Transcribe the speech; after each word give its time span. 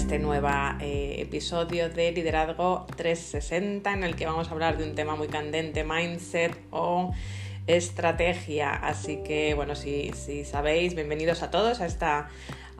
este 0.00 0.18
nuevo 0.18 0.48
eh, 0.80 1.16
episodio 1.18 1.90
de 1.90 2.10
Liderazgo 2.10 2.86
360 2.96 3.92
en 3.92 4.02
el 4.02 4.16
que 4.16 4.24
vamos 4.24 4.48
a 4.48 4.52
hablar 4.52 4.78
de 4.78 4.84
un 4.84 4.94
tema 4.94 5.14
muy 5.14 5.28
candente, 5.28 5.84
mindset 5.84 6.58
o 6.70 7.12
estrategia. 7.66 8.70
Así 8.70 9.18
que 9.22 9.52
bueno, 9.52 9.74
si, 9.74 10.10
si 10.14 10.46
sabéis, 10.46 10.94
bienvenidos 10.94 11.42
a 11.42 11.50
todos 11.50 11.82
a 11.82 11.86
esta 11.86 12.30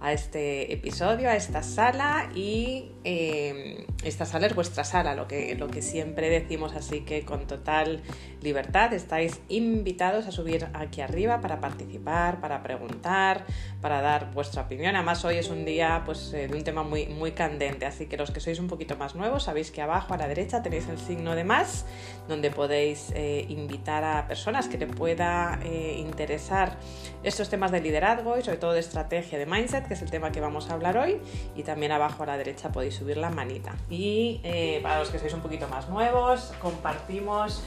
a 0.01 0.15
este 0.15 0.73
episodio, 0.73 1.29
a 1.29 1.37
esta 1.37 1.63
sala 1.63 2.31
y 2.35 2.91
eh, 3.03 3.87
esta 4.05 4.27
sala 4.27 4.47
es 4.47 4.55
vuestra 4.55 4.85
sala, 4.85 5.15
lo 5.15 5.27
que, 5.27 5.55
lo 5.55 5.69
que 5.69 5.81
siempre 5.81 6.29
decimos, 6.29 6.75
así 6.75 7.01
que 7.01 7.25
con 7.25 7.47
total 7.47 8.03
libertad 8.43 8.93
estáis 8.93 9.41
invitados 9.49 10.27
a 10.27 10.33
subir 10.33 10.69
aquí 10.75 11.01
arriba 11.01 11.41
para 11.41 11.61
participar, 11.61 12.41
para 12.41 12.63
preguntar, 12.63 13.45
para 13.81 14.03
dar 14.03 14.33
vuestra 14.33 14.63
opinión. 14.63 14.97
Además 14.97 15.25
hoy 15.25 15.37
es 15.37 15.49
un 15.49 15.65
día 15.65 16.03
pues, 16.05 16.33
eh, 16.35 16.49
de 16.49 16.57
un 16.57 16.63
tema 16.63 16.83
muy, 16.83 17.07
muy 17.07 17.33
candente, 17.33 17.87
así 17.87 18.07
que 18.07 18.17
los 18.17 18.31
que 18.31 18.41
sois 18.41 18.59
un 18.59 18.69
poquito 18.69 18.97
más 18.97 19.15
nuevos 19.15 19.45
sabéis 19.45 19.71
que 19.71 19.81
abajo 19.81 20.13
a 20.13 20.19
la 20.19 20.29
derecha 20.29 20.63
tenéis 20.63 20.89
el 20.89 20.99
signo 20.99 21.35
de 21.35 21.45
más, 21.45 21.87
donde 22.29 22.51
podéis 22.51 23.13
eh, 23.15 23.47
invitar 23.49 24.05
a 24.05 24.27
personas 24.29 24.69
que 24.69 24.77
te 24.77 24.87
pueda 24.87 25.59
interesar 25.97 26.79
estos 27.23 27.49
temas 27.49 27.71
de 27.71 27.81
liderazgo 27.81 28.39
y 28.39 28.43
sobre 28.43 28.59
todo 28.59 28.73
de 28.73 28.81
estrategia, 28.81 29.39
de 29.39 29.47
mindset 29.47 29.87
que 29.87 29.95
es 29.95 30.03
el 30.03 30.11
tema 30.11 30.33
que 30.33 30.41
vamos 30.41 30.71
a 30.71 30.75
hablar 30.75 30.97
hoy. 30.97 31.19
Y 31.55 31.63
también 31.63 31.93
abajo 31.93 32.23
a 32.23 32.27
la 32.27 32.37
derecha 32.37 32.71
podéis 32.73 32.90
subir 32.91 33.17
la 33.17 33.31
manita. 33.31 33.75
Y 33.89 34.41
eh, 34.45 34.81
para 34.83 34.99
los 34.99 35.11
que 35.11 35.19
sois 35.19 35.33
un 35.35 35.41
poquito 35.41 35.69
más 35.69 35.89
nuevos, 35.89 36.53
compartimos 36.61 37.63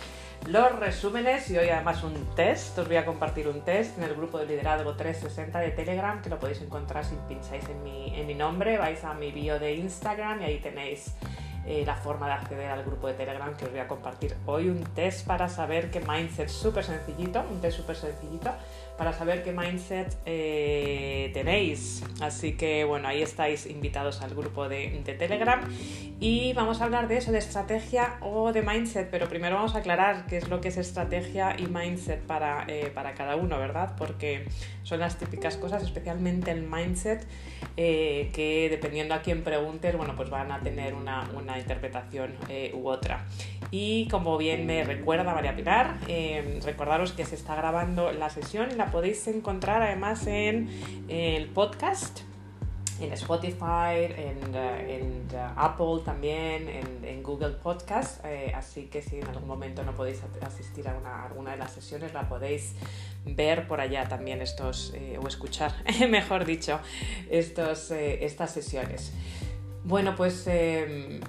los 0.48 0.77
resúmenes 0.77 1.50
y 1.50 1.58
hoy 1.58 1.70
además 1.70 2.04
un 2.04 2.14
test. 2.36 2.77
Os 2.77 2.88
voy 2.88 2.98
a 2.98 3.05
compartir 3.05 3.48
un 3.48 3.62
test 3.62 3.98
en 3.98 4.04
el 4.04 4.16
grupo 4.16 4.38
de 4.40 4.45
liderazgo 4.45 4.95
360 4.95 5.59
de 5.59 5.72
Telegram 5.72 6.22
que 6.22 6.30
lo 6.30 6.40
podéis 6.40 6.62
encontrar 6.62 7.05
si 7.05 7.16
pincháis 7.28 7.67
en 7.70 7.84
mi, 7.84 8.14
en 8.16 8.28
mi 8.28 8.36
nombre. 8.36 8.78
Vais 8.78 9.03
a 9.03 9.14
mi 9.14 9.31
bio 9.31 9.59
de 9.59 9.75
Instagram 9.75 10.42
y 10.42 10.45
ahí 10.45 10.59
tenéis 10.59 11.14
eh, 11.66 11.84
la 11.86 11.95
forma 11.95 12.28
de 12.28 12.34
acceder 12.34 12.69
al 12.69 12.84
grupo 12.84 13.08
de 13.08 13.14
Telegram 13.14 13.56
que 13.56 13.66
os 13.66 13.72
voy 13.72 13.80
a 13.80 13.88
compartir 13.88 14.36
hoy. 14.45 14.69
Un 14.69 14.84
test 14.84 15.25
para 15.25 15.47
saber 15.47 15.90
qué 15.92 16.02
mindset 16.02 16.50
súper 16.50 16.84
sencillito, 16.84 17.44
un 17.50 17.62
test 17.62 17.78
súper 17.78 17.95
sencillito 17.95 18.52
para 18.97 19.13
saber 19.13 19.44
qué 19.44 19.52
mindset 19.52 20.16
eh, 20.25 21.31
tenéis. 21.33 22.03
Así 22.22 22.53
que 22.53 22.83
bueno, 22.83 23.08
ahí 23.08 23.22
estáis 23.22 23.66
invitados 23.66 24.22
al 24.22 24.35
grupo 24.35 24.69
de, 24.69 25.02
Telegram 25.03 25.61
y 26.19 26.53
vamos 26.53 26.81
a 26.81 26.85
hablar 26.85 27.08
de 27.08 27.17
eso, 27.17 27.31
de 27.31 27.38
estrategia 27.38 28.17
o 28.22 28.53
de 28.53 28.61
mindset, 28.61 29.09
pero 29.09 29.27
primero 29.27 29.55
vamos 29.55 29.75
a 29.75 29.80
aclarar 29.80 30.25
qué 30.27 30.38
es 30.38 30.47
lo 30.47 30.61
que 30.61 30.69
es 30.69 30.77
estrategia 30.77 31.55
y 31.59 31.67
mindset 31.67 32.22
para, 32.22 32.66
eh, 32.67 32.91
para 32.94 33.13
cada 33.13 33.35
uno, 33.35 33.58
¿verdad? 33.59 33.95
Porque 33.97 34.45
son 34.83 35.00
las 35.00 35.17
típicas 35.17 35.57
cosas, 35.57 35.83
especialmente 35.83 36.52
el 36.52 36.63
mindset, 36.63 37.28
eh, 37.75 38.30
que 38.33 38.69
dependiendo 38.69 39.13
a 39.13 39.22
quién 39.22 39.44
preguntes, 39.44 39.95
bueno, 39.97 40.16
pues 40.16 40.30
van 40.30 40.52
a 40.52 40.61
tener 40.61 40.94
una, 40.94 41.30
una 41.35 41.59
interpretación 41.59 42.33
u 42.73 42.88
otra. 42.88 43.25
Y 43.72 44.07
como 44.09 44.38
bien 44.38 44.66
me 44.66 44.83
recuerda 44.83 45.33
María 45.33 45.55
Pilar, 45.55 45.97
recordaros 46.63 47.11
que 47.11 47.25
se 47.25 47.35
está 47.35 47.55
grabando 47.55 48.11
la 48.11 48.30
sesión 48.30 48.69
y 48.72 48.75
podéis 48.92 49.28
encontrar 49.28 49.81
además 49.81 50.28
en, 50.28 50.70
el 51.08 51.48
podcast 51.48 52.22
en 53.00 53.12
Spotify, 53.14 54.06
en, 54.16 54.56
eh, 54.56 55.02
eh, 55.02 55.48
Apple 55.56 56.02
también, 56.06 56.70
en, 56.70 57.23
Google 57.23 57.52
Podcast. 57.52 58.23
Eh, 58.25 58.52
así 58.53 58.88
que 58.88 59.02
si 59.02 59.17
en 59.20 59.28
algún 59.28 59.48
momento 59.48 59.84
no 59.84 59.94
podéis 59.94 60.22
asistir 60.42 60.88
a, 60.90 60.95
una, 60.95 61.23
alguna 61.25 61.52
de 61.52 61.58
las 61.58 61.72
sesiones, 61.72 62.14
la 62.14 62.28
podéis 62.28 62.73
ver 63.25 63.67
por 63.67 63.80
allá 63.80 64.08
también 64.09 64.42
estos, 64.42 64.94
o 65.22 65.28
escuchar, 65.28 65.73
mejor 66.09 66.45
dicho, 66.45 66.80
estos, 67.30 67.92
estas 67.92 68.52
sesiones. 68.52 69.14
Bueno, 69.86 70.16
pues 70.16 70.45
em, 70.47 71.22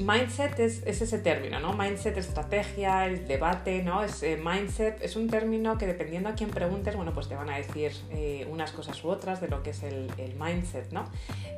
mindset 0.00 0.58
es, 0.58 0.82
ese 0.86 1.18
término, 1.18 1.60
¿no? 1.60 1.72
Mindset, 1.74 2.16
estrategia, 2.16 3.06
el 3.06 3.26
debate, 3.26 3.82
¿no? 3.82 4.02
Es, 4.02 4.22
eh, 4.22 4.36
mindset 4.42 5.02
es 5.02 5.16
un 5.16 5.28
término 5.28 5.78
que 5.78 5.86
dependiendo 5.86 6.28
a 6.28 6.34
quién 6.34 6.50
preguntes, 6.50 6.96
bueno, 6.96 7.12
pues 7.12 7.28
te 7.28 7.34
van 7.34 7.50
a 7.50 7.56
decir 7.56 7.92
eh, 8.10 8.46
unas 8.50 8.72
cosas 8.72 9.02
u 9.04 9.08
otras 9.08 9.40
de 9.40 9.48
lo 9.48 9.62
que 9.62 9.70
es 9.70 9.82
el, 9.82 10.10
mindset, 10.38 10.90
¿no? 10.92 11.04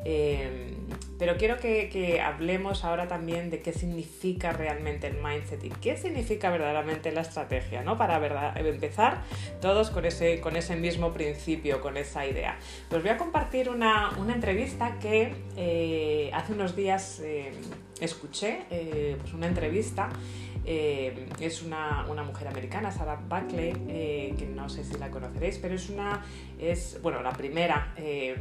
Eh, 0.05 0.75
pero 1.19 1.37
quiero 1.37 1.59
que, 1.59 2.21
hablemos 2.21 2.85
ahora 2.85 3.07
también 3.07 3.51
de 3.51 3.61
qué 3.61 3.73
significa 3.73 4.53
realmente 4.53 5.07
el 5.07 5.17
mindset 5.23 5.63
y 5.65 5.69
qué 5.69 5.97
significa 5.97 6.51
verdaderamente 6.51 7.13
la 7.13 7.21
estrategia, 7.21 7.83
¿no? 7.83 7.97
Para 7.97 8.17
empezar 8.59 9.23
todos 9.61 9.91
con 9.91 10.05
ese, 10.05 10.41
con 10.41 10.57
ese 10.57 10.75
mismo 10.75 11.13
principio, 11.13 11.81
con 11.81 11.97
esa 11.97 12.27
idea. 12.27 12.59
Pues 12.89 13.03
voy 13.03 13.11
a 13.11 13.19
compartir 13.19 13.69
una, 13.69 14.11
una 14.19 14.35
entrevista 14.35 14.99
que 14.99 16.31
hace 16.35 16.53
unos 16.53 16.75
días 16.75 17.23
escuché 18.05 18.65
eh, 18.71 19.17
pues 19.21 19.33
una 19.33 19.47
entrevista. 19.47 20.09
Eh, 20.65 21.29
es 21.41 21.63
una, 21.63 22.07
mujer 22.25 22.49
americana, 22.49 22.93
Sarah 22.93 23.17
Buckley, 23.17 23.73
eh, 23.89 24.35
que 24.39 24.47
no 24.47 24.69
sé 24.69 24.85
si 24.85 24.97
la 24.99 25.11
conoceréis, 25.11 25.59
pero 25.59 25.75
es 25.75 25.89
una, 25.89 26.25
es, 26.59 27.01
bueno, 27.03 27.23
la 27.23 27.33
primera 27.33 27.95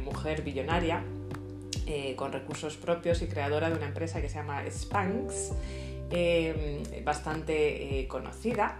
mujer 0.04 0.42
billonaria 0.42 1.02
con 2.16 2.32
recursos 2.32 2.76
propios 2.76 3.20
y 3.22 3.26
creadora 3.26 3.68
de 3.68 3.76
una 3.76 3.86
empresa 3.86 4.22
que 4.22 4.28
se 4.28 4.36
llama 4.36 4.62
Spanx, 4.70 5.52
bastante 7.04 8.06
conocida. 8.08 8.78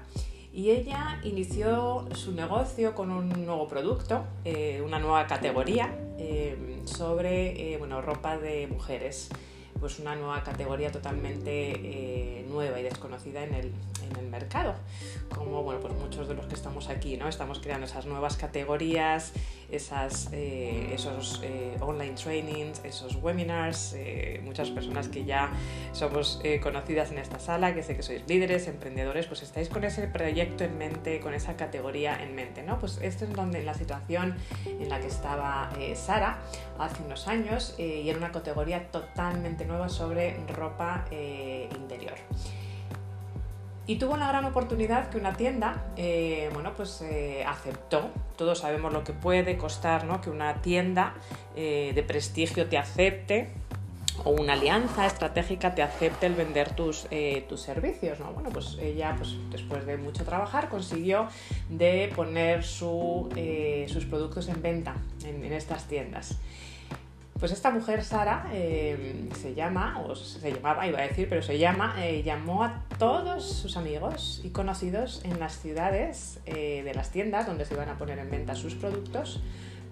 Y 0.54 0.70
ella 0.70 1.18
inició 1.24 2.06
su 2.14 2.32
negocio 2.32 2.94
con 2.94 3.10
un 3.10 3.28
nuevo 3.44 3.66
producto, 3.68 4.24
una 4.84 4.98
nueva 4.98 5.26
categoría 5.26 5.94
sobre 6.84 7.76
bueno, 7.78 8.00
ropa 8.00 8.38
de 8.38 8.66
mujeres 8.68 9.30
pues 9.80 9.98
una 9.98 10.14
nueva 10.14 10.42
categoría 10.42 10.92
totalmente 10.92 11.72
eh, 11.74 12.46
nueva 12.48 12.78
y 12.80 12.82
desconocida 12.82 13.42
en 13.44 13.54
el, 13.54 13.72
en 14.02 14.16
el 14.16 14.28
mercado. 14.28 14.74
Como 15.34 15.62
bueno, 15.62 15.80
pues 15.80 15.94
muchos 15.94 16.28
de 16.28 16.34
los 16.34 16.46
que 16.46 16.54
estamos 16.54 16.88
aquí, 16.88 17.16
¿no? 17.16 17.28
Estamos 17.28 17.60
creando 17.60 17.86
esas 17.86 18.06
nuevas 18.06 18.36
categorías, 18.36 19.32
esas, 19.70 20.28
eh, 20.32 20.92
esos 20.94 21.40
eh, 21.42 21.76
online 21.80 22.14
trainings, 22.14 22.82
esos 22.84 23.16
webinars, 23.16 23.96
muchas 24.42 24.70
personas 24.70 25.08
que 25.08 25.24
ya 25.24 25.50
somos 25.92 26.40
conocidas 26.62 27.10
en 27.10 27.18
esta 27.18 27.38
sala, 27.38 27.74
que 27.74 27.82
sé 27.82 27.96
que 27.96 28.02
sois 28.02 28.22
líderes, 28.28 28.68
emprendedores, 28.68 29.26
pues 29.26 29.42
estáis 29.42 29.68
con 29.68 29.84
ese 29.84 30.06
proyecto 30.06 30.64
en 30.64 30.76
mente, 30.76 31.20
con 31.20 31.34
esa 31.34 31.56
categoría 31.56 32.22
en 32.22 32.34
mente, 32.34 32.62
¿no? 32.62 32.78
Pues 32.78 32.98
esto 33.02 33.24
es 33.24 33.32
donde 33.32 33.62
la 33.62 33.74
situación 33.74 34.36
en 34.66 34.88
la 34.88 35.00
que 35.00 35.06
estaba 35.06 35.70
Sara 35.94 36.38
hace 36.78 37.02
unos 37.02 37.28
años 37.28 37.74
y 37.78 38.08
era 38.08 38.18
una 38.18 38.32
categoría 38.32 38.90
totalmente 38.90 39.64
nueva 39.64 39.88
sobre 39.88 40.36
ropa 40.48 41.04
interior. 41.10 42.14
Y 43.86 43.96
tuvo 43.96 44.14
una 44.14 44.28
gran 44.28 44.44
oportunidad 44.44 45.08
que 45.10 45.18
una 45.18 45.32
tienda, 45.32 45.86
eh, 45.96 46.50
bueno, 46.54 46.72
pues 46.76 47.02
eh, 47.02 47.44
aceptó. 47.44 48.10
Todos 48.36 48.60
sabemos 48.60 48.92
lo 48.92 49.02
que 49.02 49.12
puede 49.12 49.56
costar, 49.56 50.04
¿no? 50.04 50.20
Que 50.20 50.30
una 50.30 50.62
tienda 50.62 51.14
eh, 51.56 51.90
de 51.92 52.02
prestigio 52.04 52.68
te 52.68 52.78
acepte 52.78 53.48
o 54.24 54.30
una 54.30 54.52
alianza 54.52 55.04
estratégica 55.06 55.74
te 55.74 55.82
acepte 55.82 56.26
el 56.26 56.34
vender 56.34 56.76
tus, 56.76 57.08
tus 57.48 57.60
servicios, 57.60 58.20
¿no? 58.20 58.32
Bueno, 58.32 58.50
pues 58.50 58.76
ella, 58.80 59.14
pues 59.16 59.36
después 59.50 59.84
de 59.84 59.96
mucho 59.96 60.22
trabajar, 60.24 60.68
consiguió 60.68 61.26
de 61.68 62.12
poner 62.14 62.62
sus 62.62 64.04
productos 64.08 64.48
en 64.48 64.62
venta 64.62 64.94
en, 65.24 65.44
en 65.44 65.52
estas 65.52 65.88
tiendas. 65.88 66.38
Pues 67.42 67.50
esta 67.50 67.72
mujer, 67.72 68.04
Sara, 68.04 68.46
eh, 68.52 69.28
se 69.34 69.52
llama, 69.52 70.00
o 70.06 70.14
se 70.14 70.52
llamaba, 70.52 70.86
iba 70.86 71.00
a 71.00 71.02
decir, 71.02 71.28
pero 71.28 71.42
se 71.42 71.58
llama, 71.58 71.96
eh, 71.98 72.22
llamó 72.22 72.62
a 72.62 72.84
todos 73.00 73.44
sus 73.44 73.76
amigos 73.76 74.40
y 74.44 74.50
conocidos 74.50 75.22
en 75.24 75.40
las 75.40 75.60
ciudades 75.60 76.38
eh, 76.46 76.84
de 76.84 76.94
las 76.94 77.10
tiendas 77.10 77.48
donde 77.48 77.64
se 77.64 77.74
iban 77.74 77.88
a 77.88 77.98
poner 77.98 78.20
en 78.20 78.30
venta 78.30 78.54
sus 78.54 78.76
productos 78.76 79.42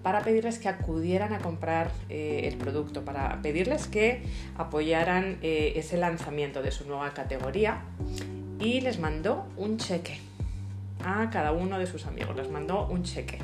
para 0.01 0.21
pedirles 0.21 0.59
que 0.59 0.69
acudieran 0.69 1.33
a 1.33 1.39
comprar 1.39 1.91
el 2.07 2.55
producto, 2.55 3.03
para 3.03 3.41
pedirles 3.41 3.85
que 3.85 4.23
apoyaran 4.57 5.37
ese 5.41 5.97
lanzamiento 5.97 6.61
de 6.61 6.71
su 6.71 6.87
nueva 6.87 7.13
categoría 7.13 7.81
y 8.61 8.79
les 8.79 8.97
mandó 8.97 9.45
un 9.57 9.77
cheque 9.77 10.21
a 11.03 11.29
cada 11.29 11.51
uno 11.51 11.77
de 11.79 11.85
sus 11.85 12.05
amigos, 12.05 12.33
les 12.33 12.49
mandó 12.49 12.87
un 12.87 13.03
cheque. 13.03 13.39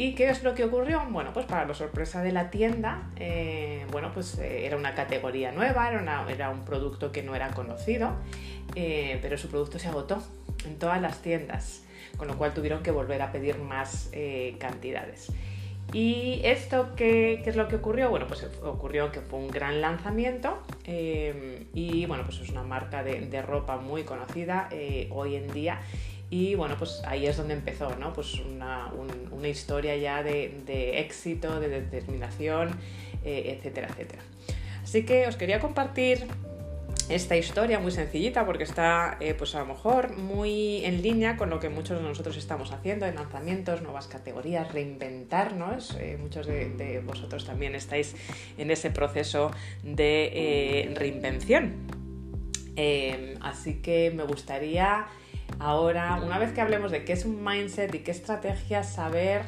¿Y 0.00 0.14
qué 0.14 0.30
es 0.30 0.42
lo 0.42 0.54
que 0.54 0.64
ocurrió? 0.64 1.02
Bueno, 1.10 1.34
pues 1.34 1.44
para 1.44 1.66
la 1.66 1.74
sorpresa 1.74 2.22
de 2.22 2.32
la 2.32 2.48
tienda, 2.48 3.10
eh, 3.16 3.84
bueno, 3.92 4.12
pues 4.14 4.38
eh, 4.38 4.64
era 4.64 4.78
una 4.78 4.94
categoría 4.94 5.52
nueva, 5.52 5.90
era, 6.26 6.48
un 6.48 6.64
producto 6.64 7.12
que 7.12 7.22
no 7.22 7.34
era 7.34 7.50
conocido, 7.50 8.12
eh, 8.76 9.18
pero 9.20 9.36
su 9.36 9.50
producto 9.50 9.78
se 9.78 9.88
agotó 9.88 10.22
en 10.64 10.78
todas 10.78 11.02
las 11.02 11.20
tiendas, 11.20 11.84
con 12.16 12.28
lo 12.28 12.38
cual 12.38 12.54
tuvieron 12.54 12.82
que 12.82 12.90
volver 12.90 13.20
a 13.20 13.30
pedir 13.30 13.58
más 13.58 14.10
cantidades. 14.58 15.32
¿Y 15.92 16.40
esto 16.44 16.94
qué, 16.96 17.42
es 17.44 17.56
lo 17.56 17.68
que 17.68 17.76
ocurrió? 17.76 18.08
Bueno, 18.08 18.26
pues 18.26 18.48
ocurrió 18.62 19.12
que 19.12 19.20
fue 19.20 19.38
un 19.38 19.48
gran 19.48 19.82
lanzamiento 19.82 20.62
y 20.86 22.06
bueno, 22.06 22.24
pues 22.24 22.40
es 22.40 22.48
una 22.48 22.62
marca 22.62 23.02
de 23.02 23.42
ropa 23.42 23.76
muy 23.76 24.04
conocida 24.04 24.70
hoy 25.10 25.36
en 25.36 25.52
día 25.52 25.78
Y 26.30 26.54
bueno, 26.54 26.76
pues 26.78 27.02
ahí 27.06 27.26
es 27.26 27.36
donde 27.36 27.54
empezó, 27.54 27.96
¿no? 27.96 28.12
Pues 28.12 28.34
una, 28.38 28.92
historia 29.48 29.96
ya 29.96 30.22
de, 30.22 31.00
éxito, 31.00 31.58
de 31.58 31.68
determinación, 31.68 32.70
eh, 33.24 33.56
etcétera, 33.56 33.88
etcétera. 33.90 34.22
Así 34.82 35.04
que 35.04 35.26
os 35.26 35.36
quería 35.36 35.58
compartir 35.58 36.28
esta 37.08 37.36
historia 37.36 37.80
muy 37.80 37.90
sencillita 37.90 38.46
porque 38.46 38.62
está 38.62 39.16
eh, 39.18 39.34
pues 39.34 39.56
a 39.56 39.60
lo 39.60 39.66
mejor 39.66 40.16
muy 40.16 40.84
en 40.84 41.02
línea 41.02 41.36
con 41.36 41.50
lo 41.50 41.58
que 41.58 41.68
muchos 41.68 41.98
de 41.98 42.04
nosotros 42.04 42.36
estamos 42.36 42.70
haciendo 42.70 43.06
en 43.06 43.16
lanzamientos, 43.16 43.82
nuevas 43.82 44.06
categorías, 44.06 44.72
reinventarnos. 44.72 45.96
Eh, 45.98 46.16
muchos 46.20 46.46
de, 46.46 47.02
vosotros 47.04 47.44
también 47.44 47.74
estáis 47.74 48.14
en 48.56 48.70
ese 48.70 48.92
proceso 48.92 49.50
de 49.82 50.92
reinvención. 50.94 51.88
así 53.40 53.82
que 53.82 54.12
me 54.14 54.22
gustaría 54.22 55.08
Ahora, 55.58 56.20
una 56.24 56.38
vez 56.38 56.52
que 56.52 56.60
hablemos 56.60 56.90
de 56.90 57.04
qué 57.04 57.12
es 57.12 57.24
un 57.24 57.44
mindset 57.44 57.94
y 57.94 57.98
qué 58.00 58.10
estrategia, 58.10 58.82
saber 58.82 59.42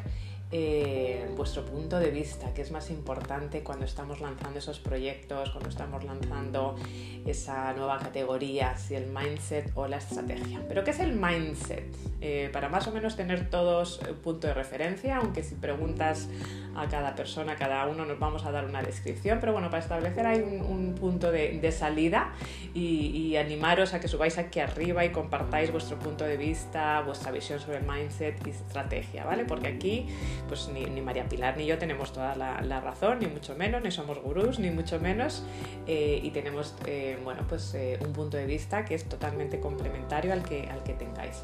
eh, 0.54 1.30
vuestro 1.34 1.64
punto 1.64 1.98
de 1.98 2.10
vista, 2.10 2.52
qué 2.52 2.60
es 2.60 2.70
más 2.70 2.90
importante 2.90 3.62
cuando 3.62 3.86
estamos 3.86 4.20
lanzando 4.20 4.58
esos 4.58 4.80
proyectos, 4.80 5.48
cuando 5.48 5.70
estamos 5.70 6.04
lanzando 6.04 6.76
esa 7.24 7.72
nueva 7.72 7.98
categoría, 7.98 8.76
si 8.76 8.94
el 8.94 9.06
mindset 9.06 9.70
o 9.74 9.88
la 9.88 9.96
estrategia. 9.96 10.62
Pero 10.68 10.84
¿qué 10.84 10.90
es 10.90 11.00
el 11.00 11.14
mindset? 11.14 11.84
Eh, 12.20 12.50
para 12.52 12.68
más 12.68 12.86
o 12.86 12.92
menos 12.92 13.16
tener 13.16 13.48
todos 13.48 14.00
un 14.08 14.16
punto 14.16 14.46
de 14.46 14.54
referencia, 14.54 15.16
aunque 15.16 15.42
si 15.42 15.54
preguntas 15.54 16.28
a 16.76 16.86
cada 16.88 17.14
persona, 17.14 17.56
cada 17.56 17.86
uno 17.86 18.04
nos 18.04 18.18
vamos 18.18 18.44
a 18.44 18.52
dar 18.52 18.64
una 18.64 18.82
descripción, 18.82 19.38
pero 19.40 19.52
bueno, 19.52 19.70
para 19.70 19.82
establecer 19.82 20.26
hay 20.26 20.40
un, 20.40 20.94
punto 20.94 21.32
de, 21.32 21.72
salida 21.72 22.32
y, 22.74 23.36
animaros 23.36 23.94
a 23.94 24.00
que 24.00 24.08
subáis 24.08 24.38
aquí 24.38 24.60
arriba 24.60 25.04
y 25.04 25.10
compartáis 25.10 25.72
vuestro 25.72 25.98
punto 25.98 26.24
de 26.24 26.36
vista, 26.36 27.00
vuestra 27.00 27.32
visión 27.32 27.58
sobre 27.58 27.78
el 27.78 27.84
mindset 27.84 28.46
y 28.46 28.50
estrategia, 28.50 29.24
¿vale? 29.24 29.44
Porque 29.44 29.68
aquí 29.68 30.06
pues 30.48 30.68
ni, 30.68 31.00
María 31.00 31.28
Pilar 31.28 31.56
ni 31.56 31.66
yo 31.66 31.78
tenemos 31.78 32.12
toda 32.12 32.34
la, 32.34 32.80
razón, 32.80 33.20
ni 33.20 33.26
mucho 33.26 33.54
menos, 33.54 33.82
ni 33.82 33.90
somos 33.90 34.20
gurús, 34.20 34.58
ni 34.58 34.70
mucho 34.70 35.00
menos, 35.00 35.44
eh, 35.86 36.20
y 36.22 36.30
tenemos, 36.30 36.74
eh, 36.86 37.18
bueno, 37.22 37.42
pues 37.48 37.74
eh, 37.74 37.98
un 38.04 38.12
punto 38.12 38.36
de 38.36 38.46
vista 38.46 38.84
que 38.84 38.94
es 38.94 39.08
totalmente 39.08 39.60
complementario 39.60 40.32
al 40.32 40.42
que, 40.42 40.68
al 40.68 40.82
que 40.82 40.94
tengáis. 40.94 41.42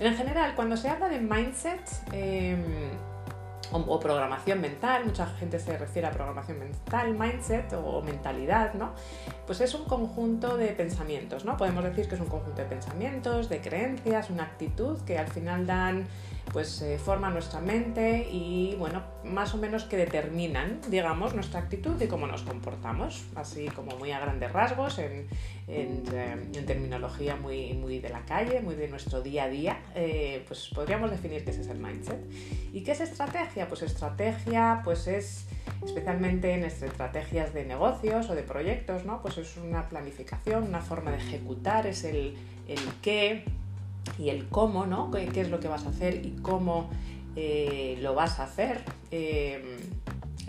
En 0.00 0.16
general, 0.16 0.54
cuando 0.54 0.76
se 0.76 0.88
habla 0.88 1.08
de 1.08 1.20
mindset, 1.20 1.80
o, 3.72 4.00
programación 4.00 4.60
mental, 4.60 5.04
mucha 5.04 5.26
gente 5.26 5.58
se 5.58 5.76
refiere 5.76 6.08
a 6.08 6.10
programación 6.10 6.58
mental, 6.58 7.14
mindset 7.14 7.72
o, 7.74 8.00
mentalidad, 8.02 8.74
¿no? 8.74 8.92
Pues 9.46 9.60
es 9.60 9.74
un 9.74 9.84
conjunto 9.84 10.56
de 10.56 10.68
pensamientos, 10.68 11.44
¿no? 11.44 11.56
Podemos 11.56 11.84
decir 11.84 12.08
que 12.08 12.14
es 12.14 12.20
un 12.20 12.28
conjunto 12.28 12.62
de 12.62 12.68
pensamientos, 12.68 13.48
de 13.48 13.60
creencias, 13.60 14.30
una 14.30 14.44
actitud 14.44 14.98
que 15.02 15.18
al 15.18 15.28
final 15.28 15.66
dan 15.66 16.06
pues 16.52 16.80
eh, 16.82 16.98
forman 16.98 17.34
nuestra 17.34 17.60
mente 17.60 18.28
y 18.30 18.74
bueno, 18.78 19.02
más 19.24 19.54
o 19.54 19.58
menos 19.58 19.84
que 19.84 19.96
determinan, 19.96 20.80
digamos, 20.88 21.34
nuestra 21.34 21.60
actitud 21.60 22.00
y 22.00 22.06
cómo 22.06 22.26
nos 22.26 22.42
comportamos, 22.42 23.24
así 23.34 23.66
como 23.68 23.96
muy 23.96 24.12
a 24.12 24.20
grandes 24.20 24.52
rasgos, 24.52 24.98
en, 24.98 25.26
en, 25.66 26.02
eh, 26.12 26.62
terminología 26.66 27.36
muy, 27.36 27.74
muy 27.74 27.98
de 27.98 28.08
la 28.08 28.24
calle, 28.24 28.60
muy 28.60 28.74
de 28.74 28.88
nuestro 28.88 29.20
día 29.20 29.44
a 29.44 29.48
día, 29.48 29.78
eh, 29.94 30.44
pues 30.46 30.70
podríamos 30.74 31.10
definir 31.10 31.44
qué 31.44 31.50
es 31.50 31.68
el 31.68 31.78
mindset. 31.78 32.18
¿Y 32.72 32.82
qué 32.82 32.92
es 32.92 33.00
estrategia? 33.00 33.68
Pues 33.68 33.82
estrategia 33.82 34.80
pues 34.84 35.06
es 35.06 35.46
especialmente 35.84 36.52
en 36.52 36.64
estrategias 36.64 37.54
de 37.54 37.64
negocios 37.64 38.30
o 38.30 38.34
de 38.34 38.42
proyectos, 38.42 39.04
¿no? 39.04 39.22
Pues 39.22 39.38
es 39.38 39.56
una 39.56 39.88
planificación, 39.88 40.64
una 40.64 40.80
forma 40.80 41.10
de 41.12 41.18
ejecutar, 41.18 41.86
es 41.86 42.04
el, 42.04 42.36
el 42.66 42.80
qué, 43.02 43.44
y 44.18 44.30
el 44.30 44.48
cómo, 44.48 44.86
¿no? 44.86 45.10
¿Qué, 45.10 45.40
es 45.40 45.50
lo 45.50 45.60
que 45.60 45.68
vas 45.68 45.86
a 45.86 45.90
hacer 45.90 46.24
y 46.26 46.30
cómo 46.42 46.90
eh, 47.36 47.98
lo 48.00 48.14
vas 48.14 48.40
a 48.40 48.44
hacer? 48.44 48.80
Eh, 49.10 49.78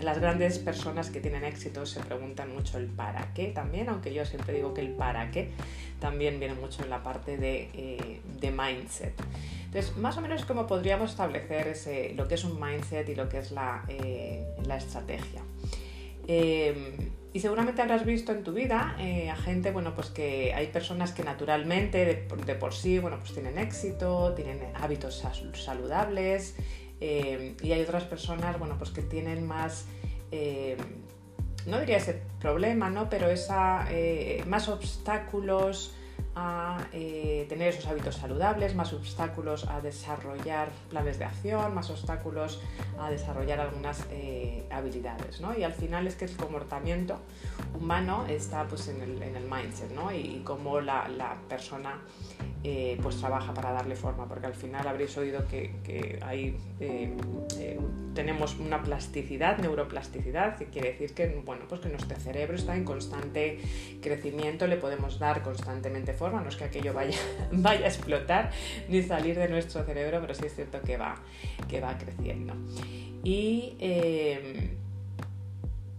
las 0.00 0.18
grandes 0.18 0.58
personas 0.58 1.10
que 1.10 1.20
tienen 1.20 1.44
éxito 1.44 1.84
se 1.84 2.00
preguntan 2.00 2.54
mucho 2.54 2.78
el 2.78 2.86
para 2.86 3.34
qué 3.34 3.48
también, 3.48 3.88
aunque 3.90 4.14
yo 4.14 4.24
siempre 4.24 4.54
digo 4.54 4.72
que 4.72 4.80
el 4.80 4.92
para 4.92 5.30
qué 5.30 5.50
también 5.98 6.40
viene 6.40 6.54
mucho 6.54 6.82
en 6.82 6.90
la 6.90 7.02
parte 7.02 7.36
de, 7.36 7.68
eh, 7.74 8.50
mindset. 8.50 9.12
Entonces, 9.66 9.96
más 9.98 10.16
o 10.16 10.20
menos 10.20 10.44
cómo 10.46 10.66
podríamos 10.66 11.10
establecer 11.10 11.68
ese, 11.68 12.14
lo 12.14 12.26
que 12.26 12.34
es 12.34 12.44
un 12.44 12.58
mindset 12.58 13.08
y 13.08 13.14
lo 13.14 13.28
que 13.28 13.38
es 13.38 13.52
la, 13.52 13.84
la 14.66 14.76
estrategia. 14.76 15.42
Y 17.32 17.40
seguramente 17.40 17.80
habrás 17.80 18.04
visto 18.04 18.32
en 18.32 18.42
tu 18.42 18.52
vida 18.52 18.96
eh, 18.98 19.30
a 19.30 19.36
gente, 19.36 19.70
bueno, 19.70 19.94
pues 19.94 20.10
que 20.10 20.52
hay 20.52 20.66
personas 20.66 21.12
que 21.12 21.22
naturalmente, 21.22 22.04
de, 22.04 22.54
por 22.54 22.74
sí, 22.74 22.98
bueno, 22.98 23.18
pues 23.20 23.32
tienen 23.32 23.56
éxito, 23.56 24.34
tienen 24.34 24.60
hábitos 24.74 25.24
saludables, 25.54 26.56
eh, 27.00 27.54
y 27.62 27.72
hay 27.72 27.82
otras 27.82 28.02
personas, 28.04 28.58
bueno, 28.58 28.76
pues 28.78 28.90
que 28.90 29.02
tienen 29.02 29.46
más, 29.46 29.86
eh, 30.32 30.76
no 31.66 31.78
diría 31.78 31.98
ese 31.98 32.20
problema, 32.40 32.90
¿no? 32.90 33.08
Pero 33.08 33.30
esa, 33.30 33.86
más 34.46 34.68
obstáculos, 34.68 35.94
a 36.34 36.86
eh, 36.92 37.46
tener 37.48 37.68
esos 37.68 37.86
hábitos 37.86 38.16
saludables, 38.16 38.74
más 38.74 38.92
obstáculos 38.92 39.66
a 39.68 39.80
desarrollar 39.80 40.68
planes 40.88 41.18
de 41.18 41.24
acción, 41.24 41.74
más 41.74 41.90
obstáculos 41.90 42.60
a 42.98 43.10
desarrollar 43.10 43.60
algunas 43.60 44.06
eh, 44.10 44.64
habilidades. 44.70 45.40
¿no? 45.40 45.56
Y 45.56 45.64
al 45.64 45.72
final 45.72 46.06
es 46.06 46.14
que 46.14 46.26
el 46.26 46.36
comportamiento 46.36 47.18
humano 47.78 48.26
está 48.26 48.66
pues, 48.68 48.88
en, 48.88 49.02
el, 49.02 49.22
en 49.22 49.36
el 49.36 49.44
mindset 49.50 49.90
¿no? 49.92 50.12
y, 50.12 50.18
y 50.18 50.42
cómo 50.44 50.80
la, 50.80 51.08
la 51.08 51.36
persona 51.48 52.00
eh, 52.62 52.98
pues 53.02 53.16
trabaja 53.16 53.54
para 53.54 53.72
darle 53.72 53.96
forma, 53.96 54.28
porque 54.28 54.44
al 54.44 54.52
final 54.52 54.86
habréis 54.86 55.16
oído 55.16 55.48
que, 55.48 55.76
que 55.82 56.18
hay, 56.20 56.58
eh, 56.78 57.16
eh, 57.58 57.80
tenemos 58.14 58.56
una 58.58 58.82
plasticidad, 58.82 59.56
neuroplasticidad, 59.56 60.58
que 60.58 60.66
quiere 60.66 60.92
decir 60.92 61.14
que, 61.14 61.42
bueno, 61.42 61.64
pues 61.66 61.80
que 61.80 61.88
nuestro 61.88 62.18
cerebro 62.18 62.56
está 62.56 62.76
en 62.76 62.84
constante 62.84 63.60
crecimiento, 64.02 64.66
le 64.66 64.76
podemos 64.76 65.18
dar 65.18 65.42
constantemente 65.42 66.12
no 66.28 66.48
es 66.48 66.56
que 66.56 66.64
aquello 66.64 66.92
vaya, 66.92 67.18
vaya 67.52 67.84
a 67.84 67.88
explotar 67.88 68.50
ni 68.88 69.02
salir 69.02 69.38
de 69.38 69.48
nuestro 69.48 69.84
cerebro, 69.84 70.20
pero 70.20 70.34
sí 70.34 70.46
es 70.46 70.54
cierto 70.54 70.80
que 70.82 70.96
va, 70.96 71.16
que 71.68 71.80
va 71.80 71.96
creciendo. 71.96 72.54
Y 73.24 73.76
a, 73.80 74.48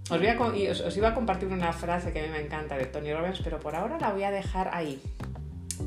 os 0.09 0.97
iba 0.97 1.09
a 1.09 1.13
compartir 1.13 1.47
una 1.50 1.73
frase 1.73 2.12
que 2.12 2.19
a 2.19 2.23
mí 2.23 2.29
me 2.29 2.41
encanta 2.41 2.77
de 2.77 2.85
Tony 2.85 3.13
Robbins, 3.13 3.41
pero 3.44 3.59
por 3.59 3.75
ahora 3.75 3.97
la 4.00 4.12
voy 4.12 4.23
a 4.23 4.31
dejar 4.31 4.69
ahí 4.73 5.01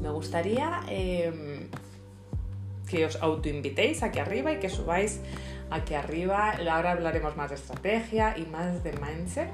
me 0.00 0.10
gustaría 0.10 0.80
em, 0.88 1.68
que 2.88 3.06
os 3.06 3.16
autoinvitéis 3.22 4.02
aquí 4.02 4.18
arriba 4.18 4.52
y 4.52 4.58
que 4.58 4.68
subáis 4.68 5.20
aquí 5.70 5.94
arriba. 5.94 6.54
Ahora 6.70 6.92
hablaremos 6.92 7.36
más 7.36 7.50
de 7.50 7.56
estrategia 7.56 8.36
y 8.36 8.46
más 8.46 8.82
de 8.82 8.92
mindset. 8.92 9.50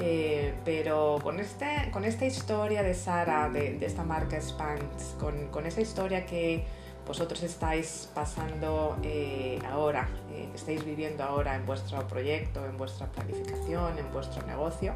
Eh, 0.00 0.54
pero 0.64 1.18
con, 1.22 1.40
este, 1.40 1.90
con 1.92 2.04
esta 2.04 2.24
historia 2.24 2.82
de 2.82 2.94
Sara, 2.94 3.48
de, 3.48 3.84
esta 3.84 4.04
marca 4.04 4.40
Spanx, 4.40 5.16
con, 5.18 5.66
esa 5.66 5.80
historia 5.80 6.24
que 6.24 6.64
vosotros 7.06 7.42
estáis 7.42 8.08
pasando 8.14 8.96
eh, 9.02 9.58
ahora, 9.70 10.08
eh, 10.30 10.48
que 10.50 10.56
estáis 10.56 10.84
viviendo 10.84 11.24
ahora 11.24 11.56
en 11.56 11.66
vuestro 11.66 12.06
proyecto, 12.06 12.64
en 12.66 12.76
vuestra 12.76 13.06
planificación, 13.06 13.98
en 13.98 14.12
vuestro 14.12 14.46
negocio, 14.46 14.94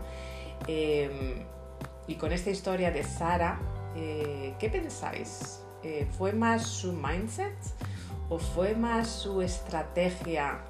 em, 0.69 1.45
y 2.07 2.17
con 2.17 2.33
esta 2.33 2.51
historia 2.51 2.91
de 2.91 3.03
Sara, 3.03 3.59
eh, 3.97 4.55
¿qué 4.59 4.69
pensáis? 4.69 5.63
Eh, 5.83 6.07
¿Fue 6.17 6.33
más 6.33 6.67
su 6.67 6.93
mindset 6.93 7.57
o 8.29 8.39
fue 8.39 8.75
más 8.75 9.09
su 9.09 9.43
estrategia 9.43 10.61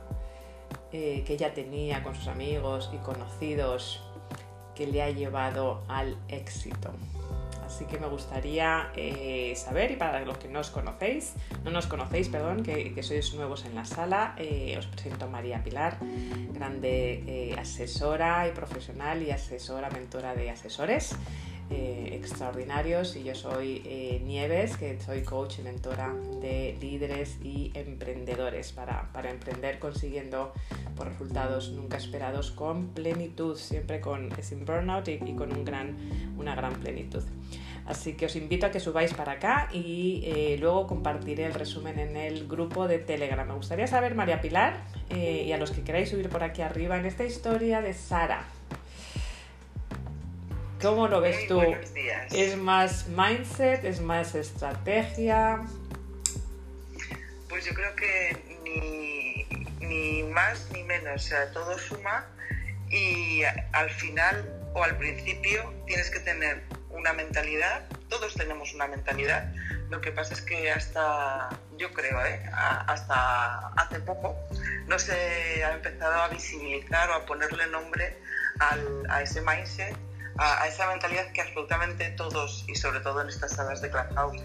eh, 0.90 1.22
que 1.26 1.34
ella 1.34 1.54
tenía 1.54 2.02
con 2.02 2.14
sus 2.14 2.28
amigos 2.28 2.90
y 2.92 2.98
conocidos 2.98 4.02
que 4.74 4.86
le 4.86 5.02
ha 5.02 5.10
llevado 5.10 5.82
al 5.88 6.16
éxito? 6.28 6.90
Así 7.64 7.86
que 7.86 7.98
me 7.98 8.06
gustaría 8.06 8.92
saber, 9.54 9.92
y 9.92 9.96
para 9.96 10.20
los 10.26 10.36
que 10.36 10.48
no 10.48 10.60
os 10.60 10.68
conocéis, 10.68 11.32
no 11.64 11.70
nos 11.70 11.86
conocéis, 11.86 12.28
perdón, 12.28 12.62
que, 12.62 12.92
que 12.92 13.02
sois 13.02 13.32
nuevos 13.32 13.64
en 13.64 13.74
la 13.74 13.86
sala, 13.86 14.36
os 14.76 14.86
presento 14.86 15.24
a 15.24 15.28
María 15.28 15.64
Pilar, 15.64 15.96
grande 16.52 17.56
asesora 17.58 18.46
y 18.46 18.52
profesional 18.52 19.22
y 19.22 19.30
asesora, 19.30 19.88
mentora 19.88 20.34
de 20.34 20.50
asesores. 20.50 21.16
Eh, 21.74 22.16
extraordinarios 22.16 23.16
y 23.16 23.24
yo 23.24 23.34
soy 23.34 23.80
eh, 23.86 24.20
Nieves, 24.22 24.76
que 24.76 25.00
soy 25.00 25.22
coach 25.22 25.60
y 25.60 25.62
mentora 25.62 26.14
de 26.42 26.76
líderes 26.82 27.38
y 27.42 27.72
emprendedores 27.74 28.72
para, 28.72 29.08
emprender 29.30 29.78
consiguiendo 29.78 30.52
por 30.94 31.08
resultados 31.08 31.70
nunca 31.70 31.96
esperados 31.96 32.50
con 32.50 32.88
plenitud, 32.88 33.56
siempre 33.56 34.02
con 34.02 34.30
sin 34.42 34.66
burnout 34.66 35.08
y, 35.08 35.18
con 35.34 35.50
un 35.50 35.64
gran, 35.64 35.96
una 36.36 36.54
gran 36.54 36.74
plenitud. 36.74 37.22
Así 37.86 38.12
que 38.14 38.26
os 38.26 38.36
invito 38.36 38.66
a 38.66 38.70
que 38.70 38.78
subáis 38.78 39.14
para 39.14 39.32
acá 39.32 39.70
y 39.72 40.24
eh, 40.26 40.58
luego 40.60 40.86
compartiré 40.86 41.46
el 41.46 41.54
resumen 41.54 41.98
en 41.98 42.18
el 42.18 42.46
grupo 42.46 42.86
de 42.86 42.98
Telegram. 42.98 43.48
Me 43.48 43.54
gustaría 43.54 43.86
saber, 43.86 44.14
María 44.14 44.42
Pilar, 44.42 44.84
y 45.10 45.52
a 45.52 45.58
los 45.58 45.70
que 45.70 45.82
queráis 45.82 46.10
subir 46.10 46.28
por 46.28 46.44
aquí 46.44 46.62
arriba, 46.62 46.98
en 46.98 47.06
esta 47.06 47.24
historia 47.24 47.80
de 47.80 47.92
Sara, 47.92 48.46
¿Cómo 50.82 51.06
lo 51.06 51.20
ves 51.20 51.46
tú? 51.46 51.62
¿Es 52.32 52.56
más 52.56 53.06
mindset? 53.06 53.84
¿Es 53.84 54.00
más 54.00 54.34
estrategia? 54.34 55.60
Pues 57.48 57.64
yo 57.64 57.72
creo 57.72 57.94
que 57.94 58.36
ni, 58.64 59.46
ni 59.86 60.24
más 60.24 60.68
ni 60.72 60.82
menos, 60.82 61.14
o 61.14 61.28
sea, 61.28 61.52
todo 61.52 61.78
suma 61.78 62.26
y 62.90 63.42
al 63.72 63.90
final 63.90 64.44
o 64.74 64.82
al 64.82 64.98
principio 64.98 65.72
tienes 65.86 66.10
que 66.10 66.18
tener 66.18 66.64
una 66.90 67.12
mentalidad, 67.12 67.86
todos 68.08 68.34
tenemos 68.34 68.74
una 68.74 68.88
mentalidad, 68.88 69.52
lo 69.88 70.00
que 70.00 70.10
pasa 70.10 70.34
es 70.34 70.42
que 70.42 70.72
hasta, 70.72 71.48
yo 71.76 71.92
creo, 71.92 72.24
¿eh? 72.26 72.42
hasta 72.52 73.68
hace 73.68 74.00
poco 74.00 74.34
no 74.88 74.98
se 74.98 75.62
ha 75.64 75.74
empezado 75.74 76.22
a 76.22 76.28
visibilizar 76.28 77.08
o 77.10 77.14
a 77.14 77.26
ponerle 77.26 77.66
nombre 77.68 78.16
a 79.08 79.22
ese 79.22 79.42
mindset, 79.42 79.96
a, 80.38 80.66
esa 80.66 80.88
mentalidad 80.88 81.32
que 81.32 81.40
absolutamente 81.40 82.10
todos, 82.10 82.64
y 82.68 82.74
sobre 82.74 83.00
todo 83.00 83.22
en 83.22 83.28
estas 83.28 83.52
salas 83.52 83.80
de 83.82 83.90
Clubhouse, 83.90 84.42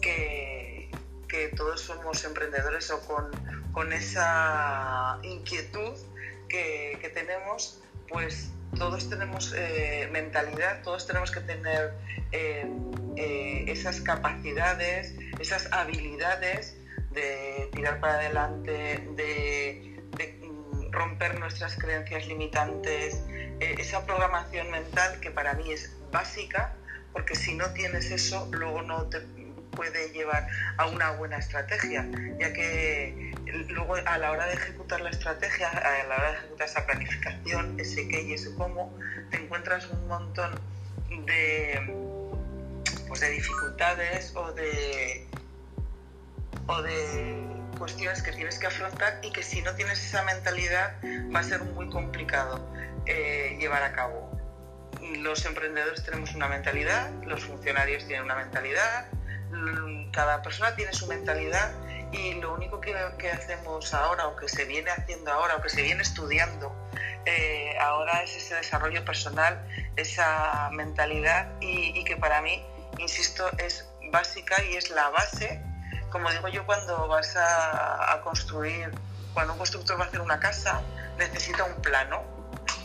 que, 0.00 0.90
que 1.28 1.48
todos 1.48 1.80
somos 1.80 2.24
emprendedores 2.24 2.90
o 2.90 3.00
con, 3.00 3.92
esa 3.92 5.18
inquietud 5.22 5.94
que, 6.48 7.10
tenemos, 7.12 7.80
pues 8.08 8.50
todos 8.78 9.08
tenemos 9.08 9.52
eh, 9.56 10.08
mentalidad, 10.12 10.82
todos 10.82 11.06
tenemos 11.06 11.30
que 11.30 11.40
tener 11.40 11.92
eh, 12.32 12.66
eh, 13.16 13.64
esas 13.66 14.00
capacidades, 14.00 15.14
esas 15.40 15.72
habilidades 15.72 16.76
de 17.10 17.68
tirar 17.72 18.00
para 18.00 18.14
adelante, 18.14 19.04
de, 19.16 19.93
romper 20.94 21.38
nuestras 21.38 21.76
creencias 21.76 22.26
limitantes, 22.26 23.20
esa 23.60 24.04
programación 24.06 24.70
mental 24.70 25.20
que 25.20 25.30
para 25.30 25.54
mí 25.54 25.72
es 25.72 25.92
básica, 26.10 26.74
porque 27.12 27.34
si 27.34 27.54
no 27.54 27.70
tienes 27.72 28.10
eso, 28.10 28.48
luego 28.52 28.82
no 28.82 29.04
te 29.04 29.20
puede 29.74 30.10
llevar 30.10 30.46
a 30.76 30.86
una 30.86 31.10
buena 31.12 31.38
estrategia, 31.38 32.08
ya 32.38 32.52
que 32.52 33.34
luego 33.68 33.96
a 33.96 34.18
la 34.18 34.30
hora 34.30 34.46
de 34.46 34.54
ejecutar 34.54 35.00
la 35.00 35.10
estrategia, 35.10 35.68
a 35.68 36.06
la 36.06 36.16
hora 36.16 36.30
de 36.32 36.38
ejecutar 36.38 36.68
esa 36.68 36.86
planificación, 36.86 37.78
ese 37.78 38.08
qué 38.08 38.22
y 38.22 38.34
ese 38.34 38.54
cómo, 38.54 38.96
te 39.30 39.38
encuentras 39.38 39.86
un 39.88 40.06
montón 40.06 40.60
de, 41.26 41.94
pues 43.08 43.20
de 43.20 43.30
dificultades 43.30 44.34
o 44.36 44.52
de, 44.52 45.26
o 46.66 46.82
de 46.82 47.63
cuestiones 47.74 48.22
que 48.22 48.32
tienes 48.32 48.58
que 48.58 48.66
afrontar 48.66 49.20
y 49.22 49.30
que 49.30 49.42
si 49.42 49.62
no 49.62 49.74
tienes 49.74 50.04
esa 50.04 50.22
mentalidad 50.22 50.94
va 51.34 51.40
a 51.40 51.42
ser 51.42 51.62
muy 51.62 51.88
complicado 51.88 52.66
eh, 53.06 53.56
llevar 53.58 53.82
a 53.82 53.92
cabo. 53.92 54.30
Los 55.18 55.44
emprendedores 55.44 56.04
tenemos 56.04 56.34
una 56.34 56.48
mentalidad, 56.48 57.10
los 57.24 57.44
funcionarios 57.44 58.06
tienen 58.06 58.24
una 58.24 58.36
mentalidad, 58.36 59.06
cada 60.12 60.42
persona 60.42 60.74
tiene 60.74 60.92
su 60.92 61.06
mentalidad 61.06 61.72
y 62.12 62.34
lo 62.34 62.54
único 62.54 62.80
que, 62.80 62.94
hacemos 63.30 63.92
ahora 63.92 64.28
o 64.28 64.36
que 64.36 64.48
se 64.48 64.64
viene 64.64 64.90
haciendo 64.90 65.32
ahora 65.32 65.56
o 65.56 65.62
que 65.62 65.68
se 65.68 65.82
viene 65.82 66.02
estudiando 66.02 66.72
eh, 67.26 67.76
ahora 67.80 68.22
es 68.22 68.36
ese 68.36 68.54
desarrollo 68.54 69.04
personal, 69.04 69.66
esa 69.96 70.70
mentalidad 70.72 71.50
y, 71.60 72.04
que 72.04 72.16
para 72.16 72.40
mí, 72.42 72.64
insisto, 72.98 73.50
es 73.58 73.88
básica 74.12 74.62
y 74.62 74.76
es 74.76 74.90
la 74.90 75.08
base, 75.10 75.60
como 76.14 76.30
digo 76.30 76.46
yo, 76.46 76.64
cuando 76.64 77.08
vas 77.08 77.34
a, 77.36 78.20
construir, 78.22 78.88
cuando 79.32 79.54
un 79.54 79.58
constructor 79.58 79.98
va 79.98 80.04
a 80.04 80.06
hacer 80.06 80.20
una 80.20 80.38
casa, 80.38 80.80
necesita 81.18 81.64
un 81.64 81.82
plano. 81.82 82.22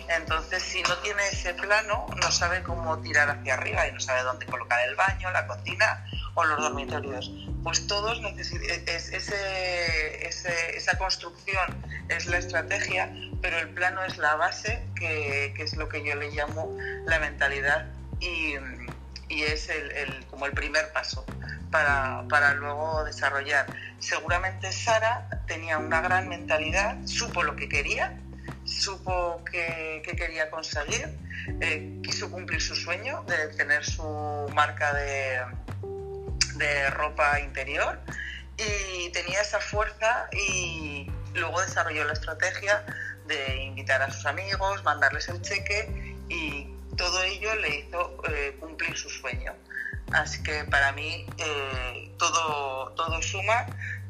Entonces, 0.07 0.63
si 0.63 0.81
no 0.81 0.97
tiene 0.97 1.21
ese 1.27 1.53
plano, 1.53 2.07
no 2.19 2.31
sabe 2.31 2.63
cómo 2.63 2.97
tirar 3.01 3.29
hacia 3.29 3.53
arriba 3.53 3.87
y 3.87 3.91
no 3.91 3.99
sabe 3.99 4.23
dónde 4.23 4.47
colocar 4.47 4.79
el 4.89 4.95
baño, 4.95 5.29
la 5.29 5.45
cocina 5.45 6.03
o 6.33 6.43
los 6.43 6.59
dormitorios. 6.59 7.31
Pues 7.61 7.85
todos 7.85 8.19
necesitan, 8.19 8.83
esa 8.87 10.97
construcción 10.97 11.85
es 12.07 12.25
la 12.25 12.39
estrategia, 12.39 13.13
pero 13.43 13.59
el 13.59 13.69
plano 13.69 14.03
es 14.05 14.17
la 14.17 14.37
base, 14.37 14.83
que, 14.95 15.53
es 15.55 15.75
lo 15.75 15.87
que 15.87 16.03
yo 16.03 16.15
le 16.15 16.31
llamo 16.31 16.75
la 17.05 17.19
mentalidad 17.19 17.85
y, 18.19 18.55
es 19.29 19.69
el, 19.69 20.25
como 20.31 20.47
el 20.47 20.53
primer 20.53 20.91
paso 20.93 21.23
para, 21.71 22.25
para, 22.29 22.53
luego 22.53 23.03
desarrollar. 23.03 23.65
Seguramente 23.99 24.71
Sara 24.71 25.27
tenía 25.47 25.77
una 25.77 26.01
gran 26.01 26.27
mentalidad, 26.29 26.97
supo 27.05 27.43
lo 27.43 27.55
que 27.55 27.69
quería, 27.69 28.17
supo 28.63 29.43
que, 29.45 30.01
quería 30.17 30.49
conseguir, 30.49 31.09
eh, 31.61 31.99
quiso 32.03 32.31
cumplir 32.31 32.61
su 32.61 32.75
sueño 32.75 33.23
de 33.23 33.47
tener 33.55 33.85
su 33.85 34.03
marca 34.53 34.93
de, 34.93 35.41
de 36.55 36.89
ropa 36.91 37.39
interior 37.39 37.99
y 38.57 39.09
tenía 39.11 39.41
esa 39.41 39.59
fuerza 39.59 40.27
y 40.31 41.09
luego 41.33 41.61
desarrolló 41.61 42.03
la 42.05 42.13
estrategia 42.13 42.83
de 43.27 43.63
invitar 43.63 44.01
a 44.01 44.11
sus 44.11 44.25
amigos, 44.25 44.83
mandarles 44.83 45.29
el 45.29 45.41
cheque 45.41 46.15
y 46.27 46.67
todo 46.97 47.23
ello 47.23 47.55
le 47.55 47.79
hizo 47.79 48.21
eh, 48.29 48.57
cumplir 48.59 48.97
su 48.97 49.09
sueño. 49.09 49.53
Así 50.13 50.41
que 50.43 50.63
para 50.65 50.91
mí 50.93 51.25
eh, 51.37 52.11
todo, 52.17 52.91
todo 52.93 53.21
suma, 53.21 53.65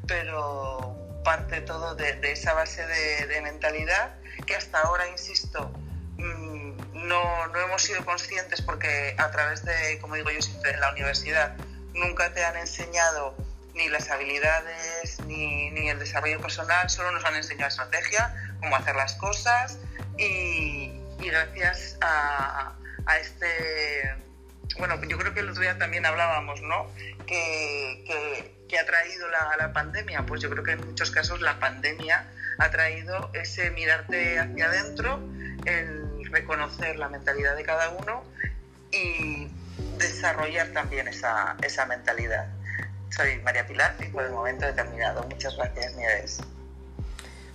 pero 0.06 0.96
parte 1.24 1.60
todo 1.60 1.94
de, 1.94 2.18
esa 2.32 2.54
base 2.54 2.86
de, 2.86 3.40
mentalidad 3.42 4.14
que 4.46 4.56
hasta 4.56 4.80
ahora, 4.80 5.08
insisto, 5.08 5.70
mm, 6.16 7.06
no, 7.06 7.46
no 7.48 7.60
hemos 7.60 7.82
sido 7.82 8.04
conscientes 8.04 8.62
porque 8.62 9.14
a 9.18 9.30
través 9.30 9.64
de, 9.64 9.98
como 10.00 10.14
digo 10.14 10.30
yo 10.30 10.40
siempre, 10.40 10.72
en 10.72 10.80
la 10.80 10.90
universidad 10.90 11.56
nunca 11.94 12.32
te 12.32 12.44
han 12.44 12.56
enseñado 12.56 13.34
ni 13.74 13.88
las 13.88 14.10
habilidades 14.10 15.20
ni, 15.26 15.88
el 15.88 15.98
desarrollo 15.98 16.40
personal, 16.40 16.88
solo 16.90 17.12
nos 17.12 17.24
han 17.24 17.34
enseñado 17.36 17.68
estrategia, 17.68 18.34
cómo 18.60 18.76
hacer 18.76 18.94
las 18.96 19.14
cosas 19.14 19.78
y, 20.18 20.92
gracias 21.18 21.96
a, 22.00 22.74
este, 23.20 24.14
bueno, 24.80 25.00
yo 25.04 25.18
creo 25.18 25.32
que 25.32 25.40
el 25.40 25.50
otro 25.50 25.62
día 25.62 25.78
también 25.78 26.04
hablábamos, 26.06 26.60
¿no? 26.62 26.90
Que, 27.26 28.58
ha 28.80 28.86
traído 28.86 29.28
la, 29.28 29.56
la, 29.58 29.72
pandemia, 29.72 30.24
pues 30.24 30.40
yo 30.40 30.48
creo 30.48 30.64
que 30.64 30.72
en 30.72 30.86
muchos 30.86 31.10
casos 31.10 31.40
la 31.42 31.58
pandemia 31.58 32.24
ha 32.58 32.70
traído 32.70 33.30
ese 33.34 33.70
mirarte 33.72 34.38
hacia 34.38 34.66
adentro, 34.66 35.20
el 35.66 36.24
reconocer 36.30 36.96
la 36.96 37.08
mentalidad 37.08 37.56
de 37.56 37.64
cada 37.64 37.90
uno 37.90 38.24
y 38.90 39.48
desarrollar 39.98 40.68
también 40.68 41.08
esa, 41.08 41.56
esa 41.62 41.84
mentalidad. 41.86 42.48
Soy 43.10 43.38
María 43.40 43.66
Pilar 43.66 43.96
y 44.00 44.06
por 44.06 44.24
el 44.24 44.30
momento 44.30 44.66
he 44.66 44.72
terminado. 44.72 45.24
Muchas 45.24 45.56
gracias, 45.56 45.94
Nieves. 45.96 46.40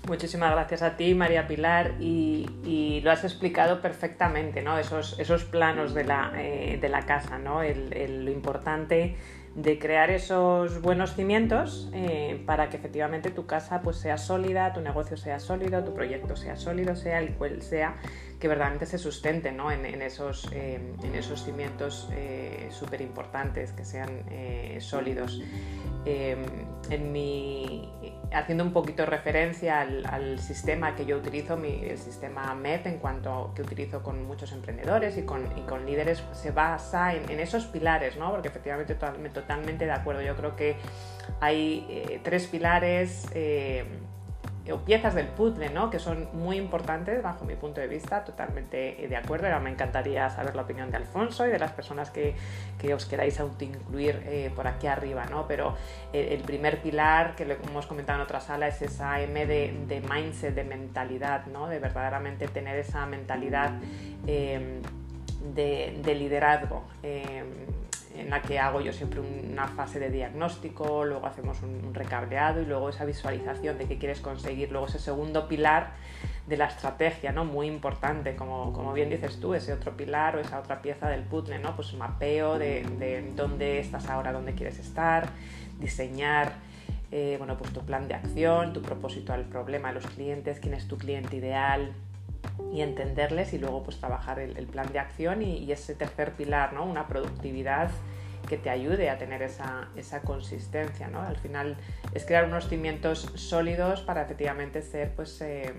Muchísimas 0.08 0.52
gracias 0.52 0.84
a 0.84 0.98
ti, 0.98 1.16
María 1.16 1.48
Pilar, 1.48 1.96
y, 2.00 3.02
lo 3.04 3.12
has 3.12 3.24
explicado 3.24 3.82
perfectamente, 3.82 4.62
¿no? 4.62 4.78
Esos, 4.78 5.20
esos 5.20 5.44
planos 5.46 5.94
de 5.94 6.04
la, 6.04 6.32
eh, 6.36 6.78
de 6.80 6.90
la 6.90 7.02
casa, 7.02 7.38
¿no? 7.38 7.62
lo 7.62 8.32
importante 8.32 9.16
de 9.56 9.80
crear 9.80 10.10
esos 10.10 10.82
buenos 10.82 11.16
cimientos 11.16 11.90
eh, 11.94 12.44
para 12.46 12.70
que 12.70 12.78
efectivamente 12.78 13.32
tu 13.32 13.46
casa 13.46 13.82
pues, 13.82 13.98
sea 13.98 14.18
sólida, 14.18 14.74
tu 14.74 14.82
negocio 14.82 15.16
sea 15.16 15.40
sólido, 15.40 15.84
tu 15.84 15.94
proyecto 15.94 16.36
sea 16.36 16.58
sólido, 16.58 16.96
sea 16.96 17.20
el 17.20 17.34
cual 17.36 17.62
sea, 17.62 17.96
que 18.40 18.48
verdaderamente 18.48 18.86
se 18.86 18.98
sustente 18.98 19.52
¿no? 19.52 19.72
en, 19.72 20.02
esos, 20.02 20.50
eh, 20.52 20.80
en 21.04 21.16
esos 21.16 21.44
cimientos 21.44 22.10
eh, 22.12 22.68
súper 22.72 23.02
importantes, 23.02 23.72
que 23.72 23.86
sean 23.86 24.24
eh, 24.30 24.78
sólidos. 24.82 25.42
en 26.06 27.12
mi, 27.12 27.90
haciendo 28.32 28.64
un 28.64 28.74
poquito 28.74 29.08
referencia 29.08 29.82
al, 29.82 30.40
sistema 30.40 30.96
que 30.96 31.06
yo 31.06 31.18
utilizo, 31.18 31.56
el 31.56 31.98
sistema 31.98 32.54
MED, 32.54 32.86
en 32.86 33.00
cuanto 33.00 33.54
que 33.56 33.64
utilizo 33.64 34.04
con 34.04 34.24
muchos 34.28 34.52
emprendedores 34.52 35.18
y 35.18 35.24
con, 35.24 35.48
con 35.66 35.86
líderes, 35.86 36.24
se 36.34 36.52
basa 36.52 37.16
en, 37.16 37.40
esos 37.40 37.66
pilares, 37.66 38.18
¿no? 38.18 38.32
porque 38.32 38.50
efectivamente 38.50 38.96
totalmente 38.96 39.86
de 39.86 39.92
acuerdo. 39.92 40.22
Yo 40.22 40.36
creo 40.36 40.56
que 40.56 40.76
hay 41.40 42.20
tres 42.24 42.48
pilares 42.48 43.28
o 44.72 44.78
piezas 44.78 45.14
del 45.14 45.28
puzzle, 45.28 45.70
¿no? 45.70 45.90
que 45.90 46.00
son 46.00 46.28
muy 46.34 46.58
importantes 46.58 47.22
bajo 47.22 47.46
mi 47.46 47.56
punto 47.56 47.82
de 47.82 47.88
vista, 47.88 48.24
totalmente 48.24 49.06
de 49.08 49.16
acuerdo. 49.16 49.48
Me 49.60 49.70
encantaría 49.70 50.30
saber 50.30 50.56
la 50.56 50.64
opinión 50.64 50.92
de 50.92 50.98
Alfonso 50.98 51.46
y 51.48 51.50
de 51.50 51.60
las 51.60 51.72
personas 51.72 52.10
que, 52.10 52.36
que 52.80 52.94
os 52.94 53.06
queráis 53.06 53.40
autoincluir 53.40 54.24
eh, 54.26 54.52
por 54.56 54.68
aquí 54.68 54.88
arriba, 54.88 55.26
¿no? 55.26 55.48
pero 55.48 55.76
el, 56.14 56.42
primer 56.42 56.82
pilar 56.82 57.36
que 57.36 57.44
hemos 57.44 57.86
comentado 57.86 58.20
en 58.20 58.24
otra 58.24 58.40
sala 58.40 58.68
es 58.68 58.82
esa 58.82 59.20
M 59.22 59.46
de, 59.46 59.86
de 59.88 60.02
mindset, 60.02 60.54
de 60.54 60.64
mentalidad, 60.64 61.46
¿no? 61.48 61.68
de 61.68 61.80
verdaderamente 61.80 62.48
tener 62.48 62.78
esa 62.78 63.06
mentalidad 63.06 63.74
eh, 64.28 64.82
de, 65.54 66.00
de, 66.04 66.16
liderazgo. 66.16 66.84
Eh, 67.04 67.44
en 68.18 68.30
la 68.30 68.42
que 68.42 68.60
hago 68.60 68.80
yo 68.80 68.94
siempre 68.94 69.20
una 69.20 69.68
fase 69.68 70.00
de 70.00 70.10
diagnóstico, 70.10 71.04
luego 71.04 71.26
hacemos 71.26 71.62
un, 71.62 71.94
recableado 71.94 72.62
y 72.62 72.66
luego 72.66 72.90
esa 72.90 73.04
visualización 73.04 73.78
de 73.78 73.88
qué 73.88 73.98
quieres 73.98 74.22
conseguir, 74.22 74.72
luego 74.72 74.88
ese 74.88 75.00
segundo 75.00 75.50
pilar 75.50 75.92
de 76.48 76.56
la 76.56 76.66
estrategia, 76.66 77.32
¿no? 77.34 77.44
Muy 77.44 77.68
importante, 77.68 78.36
como, 78.36 78.72
como 78.72 78.94
bien 78.94 79.10
dices 79.10 79.40
tú, 79.42 79.54
ese 79.54 79.74
otro 79.74 79.98
pilar 79.98 80.38
o 80.38 80.40
esa 80.40 80.60
otra 80.60 80.82
pieza 80.82 81.10
del 81.10 81.24
puzzle, 81.24 81.60
¿no? 81.60 81.76
Pues 81.76 81.94
mapeo 81.94 82.58
de, 82.58 82.84
de 83.00 83.34
dónde 83.36 83.80
estás 83.80 84.08
ahora, 84.08 84.32
dónde 84.32 84.54
quieres 84.54 84.80
estar, 84.80 85.30
diseñar 85.80 86.54
eh, 87.12 87.36
bueno, 87.38 87.58
pues 87.58 87.72
tu 87.72 87.80
plan 87.82 88.08
de 88.08 88.14
acción, 88.14 88.74
tu 88.74 88.82
propósito 88.82 89.32
al 89.32 89.46
problema 89.46 89.90
de 89.90 89.96
los 89.96 90.08
clientes, 90.08 90.60
quién 90.60 90.74
es 90.74 90.88
tu 90.88 90.98
cliente 90.98 91.38
ideal, 91.38 91.94
y 92.74 92.82
entenderles 92.82 93.54
y 93.54 93.58
luego 93.58 93.84
pues 93.84 94.00
trabajar 94.00 94.40
el, 94.40 94.68
plan 94.68 94.92
de 94.92 95.00
acción 95.00 95.42
y, 95.42 95.72
ese 95.72 95.96
tercer 95.96 96.34
pilar, 96.34 96.74
¿no? 96.74 96.86
Una 96.86 97.08
productividad 97.08 97.90
que 98.48 98.58
te 98.58 98.70
ayude 98.70 99.10
a 99.10 99.18
tener 99.18 99.42
esa, 99.42 99.90
consistencia, 100.24 101.08
¿no? 101.08 101.22
Al 101.22 101.38
final 101.38 101.78
es 102.14 102.26
crear 102.26 102.46
unos 102.46 102.68
cimientos 102.68 103.32
sólidos 103.36 104.02
para 104.02 104.22
efectivamente 104.22 104.82
ser 104.82 105.14
pues 105.16 105.42
eh, 105.42 105.74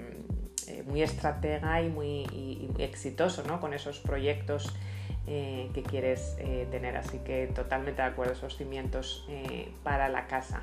eh, 0.66 0.82
muy 0.84 1.02
estratega 1.02 1.82
y 1.82 1.88
muy, 1.88 2.70
exitoso, 2.78 3.44
¿no? 3.44 3.60
Con 3.60 3.72
esos 3.72 4.00
proyectos 4.00 4.74
eh, 5.26 5.70
que 5.74 5.82
quieres 5.82 6.36
tener. 6.70 6.96
Así 6.96 7.18
que 7.18 7.46
totalmente 7.48 8.02
de 8.02 8.08
acuerdo, 8.08 8.32
esos 8.32 8.56
cimientos 8.56 9.28
para 9.82 10.08
la 10.08 10.26
casa. 10.26 10.62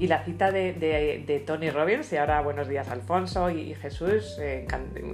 Y 0.00 0.06
la 0.06 0.22
cita 0.22 0.52
de, 0.52 1.42
Tony 1.44 1.70
Robbins, 1.70 2.12
y 2.12 2.16
ahora 2.18 2.40
buenos 2.40 2.68
días 2.68 2.88
Alfonso 2.88 3.50
y, 3.50 3.74
Jesús, 3.74 4.38
eh, 4.40 4.64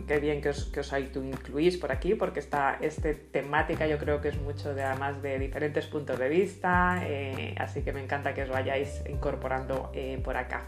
qué 0.06 0.18
bien 0.18 0.42
que 0.42 0.50
os, 0.50 0.66
que 0.66 0.80
os 0.80 0.92
incluís 0.92 1.78
por 1.78 1.90
aquí, 1.90 2.14
porque 2.14 2.40
esta 2.40 2.76
este 2.82 3.14
temática 3.14 3.86
yo 3.86 3.96
creo 3.96 4.20
que 4.20 4.28
es 4.28 4.38
mucho 4.38 4.74
de 4.74 4.82
además 4.82 5.22
de 5.22 5.38
diferentes 5.38 5.86
puntos 5.86 6.18
de 6.18 6.28
vista, 6.28 7.00
eh, 7.02 7.54
así 7.58 7.80
que 7.80 7.94
me 7.94 8.02
encanta 8.02 8.34
que 8.34 8.42
os 8.42 8.50
vayáis 8.50 9.02
incorporando 9.08 9.90
eh, 9.94 10.20
por 10.22 10.36
acá. 10.36 10.66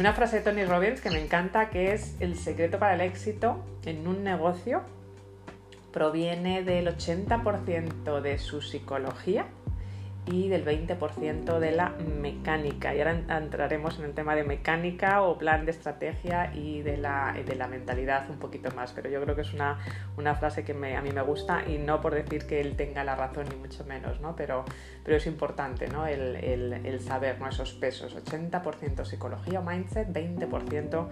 Una 0.00 0.12
frase 0.14 0.38
de 0.38 0.42
Tony 0.42 0.64
Robbins 0.64 1.00
que 1.00 1.10
me 1.10 1.22
encanta, 1.22 1.70
que 1.70 1.92
es 1.92 2.16
el 2.18 2.36
secreto 2.36 2.80
para 2.80 2.94
el 2.94 3.00
éxito 3.02 3.64
en 3.84 4.08
un 4.08 4.24
negocio 4.24 4.82
proviene 5.92 6.62
del 6.64 6.88
80% 6.88 8.20
de 8.20 8.38
su 8.38 8.60
psicología 8.60 9.46
y 10.30 10.48
del 10.48 10.64
20% 10.64 11.58
de 11.58 11.72
la 11.72 11.94
mecánica. 12.20 12.94
Y 12.94 12.98
ahora 13.00 13.38
entraremos 13.38 13.98
en 13.98 14.04
el 14.04 14.14
tema 14.14 14.34
de 14.34 14.44
mecánica 14.44 15.22
o 15.22 15.38
plan 15.38 15.64
de 15.64 15.70
estrategia 15.70 16.52
y 16.54 16.82
de 16.82 16.96
la, 16.96 17.34
de 17.46 17.56
la 17.56 17.66
mentalidad 17.66 18.28
un 18.28 18.38
poquito 18.38 18.70
más. 18.74 18.92
Pero 18.92 19.08
yo 19.08 19.22
creo 19.22 19.34
que 19.34 19.42
es 19.42 19.54
una, 19.54 19.78
una 20.16 20.34
frase 20.34 20.64
que 20.64 20.72
a 20.72 21.02
mí 21.02 21.10
me 21.12 21.22
gusta 21.22 21.62
y 21.66 21.78
no 21.78 22.00
por 22.00 22.14
decir 22.14 22.46
que 22.46 22.60
él 22.60 22.76
tenga 22.76 23.04
la 23.04 23.16
razón 23.16 23.46
ni 23.48 23.56
mucho 23.56 23.84
menos, 23.84 24.20
¿no? 24.20 24.36
pero, 24.36 24.64
pero 25.04 25.16
es 25.16 25.26
importante 25.26 25.88
¿no? 25.88 26.06
el, 26.06 26.36
el, 26.36 26.72
el 26.72 27.00
saber 27.00 27.40
¿no? 27.40 27.48
esos 27.48 27.72
pesos. 27.72 28.16
80% 28.16 29.04
psicología 29.04 29.60
o 29.60 29.62
mindset, 29.62 30.08
20% 30.08 31.08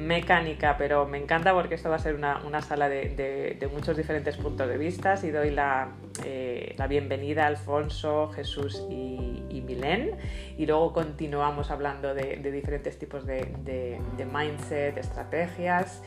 mecánica. 0.00 0.76
Pero 0.76 1.06
me 1.06 1.18
encanta 1.18 1.52
porque 1.52 1.74
esto 1.74 1.90
va 1.90 1.96
a 1.96 1.98
ser 1.98 2.14
una, 2.14 2.42
una 2.44 2.60
sala 2.62 2.88
de, 2.88 3.56
de, 3.58 3.68
muchos 3.68 3.96
diferentes 3.96 4.36
puntos 4.36 4.68
de 4.68 4.78
vista 4.78 5.18
y 5.22 5.30
doy 5.30 5.50
la, 5.50 5.92
eh, 6.24 6.74
la 6.76 6.86
bienvenida 6.86 7.44
a 7.44 7.46
Alfonso, 7.46 8.30
Jesús, 8.34 8.84
y, 8.90 9.44
y 9.48 9.60
Milén. 9.60 10.16
Y 10.56 10.66
luego 10.66 10.92
continuamos 10.92 11.70
hablando 11.70 12.14
de, 12.14 12.36
diferentes 12.50 12.98
tipos 12.98 13.26
de, 13.26 14.00
mindset, 14.32 14.94
de 14.94 15.00
estrategias. 15.00 16.02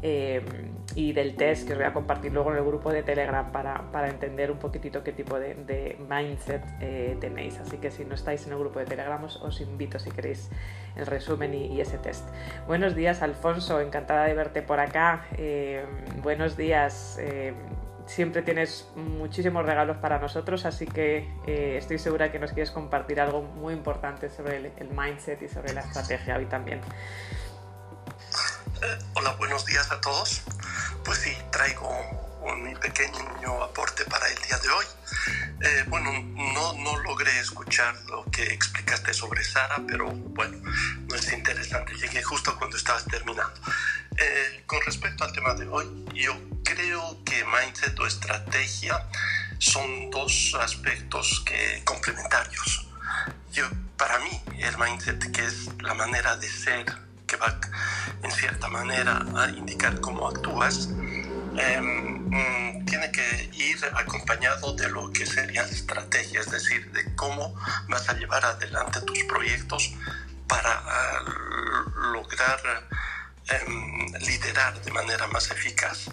Eh, 0.00 0.44
y 0.94 1.12
del 1.12 1.34
test 1.34 1.66
que 1.66 1.72
os 1.72 1.78
voy 1.78 1.86
a 1.86 1.92
compartir 1.92 2.32
luego 2.32 2.50
en 2.52 2.58
el 2.58 2.64
grupo 2.64 2.92
de 2.92 3.02
Telegram 3.02 3.50
para, 3.50 4.08
entender 4.08 4.50
un 4.50 4.58
poquitito 4.58 5.02
qué 5.02 5.12
tipo 5.12 5.38
de, 5.38 5.96
mindset 6.08 6.62
eh, 6.80 7.16
tenéis. 7.20 7.58
Así 7.58 7.78
que 7.78 7.90
si 7.90 8.04
no 8.04 8.14
estáis 8.14 8.46
en 8.46 8.52
el 8.52 8.58
grupo 8.58 8.78
de 8.78 8.86
Telegram 8.86 9.22
os, 9.22 9.60
invito 9.60 9.98
si 9.98 10.10
queréis 10.10 10.50
el 10.96 11.06
resumen 11.06 11.54
y, 11.54 11.80
ese 11.80 11.98
test. 11.98 12.28
Buenos 12.66 12.94
días 12.94 13.22
Alfonso, 13.22 13.80
encantada 13.80 14.24
de 14.24 14.34
verte 14.34 14.62
por 14.62 14.80
acá. 14.80 15.26
Eh, 15.36 15.84
buenos 16.22 16.56
días 16.56 17.18
siempre 18.08 18.42
tienes 18.42 18.90
muchísimos 18.96 19.64
regalos 19.64 19.98
para 19.98 20.18
nosotros, 20.18 20.64
así 20.64 20.86
que 20.86 21.28
eh, 21.46 21.76
estoy 21.76 21.98
segura 21.98 22.32
que 22.32 22.38
nos 22.38 22.52
quieres 22.52 22.70
compartir 22.70 23.20
algo 23.20 23.42
muy 23.42 23.74
importante 23.74 24.30
sobre 24.30 24.56
el, 24.56 24.88
mindset 24.90 25.42
y 25.42 25.48
sobre 25.48 25.74
la 25.74 25.82
estrategia 25.82 26.36
hoy 26.36 26.46
también. 26.46 26.80
Eh, 28.80 28.98
hola, 29.14 29.32
buenos 29.32 29.66
días 29.66 29.90
a 29.90 30.00
todos. 30.00 30.42
Pues 31.04 31.18
sí, 31.18 31.36
traigo 31.50 31.88
un 32.42 32.78
pequeño 32.78 33.62
aporte 33.62 34.04
para 34.04 34.28
el 34.28 34.38
día 34.42 34.56
de 34.58 34.68
hoy. 34.68 34.86
Eh, 35.62 35.84
bueno, 35.88 36.12
no, 36.52 36.72
no 36.74 36.98
logré 36.98 37.40
escuchar 37.40 37.96
lo 38.08 38.24
que 38.30 38.44
explicaste 38.44 39.12
sobre 39.12 39.42
Sara, 39.42 39.82
pero 39.86 40.06
bueno, 40.10 40.58
no 41.08 41.14
es 41.16 41.32
interesante. 41.32 41.94
Llegué 41.94 42.22
justo 42.22 42.56
cuando 42.56 42.76
estabas 42.76 43.04
terminando. 43.06 43.60
con 44.66 44.80
respecto 44.82 45.24
al 45.24 45.32
tema 45.32 45.54
de 45.54 45.66
hoy, 45.66 46.04
yo 46.14 46.36
creo 46.62 47.24
que 47.24 47.44
mindset 47.44 47.98
o 47.98 48.06
estrategia 48.06 49.08
son 49.58 50.10
dos 50.10 50.56
aspectos 50.60 51.42
que 51.44 51.82
complementarios. 51.84 52.86
Yo, 53.52 53.68
para 53.96 54.18
mí, 54.20 54.42
el 54.58 54.78
mindset, 54.78 55.32
que 55.32 55.44
es 55.44 55.68
la 55.82 55.94
manera 55.94 56.36
de 56.36 56.48
ser, 56.48 57.07
que 57.28 57.36
va 57.36 57.60
en 58.24 58.30
cierta 58.32 58.66
manera 58.68 59.24
a 59.36 59.50
indicar 59.50 60.00
cómo 60.00 60.26
actúas, 60.26 60.88
em, 61.56 62.28
mm, 62.30 62.84
tiene 62.86 63.12
que 63.12 63.50
ir 63.52 63.78
acompañado 63.94 64.74
de 64.74 64.88
lo 64.88 65.12
que 65.12 65.24
sería 65.26 65.62
estrategia, 65.62 66.40
es 66.40 66.50
decir, 66.50 66.90
de 66.90 67.14
cómo 67.14 67.54
vas 67.88 68.08
a 68.08 68.14
llevar 68.14 68.44
adelante 68.44 69.00
tus 69.02 69.22
proyectos 69.24 69.92
para 70.48 70.72
ah, 70.72 71.20
lograr 72.12 72.60
Em, 73.50 74.12
liderar 74.26 74.78
de 74.82 74.90
manera 74.92 75.26
más 75.28 75.50
eficaz. 75.50 76.10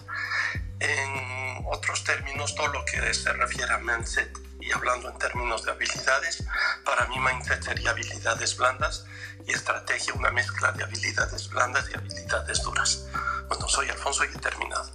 En 0.80 1.64
otros 1.66 2.02
términos, 2.02 2.54
todo 2.54 2.68
lo 2.68 2.84
que 2.86 3.12
se 3.12 3.30
refiere 3.34 3.74
a 3.74 3.78
mindset 3.78 4.45
hablando 4.72 5.10
en 5.10 5.18
términos 5.18 5.64
de 5.64 5.70
habilidades, 5.70 6.44
para 6.84 7.06
mí 7.06 7.18
mindset 7.18 7.62
sería 7.62 7.90
habilidades 7.90 8.56
blandas 8.56 9.06
y 9.46 9.52
estrategia 9.52 10.14
una 10.14 10.30
mezcla 10.30 10.72
de 10.72 10.84
habilidades 10.84 11.48
blandas 11.50 11.88
y 11.90 11.96
habilidades 11.96 12.62
duras. 12.62 13.08
Bueno, 13.48 13.68
soy 13.68 13.88
Alfonso 13.88 14.24
y 14.24 14.28
he 14.28 14.40
terminado. 14.40 14.90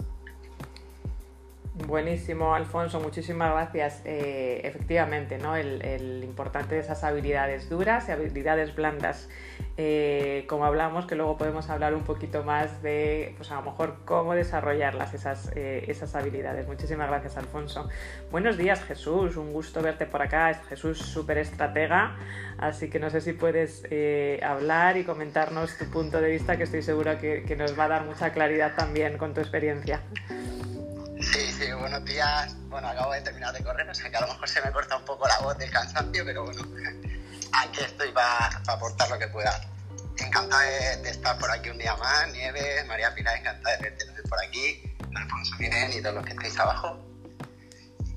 Buenísimo, 1.88 2.54
Alfonso, 2.54 3.00
muchísimas 3.00 3.52
gracias. 3.54 4.02
Eh, 4.06 4.62
efectivamente, 4.64 5.38
¿no? 5.38 5.56
El, 5.56 6.24
importante 6.24 6.76
de 6.76 6.82
esas 6.82 7.04
habilidades 7.04 7.70
duras 7.70 8.08
y 8.08 8.12
habilidades 8.12 8.76
blandas 8.76 9.30
eh, 9.78 10.46
como 10.48 10.66
hablamos, 10.66 11.06
que 11.06 11.16
luego 11.16 11.38
podemos 11.38 11.70
hablar 11.70 11.94
un 11.94 12.04
poquito 12.04 12.44
más 12.44 12.82
de, 12.82 13.34
pues 13.38 13.52
a 13.52 13.56
lo 13.56 13.64
mejor, 13.64 13.98
cómo 14.06 14.34
desarrollarlas, 14.34 15.14
esas, 15.14 15.52
eh, 15.56 15.86
esas 15.88 16.14
habilidades. 16.16 16.68
Muchísimas 16.68 17.08
gracias, 17.08 17.38
Alfonso. 17.38 17.90
Buenos 18.32 18.58
días, 18.58 18.84
Jesús, 18.84 19.38
un 19.38 19.54
gusto 19.54 19.82
verte 19.82 20.06
por 20.06 20.22
acá. 20.22 20.52
Es 20.52 20.58
Jesús, 20.68 21.00
súper 21.00 21.38
estratega, 21.38 22.18
así 22.58 22.90
que 22.90 23.00
no 23.00 23.10
sé 23.10 23.22
si 23.22 23.34
puedes 23.34 23.84
eh, 23.90 24.40
hablar 24.44 24.98
y 24.98 25.04
comentarnos 25.04 25.78
tu 25.78 25.86
punto 25.90 26.22
de 26.22 26.30
vista, 26.30 26.58
que 26.58 26.64
estoy 26.64 26.82
segura 26.82 27.18
que, 27.18 27.44
que 27.44 27.56
nos 27.56 27.78
va 27.78 27.86
a 27.86 27.90
dar 27.90 28.06
mucha 28.06 28.32
claridad 28.32 28.74
también 28.76 29.18
con 29.18 29.34
tu 29.34 29.42
experiencia. 29.42 30.02
Sí, 31.22 31.52
sí, 31.52 31.72
buenos 31.74 32.04
días. 32.04 32.56
Bueno, 32.68 32.88
acabo 32.88 33.14
de 33.14 33.22
terminar 33.22 33.54
de 33.54 33.64
correr, 33.64 33.88
o 33.88 33.94
sea 33.94 34.10
que 34.10 34.18
a 34.18 34.22
lo 34.22 34.28
mejor 34.28 34.50
se 34.50 34.62
me 34.62 34.72
corta 34.72 34.98
un 34.98 35.06
poco 35.06 35.28
la 35.28 35.40
voz 35.40 35.58
del 35.58 35.70
cansancio, 35.70 36.26
pero 36.26 36.44
bueno, 36.44 36.64
aquí 37.54 37.82
estoy 37.82 38.12
para 38.12 38.62
aportar 38.68 39.10
lo 39.10 39.20
que 39.20 39.28
pueda. 39.28 39.62
Encantado 40.18 40.62
de, 40.62 41.10
estar 41.10 41.38
por 41.38 41.50
aquí 41.52 41.70
un 41.70 41.78
día 41.78 41.96
más, 41.96 42.32
Nieves, 42.32 42.86
María 42.88 43.14
Pilar, 43.14 43.38
encantada 43.38 43.78
de 43.78 43.90
verte 43.90 44.06
por 44.30 44.40
aquí, 44.44 44.84
Alfonso 45.16 45.56
Miren 45.60 45.92
y 45.92 46.02
todos 46.02 46.16
los 46.16 46.26
que 46.26 46.32
estáis 46.32 46.60
abajo. 46.60 47.00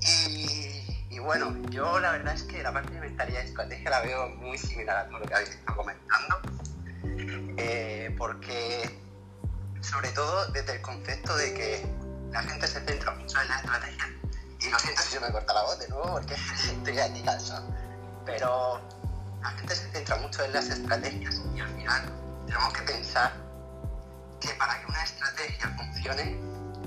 Y, 0.07 1.19
bueno, 1.19 1.55
yo 1.71 1.99
la 1.99 2.11
verdad 2.11 2.35
es 2.35 2.43
que 2.43 2.61
la 2.61 2.71
parte 2.71 2.93
de 2.93 2.99
mentalidad 2.99 3.41
y 3.41 3.47
estrategia 3.47 3.89
la 3.89 4.01
veo 4.01 4.29
muy 4.29 4.57
similar 4.57 4.97
a 4.97 5.07
todo 5.07 5.19
lo 5.19 5.25
que 5.25 5.33
habéis 5.33 5.49
estado 5.49 5.77
comentando, 5.77 6.39
eh, 7.57 8.13
porque 8.17 8.99
sobre 9.81 10.09
todo 10.09 10.47
desde 10.51 10.73
el 10.73 10.81
concepto 10.81 11.35
de 11.35 11.53
que 11.53 11.85
la 12.31 12.43
gente 12.43 12.67
se 12.67 12.79
centra 12.81 13.11
mucho 13.11 13.41
en 13.41 13.47
la 13.47 13.57
estrategia. 13.57 14.05
Y 14.61 14.69
lo 14.69 14.79
siento 14.79 15.01
si 15.01 15.13
se 15.13 15.19
me 15.19 15.31
corta 15.31 15.53
la 15.53 15.63
voz 15.63 15.79
de 15.79 15.87
nuevo 15.89 16.11
porque 16.11 16.35
estoy 16.65 16.99
aquí 16.99 17.21
cansado. 17.23 17.67
Pero 18.25 18.81
la 19.45 19.51
gente 19.51 19.75
se 19.75 19.87
centra 19.91 20.15
mucho 20.15 20.43
en 20.43 20.53
las 20.53 20.69
estrategias 20.69 21.39
y 21.53 21.59
al 21.59 21.69
final 21.75 22.01
tenemos 22.47 22.73
que 22.73 22.81
pensar 22.81 23.31
que 24.41 24.49
para 24.55 24.79
que 24.79 24.87
una 24.87 25.03
estrategia 25.03 25.69
funcione 25.77 26.35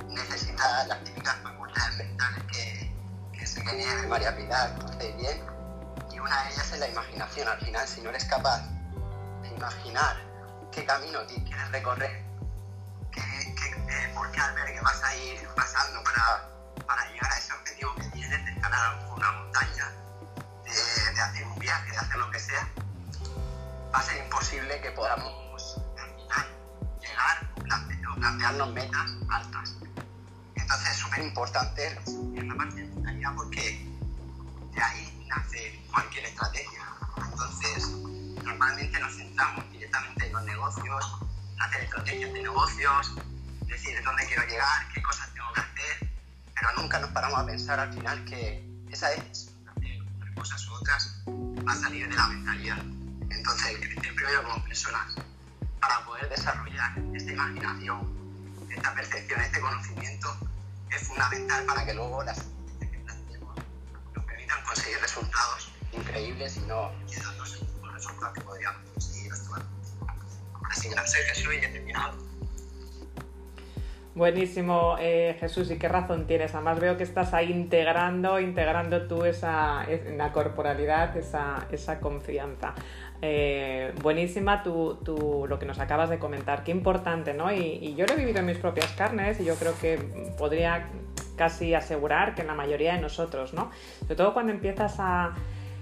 necesita 0.09 0.85
las 0.89 1.05
típicas 1.05 1.37
facultades 1.37 1.97
mentales 1.99 2.43
que, 2.51 2.93
que 3.33 3.47
se 3.47 3.63
de 3.63 4.07
María 4.09 4.37
Pilar 4.37 4.77
conoce 4.77 5.13
bien 5.13 5.41
y 6.11 6.19
una 6.19 6.43
de 6.43 6.51
ellas 6.51 6.73
es 6.73 6.81
la 6.81 6.89
imaginación. 6.89 7.47
Al 7.47 7.61
final, 7.61 7.87
si 7.87 8.01
no 8.01 8.11
eres 8.11 8.25
capaz 8.25 8.61
de 9.43 9.49
imaginar 9.51 10.17
qué 10.73 10.85
camino 10.85 11.21
quieres 11.29 11.71
recorrer, 11.71 12.25
qué, 13.13 13.55
qué, 13.55 14.13
por 14.17 14.33
qué 14.33 14.41
albergue 14.41 14.81
vas 14.81 15.01
a 15.05 15.15
ir 15.15 15.49
pasando 15.55 16.03
para, 16.03 16.51
para 16.85 17.09
llegar 17.13 17.33
a 17.33 17.39
ese 17.39 17.53
objetivo 17.53 17.95
que 17.95 18.05
tienes 18.11 18.45
de 18.45 18.51
escalar 18.51 18.99
una 19.17 19.31
montaña, 19.31 19.93
de, 20.75 21.21
hacer 21.21 21.47
un 21.47 21.59
viaje, 21.59 21.91
de 21.91 21.97
hacer 21.97 22.17
lo 22.17 22.31
que 22.31 22.39
sea, 22.39 22.69
va 23.95 23.99
a 23.99 24.03
ser 24.03 24.25
imposible 24.25 24.81
que 24.81 24.91
podamos 24.93 25.81
llegar 27.01 27.51
o 27.57 28.15
plantearnos 28.15 28.73
metas 28.73 29.11
altas. 29.31 29.75
Entonces 30.55 30.91
es 30.91 30.97
súper 30.97 31.25
importante 31.25 31.99
la 32.35 32.55
parte 32.55 32.77
de 32.77 32.85
mentalidad 32.89 33.35
porque 33.35 33.87
de 34.73 34.83
ahí 34.83 35.27
nace 35.29 35.85
cualquier 35.91 36.27
estrategia. 36.27 36.85
Entonces, 37.17 37.89
normalmente 38.45 38.99
nos 39.01 39.17
centramos 39.17 39.71
directamente 39.71 40.27
en 40.27 40.33
los 40.33 40.45
negocios, 40.45 41.19
hacer 41.59 41.83
estrategias 41.83 42.33
de 42.33 42.43
negocios, 42.43 43.15
decir 43.67 44.03
dónde 44.05 44.27
quiero 44.27 44.43
llegar, 44.47 44.89
qué 44.93 45.03
cosas 45.03 45.33
tengo 45.33 45.53
que 45.53 45.61
hacer, 45.61 46.11
pero 46.55 46.73
nunca 46.77 46.99
nos 46.99 47.11
paramos 47.11 47.41
a 47.41 47.47
pensar 47.47 47.81
al 47.81 47.93
final 47.93 48.25
que 48.25 48.65
esa 48.91 49.13
es 49.13 49.48
cosas 50.39 50.69
u 50.69 50.75
otras 50.75 51.21
a 51.67 51.75
salir 51.75 52.09
de 52.09 52.15
la 52.15 52.29
mentalidad. 52.29 52.79
Entonces, 53.29 53.77
el 53.81 54.15
creo 54.15 54.43
como 54.45 54.65
personas, 54.65 55.15
para 55.81 56.05
poder 56.05 56.29
desarrollar 56.29 56.97
esta 57.15 57.33
imaginación, 57.33 58.09
esta 58.71 58.95
percepción, 58.95 59.41
este 59.41 59.61
conocimiento, 59.61 60.29
es 60.91 61.07
fundamental 61.07 61.65
para 61.67 61.85
que 61.85 61.95
luego 61.95 62.23
las 62.23 62.39
nos 64.15 64.25
permitan 64.25 64.65
conseguir 64.65 65.01
resultados 65.01 65.73
increíbles 65.93 66.57
y 66.57 66.61
no 66.61 66.93
en 66.93 67.39
los 67.39 67.93
resultados 67.93 68.35
que 68.35 68.41
podríamos 68.43 68.81
conseguir 68.95 69.33
actualmente. 69.33 69.89
Así 70.71 70.89
que 70.89 70.95
no 70.95 71.07
sé, 71.07 71.19
Jesús, 71.25 71.55
y. 71.55 72.28
Buenísimo, 74.19 74.97
eh, 74.99 75.37
Jesús, 75.39 75.71
y 75.71 75.79
qué 75.79 75.87
razón 75.87 76.27
tienes. 76.27 76.53
Además 76.53 76.81
veo 76.81 76.97
que 76.97 77.05
estás 77.05 77.35
ahí 77.35 77.53
integrando, 77.53 78.41
integrando 78.41 79.07
tú 79.07 79.25
esa, 79.25 79.87
la 80.17 80.33
corporalidad, 80.33 81.17
esa, 81.17 81.69
esa 81.71 82.01
confianza. 82.01 82.75
Eh, 83.23 83.95
buenísima 84.03 84.65
tú, 84.65 85.47
lo 85.49 85.61
que 85.61 85.67
nos 85.67 85.79
acabas 85.79 86.11
de 86.11 86.19
comentar, 86.19 86.65
qué 86.65 86.73
importante, 86.73 87.33
¿no? 87.33 87.53
Y, 87.53 87.95
yo 87.95 88.07
lo 88.07 88.15
he 88.15 88.17
vivido 88.17 88.41
en 88.41 88.47
mis 88.47 88.59
propias 88.59 88.89
carnes 88.95 89.39
y 89.39 89.45
yo 89.45 89.55
creo 89.55 89.79
que 89.81 89.99
podría 90.37 90.89
casi 91.37 91.75
asegurar 91.75 92.35
que 92.35 92.41
en 92.41 92.49
la 92.49 92.55
mayoría 92.55 92.95
de 92.95 93.01
nosotros, 93.01 93.55
¿no? 93.55 93.71
Sobre 94.01 94.17
todo 94.17 94.35
cuando 94.35 94.51
empiezas 94.51 94.97
a, 94.99 95.37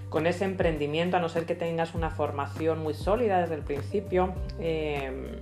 con 0.09 0.27
ese 0.27 0.45
emprendimiento, 0.45 1.17
a 1.17 1.19
no 1.19 1.29
ser 1.29 1.47
que 1.47 1.55
tengas 1.55 1.95
una 1.95 2.11
formación 2.11 2.83
muy 2.83 2.93
sólida 2.93 3.41
desde 3.41 3.55
el 3.55 3.63
principio, 3.63 4.35
eh, 4.59 5.39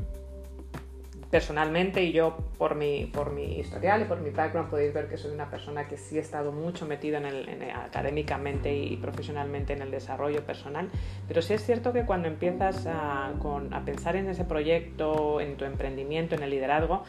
personalmente 1.36 2.02
y 2.02 2.14
yo 2.14 2.38
por 2.58 2.76
mi, 2.76 3.08
por 3.08 3.34
mi 3.34 3.60
historial 3.60 4.02
y 4.04 4.06
por 4.06 4.22
mi 4.22 4.30
background 4.30 4.70
podéis 4.70 4.94
ver 4.94 5.10
que 5.10 5.18
soy 5.18 5.34
una 5.34 5.50
persona 5.50 5.86
que 5.86 5.98
sí 5.98 6.16
he 6.16 6.22
estado 6.22 6.54
mucho 6.54 6.86
metida 6.86 7.18
en 7.18 7.26
el, 7.26 7.72
académicamente 7.72 8.74
y 8.74 8.96
profesionalmente 8.96 9.74
en 9.74 9.82
el 9.82 9.92
desarrollo 9.92 10.46
personal, 10.46 10.88
pero 11.28 11.42
sí 11.42 11.54
es 11.54 11.66
cierto 11.66 11.92
que 11.92 12.06
cuando 12.06 12.30
empiezas 12.30 12.88
a, 12.88 13.34
con, 13.42 13.74
a 13.74 13.84
pensar 13.84 14.16
en 14.16 14.30
ese 14.30 14.46
proyecto, 14.46 15.42
en 15.42 15.58
tu 15.58 15.66
emprendimiento, 15.66 16.36
en 16.36 16.44
el 16.44 16.52
liderazgo, 16.52 17.04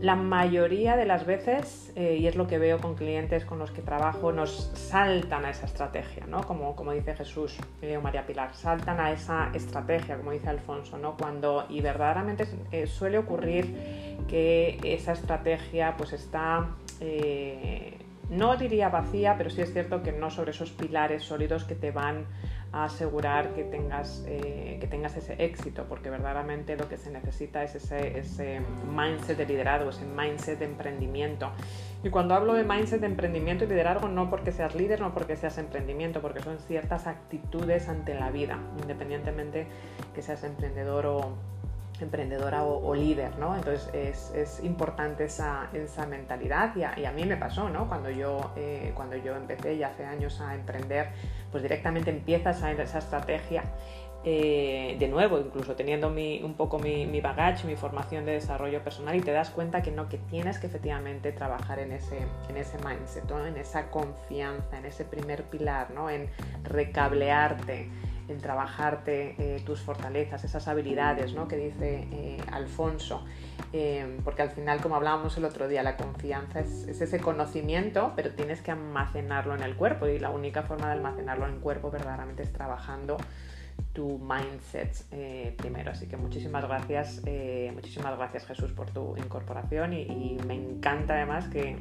la 0.00 0.16
mayoría 0.16 0.96
de 0.96 1.04
las 1.04 1.26
veces, 1.26 1.92
eh, 1.94 2.16
y 2.18 2.26
es 2.26 2.34
lo 2.34 2.46
que 2.46 2.58
veo 2.58 2.78
con 2.78 2.94
clientes 2.94 3.44
con 3.44 3.58
los 3.58 3.70
que 3.70 3.82
trabajo, 3.82 4.32
nos 4.32 4.70
saltan 4.74 5.44
a 5.44 5.50
esa 5.50 5.66
estrategia, 5.66 6.26
¿no? 6.26 6.42
Como, 6.42 6.74
como 6.74 6.92
dice 6.92 7.14
Jesús 7.14 7.58
eh, 7.82 7.98
o 7.98 8.00
María 8.00 8.26
Pilar, 8.26 8.54
saltan 8.54 8.98
a 8.98 9.12
esa 9.12 9.50
estrategia, 9.52 10.16
como 10.16 10.30
dice 10.30 10.48
Alfonso, 10.48 10.96
¿no? 10.96 11.16
Cuando, 11.18 11.66
y 11.68 11.82
verdaderamente 11.82 12.46
eh, 12.72 12.86
suele 12.86 13.18
ocurrir 13.18 14.16
que 14.26 14.78
esa 14.84 15.12
estrategia 15.12 15.94
pues 15.98 16.14
está, 16.14 16.68
no 18.30 18.56
diría 18.56 18.88
vacía, 18.88 19.34
pero 19.36 19.50
sí 19.50 19.60
es 19.60 19.72
cierto 19.72 20.02
que 20.02 20.12
no 20.12 20.30
sobre 20.30 20.52
esos 20.52 20.70
pilares 20.70 21.24
sólidos 21.24 21.64
que 21.64 21.74
te 21.74 21.90
van 21.90 22.26
a 22.72 22.84
asegurar 22.84 23.52
que 23.54 23.64
tengas, 23.64 24.24
eh, 24.26 24.78
que 24.80 24.86
tengas 24.86 25.16
ese 25.16 25.34
éxito, 25.38 25.86
porque 25.88 26.10
verdaderamente 26.10 26.76
lo 26.76 26.88
que 26.88 26.96
se 26.96 27.10
necesita 27.10 27.64
es 27.64 27.74
ese, 27.74 28.18
ese 28.18 28.60
mindset 28.88 29.36
de 29.36 29.46
liderazgo, 29.46 29.90
ese 29.90 30.04
mindset 30.04 30.58
de 30.58 30.66
emprendimiento. 30.66 31.50
Y 32.04 32.10
cuando 32.10 32.34
hablo 32.34 32.54
de 32.54 32.64
mindset 32.64 33.00
de 33.00 33.06
emprendimiento 33.06 33.64
y 33.64 33.66
liderazgo, 33.66 34.08
no 34.08 34.30
porque 34.30 34.52
seas 34.52 34.74
líder, 34.74 35.00
no 35.00 35.12
porque 35.12 35.36
seas 35.36 35.58
emprendimiento, 35.58 36.20
porque 36.20 36.40
son 36.40 36.58
ciertas 36.60 37.06
actitudes 37.06 37.88
ante 37.88 38.14
la 38.14 38.30
vida, 38.30 38.58
independientemente 38.80 39.66
que 40.14 40.22
seas 40.22 40.44
emprendedor 40.44 41.06
o, 41.06 41.34
emprendedora 42.04 42.64
o, 42.64 42.94
líder, 42.94 43.38
¿no? 43.38 43.56
Entonces 43.56 43.90
es, 44.34 44.64
importante 44.64 45.24
esa, 45.24 45.68
mentalidad 46.08 46.74
y 46.76 47.04
a, 47.04 47.12
mí 47.12 47.24
me 47.24 47.36
pasó, 47.36 47.68
¿no? 47.68 47.88
Cuando 47.88 48.10
yo, 48.10 48.52
eh, 48.56 48.92
cuando 48.94 49.16
yo 49.16 49.36
empecé 49.36 49.76
ya 49.76 49.88
hace 49.88 50.04
años 50.04 50.40
a 50.40 50.54
emprender, 50.54 51.08
pues 51.50 51.62
directamente 51.62 52.10
empiezas 52.10 52.62
a 52.62 52.72
esa 52.72 52.98
estrategia 52.98 53.64
eh, 54.22 54.96
de 54.98 55.08
nuevo, 55.08 55.38
incluso 55.38 55.74
teniendo 55.76 56.08
un 56.08 56.54
poco 56.54 56.78
mi, 56.78 57.06
mi 57.06 57.22
bagaje, 57.22 57.66
mi 57.66 57.74
formación 57.74 58.26
de 58.26 58.32
desarrollo 58.32 58.84
personal 58.84 59.16
y 59.16 59.22
te 59.22 59.32
das 59.32 59.48
cuenta 59.48 59.80
que 59.80 59.92
no, 59.92 60.10
que 60.10 60.18
tienes 60.18 60.58
que 60.58 60.66
efectivamente 60.66 61.32
trabajar 61.32 61.78
en 61.78 61.92
ese, 61.92 62.18
en 62.50 62.56
ese 62.58 62.76
mindset, 62.86 63.24
en 63.30 63.56
esa 63.56 63.90
confianza, 63.90 64.76
en 64.76 64.84
ese 64.84 65.06
primer 65.06 65.44
pilar, 65.44 65.90
¿no? 65.92 66.10
en 66.10 66.28
recablearte, 66.64 67.88
en 68.30 68.40
trabajarte 68.40 69.34
eh, 69.38 69.62
tus 69.64 69.80
fortalezas, 69.80 70.44
esas 70.44 70.68
habilidades 70.68 71.34
¿no? 71.34 71.48
que 71.48 71.56
dice 71.56 72.08
eh, 72.12 72.38
Alfonso, 72.52 73.24
eh, 73.72 74.18
porque 74.24 74.42
al 74.42 74.50
final, 74.50 74.80
como 74.80 74.96
hablábamos 74.96 75.36
el 75.36 75.44
otro 75.44 75.68
día, 75.68 75.82
la 75.82 75.96
confianza 75.96 76.60
es, 76.60 76.88
ese 76.88 77.20
conocimiento, 77.20 78.12
pero 78.16 78.30
tienes 78.30 78.62
que 78.62 78.70
almacenarlo 78.70 79.54
en 79.54 79.62
el 79.62 79.76
cuerpo 79.76 80.06
y 80.06 80.18
la 80.18 80.30
única 80.30 80.62
forma 80.62 80.86
de 80.86 80.92
almacenarlo 80.92 81.46
en 81.46 81.54
el 81.54 81.60
cuerpo 81.60 81.90
verdaderamente 81.90 82.42
es 82.42 82.52
trabajando 82.52 83.16
tu 83.92 84.18
mindset 84.18 85.04
eh, 85.12 85.54
primero. 85.56 85.90
Así 85.90 86.06
que 86.06 86.16
muchísimas 86.16 86.66
gracias, 86.66 87.22
eh, 87.26 87.70
muchísimas 87.74 88.16
gracias 88.16 88.46
Jesús 88.46 88.72
por 88.72 88.90
tu 88.90 89.16
incorporación 89.16 89.92
y, 89.92 90.38
me 90.46 90.54
encanta 90.54 91.14
además 91.14 91.48
que, 91.48 91.76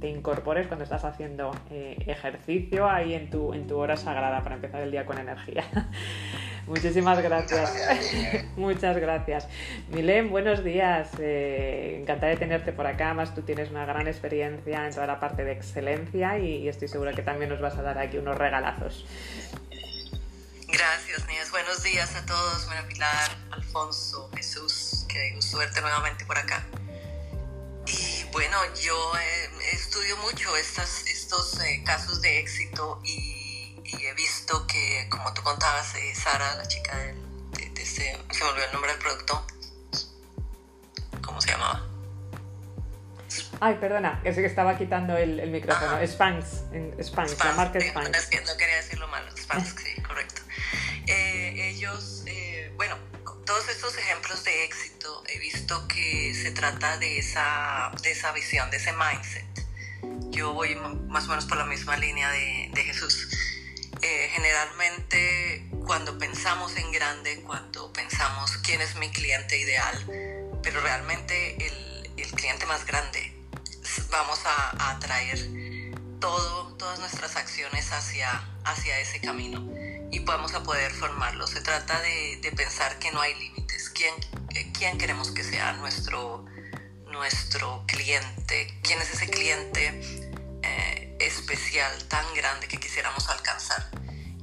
te 0.00 0.08
incorpores 0.08 0.66
cuando 0.66 0.84
estás 0.84 1.04
haciendo 1.04 1.52
eh, 1.70 1.96
ejercicio 2.06 2.88
ahí 2.88 3.14
en 3.14 3.30
tu, 3.30 3.54
en 3.54 3.66
tu 3.66 3.78
hora 3.78 3.96
sagrada 3.96 4.42
para 4.42 4.56
empezar 4.56 4.82
el 4.82 4.90
día 4.90 5.06
con 5.06 5.18
energía. 5.18 5.64
muchísimas 6.66 7.22
gracias. 7.22 7.72
Muchas 8.56 8.96
gracias. 8.98 9.48
Milén, 9.90 10.30
buenos 10.30 10.64
días. 10.64 11.10
encantada 11.18 12.32
de 12.32 12.36
tenerte 12.36 12.72
por 12.72 12.86
acá. 12.86 13.06
Además 13.06 13.34
tú 13.34 13.42
tienes 13.42 13.70
una 13.70 13.84
gran 13.86 14.06
experiencia 14.06 14.86
en 14.86 14.92
toda 14.92 15.06
la 15.06 15.20
parte 15.20 15.44
de 15.44 15.52
excelencia 15.52 16.38
y 16.38 16.68
estoy 16.68 16.88
segura 16.88 17.12
que 17.12 17.22
también 17.22 17.50
nos 17.50 17.60
vas 17.60 17.76
a 17.78 17.82
dar 17.82 17.98
aquí 17.98 18.18
unos 18.18 18.36
regalazos. 18.36 19.06
Gracias, 20.74 21.24
niñas. 21.28 21.52
Buenos 21.52 21.84
días 21.84 22.16
a 22.16 22.26
todos. 22.26 22.66
Buena 22.66 22.84
Pilar, 22.88 23.30
Alfonso, 23.52 24.28
Jesús. 24.34 25.04
Qué 25.08 25.30
gusto 25.36 25.58
verte 25.58 25.80
nuevamente 25.80 26.24
por 26.24 26.36
acá. 26.36 26.66
Y 27.86 28.24
bueno, 28.32 28.58
yo 28.82 29.12
eh, 29.16 29.50
estudio 29.72 30.16
mucho 30.16 30.56
estas, 30.56 31.06
estos 31.06 31.60
eh, 31.60 31.80
casos 31.86 32.20
de 32.22 32.40
éxito 32.40 33.00
y, 33.04 33.80
he 33.84 34.14
visto 34.14 34.66
que, 34.66 35.06
como 35.08 35.32
tú 35.32 35.42
contabas, 35.44 35.94
eh, 35.94 36.12
Sara, 36.12 36.56
la 36.56 36.66
chica 36.66 36.96
de, 36.96 37.14
este, 37.66 37.86
se 37.86 38.18
me 38.42 38.64
el 38.64 38.72
nombre 38.72 38.90
del 38.90 39.00
producto. 39.00 39.46
¿Cómo 41.22 41.40
se 41.40 41.52
llamaba? 41.52 41.93
Ay, 43.66 43.76
perdona, 43.80 44.20
es 44.24 44.36
que 44.36 44.44
estaba 44.44 44.76
quitando 44.76 45.16
el, 45.16 45.50
micrófono. 45.50 45.98
Spanx, 46.06 46.64
Spanx, 47.00 47.42
la 47.42 47.52
marca 47.52 47.80
Spanx. 47.80 48.28
No, 48.44 48.56
quería 48.58 48.76
decirlo 48.76 49.08
mal, 49.08 49.24
Spanx, 49.38 49.74
sí, 49.82 50.02
correcto. 50.02 50.42
Eh, 51.06 51.70
ellos, 51.70 52.24
eh, 52.26 52.70
bueno, 52.76 52.98
todos 53.46 53.66
estos 53.70 53.96
ejemplos 53.96 54.44
de 54.44 54.64
éxito 54.64 55.24
he 55.28 55.38
visto 55.38 55.88
que 55.88 56.34
se 56.34 56.50
trata 56.50 56.98
de 56.98 57.16
esa, 57.16 57.90
de 58.02 58.10
esa 58.10 58.32
visión, 58.32 58.70
de 58.70 58.76
ese 58.76 58.92
mindset. 58.92 59.46
Yo 60.30 60.52
voy 60.52 60.74
más 61.08 61.24
o 61.24 61.28
menos 61.28 61.46
por 61.46 61.56
la 61.56 61.64
misma 61.64 61.96
línea 61.96 62.30
de, 62.30 62.82
Jesús. 62.84 63.30
Eh, 64.02 64.28
generalmente 64.34 65.70
cuando 65.86 66.18
pensamos 66.18 66.76
en 66.76 66.92
grande, 66.92 67.40
cuando 67.46 67.90
pensamos 67.94 68.58
quién 68.58 68.82
es 68.82 68.94
mi 68.96 69.08
cliente 69.08 69.56
ideal, 69.56 70.04
pero 70.62 70.82
realmente 70.82 71.56
el, 71.66 72.12
el 72.18 72.30
cliente 72.32 72.66
más 72.66 72.84
grande, 72.84 73.33
vamos 74.10 74.40
a, 74.44 74.90
atraer 74.90 75.38
todo, 76.20 76.74
todas 76.76 76.98
nuestras 77.00 77.36
acciones 77.36 77.92
hacia, 77.92 78.42
hacia 78.64 78.98
ese 79.00 79.20
camino 79.20 79.64
y 80.10 80.20
vamos 80.20 80.54
a 80.54 80.62
poder 80.62 80.92
formarlo. 80.92 81.46
Se 81.46 81.60
trata 81.60 82.00
de, 82.00 82.52
pensar 82.56 82.98
que 82.98 83.10
no 83.12 83.20
hay 83.20 83.34
límites. 83.34 83.90
¿Quién, 83.90 84.14
eh, 84.54 84.70
¿Quién, 84.72 84.96
queremos 84.96 85.30
que 85.32 85.42
sea 85.42 85.72
nuestro, 85.74 86.44
nuestro 87.10 87.84
cliente? 87.86 88.78
¿Quién 88.82 89.00
es 89.02 89.12
ese 89.12 89.28
cliente 89.28 90.00
eh, 90.62 91.16
especial, 91.20 91.92
tan 92.08 92.24
grande 92.34 92.68
que 92.68 92.78
quisiéramos 92.78 93.28
alcanzar? 93.28 93.88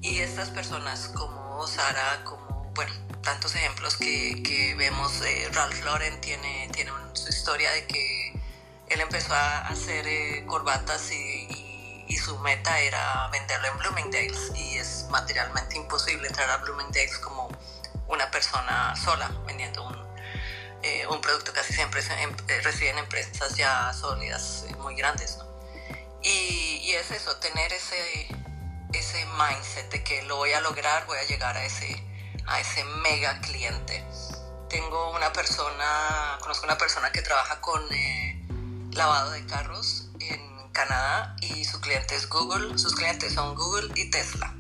Y 0.02 0.20
estas 0.20 0.50
personas 0.50 1.08
como 1.16 1.66
Sara, 1.68 2.24
como, 2.26 2.72
bueno, 2.76 2.92
tantos 3.22 3.56
ejemplos 3.56 3.96
que, 3.96 4.44
que 4.44 4.76
vemos, 4.76 5.22
eh, 5.22 5.48
Ralph 5.54 5.86
Lauren 5.86 6.20
tiene, 6.20 6.70
tiene 6.74 6.92
su 7.14 7.30
historia 7.30 7.72
de 7.72 7.86
que 7.88 8.21
él 8.94 9.02
empezó 9.02 9.34
a 9.34 9.68
hacer 9.68 10.06
corbatas 10.46 11.12
y 11.12 11.72
y 12.12 12.18
su 12.18 12.38
meta 12.40 12.78
era 12.82 13.30
venderlo 13.32 13.68
en 13.70 13.78
Bloomingdale's. 13.78 14.52
Y 14.54 14.78
es 14.78 15.06
materialmente 15.10 15.78
imposible 15.78 16.28
entrar 16.28 16.50
a 16.50 16.58
Bloomingdale's 16.58 17.18
como 17.20 17.48
una 18.10 18.30
persona 18.30 18.94
sola 18.98 19.32
vendiendo 19.46 19.88
un, 19.88 19.98
eh, 20.84 21.08
un 21.08 21.22
producto. 21.22 21.54
Casi 21.54 21.72
siempre 21.74 22.02
em, 22.20 22.36
eh, 22.50 22.62
reciben 22.64 22.98
empresas 22.98 23.56
ya 23.56 23.94
sólidas 23.94 24.66
eh, 24.68 24.76
muy 24.76 24.96
grandes 24.96 25.38
y, 26.22 26.82
y, 26.84 26.92
es 26.92 27.10
eso 27.12 27.36
tener 27.38 27.72
ese 27.74 28.28
ese 28.94 29.26
mindset 29.26 29.90
de 29.90 30.04
que 30.04 30.22
lo 30.24 30.36
voy 30.36 30.52
a 30.52 30.60
lograr 30.62 31.06
voy 31.08 31.18
a 31.18 31.24
llegar 31.24 31.56
a 31.58 31.64
ese 31.64 32.04
a 32.46 32.60
ese 32.60 32.84
mega 32.84 33.40
cliente. 33.40 34.04
Tengo 34.70 35.12
una 35.12 35.32
persona, 35.32 36.38
conozco 36.42 36.66
una 36.66 36.78
persona 36.78 37.12
que 37.12 37.22
trabaja 37.22 37.62
con 37.62 37.82
eh, 37.94 38.41
lavado 38.92 39.32
de 39.32 39.46
carros 39.46 40.10
en 40.20 40.42
Canadá 40.72 41.36
y 41.42 41.64
su 41.66 41.80
cliente 41.82 42.16
es 42.16 42.28
Google, 42.30 42.78
sus 42.78 42.96
clientes 42.96 43.34
son 43.34 43.56
Google 43.56 43.92
y 43.96 44.10
Tesla. 44.10 44.56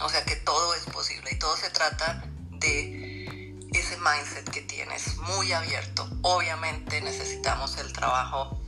O 0.00 0.08
sea 0.08 0.24
que 0.24 0.36
todo 0.36 0.74
es 0.74 0.84
posible 0.84 1.30
y 1.32 1.38
todo 1.38 1.56
se 1.56 1.70
trata 1.70 2.24
de 2.52 3.56
ese 3.72 3.96
mindset 3.98 4.48
que 4.50 4.62
tienes 4.62 5.16
muy 5.18 5.52
abierto. 5.52 6.08
Obviamente 6.22 7.00
necesitamos 7.00 7.76
el 7.78 7.92
trabajo 7.92 8.60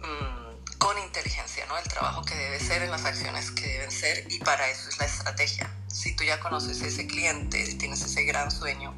mm, 0.00 0.78
con 0.78 0.98
inteligencia, 0.98 1.66
¿no? 1.66 1.78
El 1.78 1.84
trabajo 1.84 2.22
que 2.24 2.34
debe 2.34 2.58
ser 2.60 2.82
en 2.82 2.90
las 2.90 3.04
acciones 3.04 3.50
que 3.50 3.66
deben 3.66 3.90
ser 3.90 4.26
y 4.30 4.38
para 4.40 4.68
eso 4.68 4.88
es 4.88 4.98
la 4.98 5.06
estrategia. 5.06 5.70
Si 5.88 6.16
tú 6.16 6.24
ya 6.24 6.40
conoces 6.40 6.80
ese 6.82 7.06
cliente, 7.06 7.64
si 7.66 7.76
tienes 7.76 8.02
ese 8.02 8.24
gran 8.24 8.50
sueño, 8.50 8.94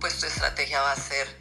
pues 0.00 0.18
tu 0.18 0.26
estrategia 0.26 0.80
va 0.80 0.92
a 0.92 0.96
ser 0.96 1.38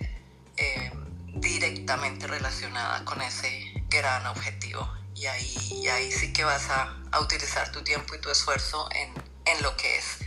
eh, 0.58 0.92
directamente 1.40 2.28
relacionada 2.28 3.04
con 3.06 3.22
ese 3.22 3.84
gran 3.90 4.26
objetivo. 4.28 4.92
Y 5.16 5.26
ahí, 5.26 5.88
ahí 5.88 6.12
sí 6.12 6.32
que 6.34 6.44
vas 6.44 6.70
a, 6.70 6.94
utilizar 7.22 7.72
tu 7.72 7.84
tiempo 7.84 8.14
y 8.14 8.22
tu 8.22 8.30
esfuerzo 8.30 8.88
en, 8.92 9.12
en 9.46 9.64
lo 9.64 9.76
que 9.76 9.98
es 9.98 10.20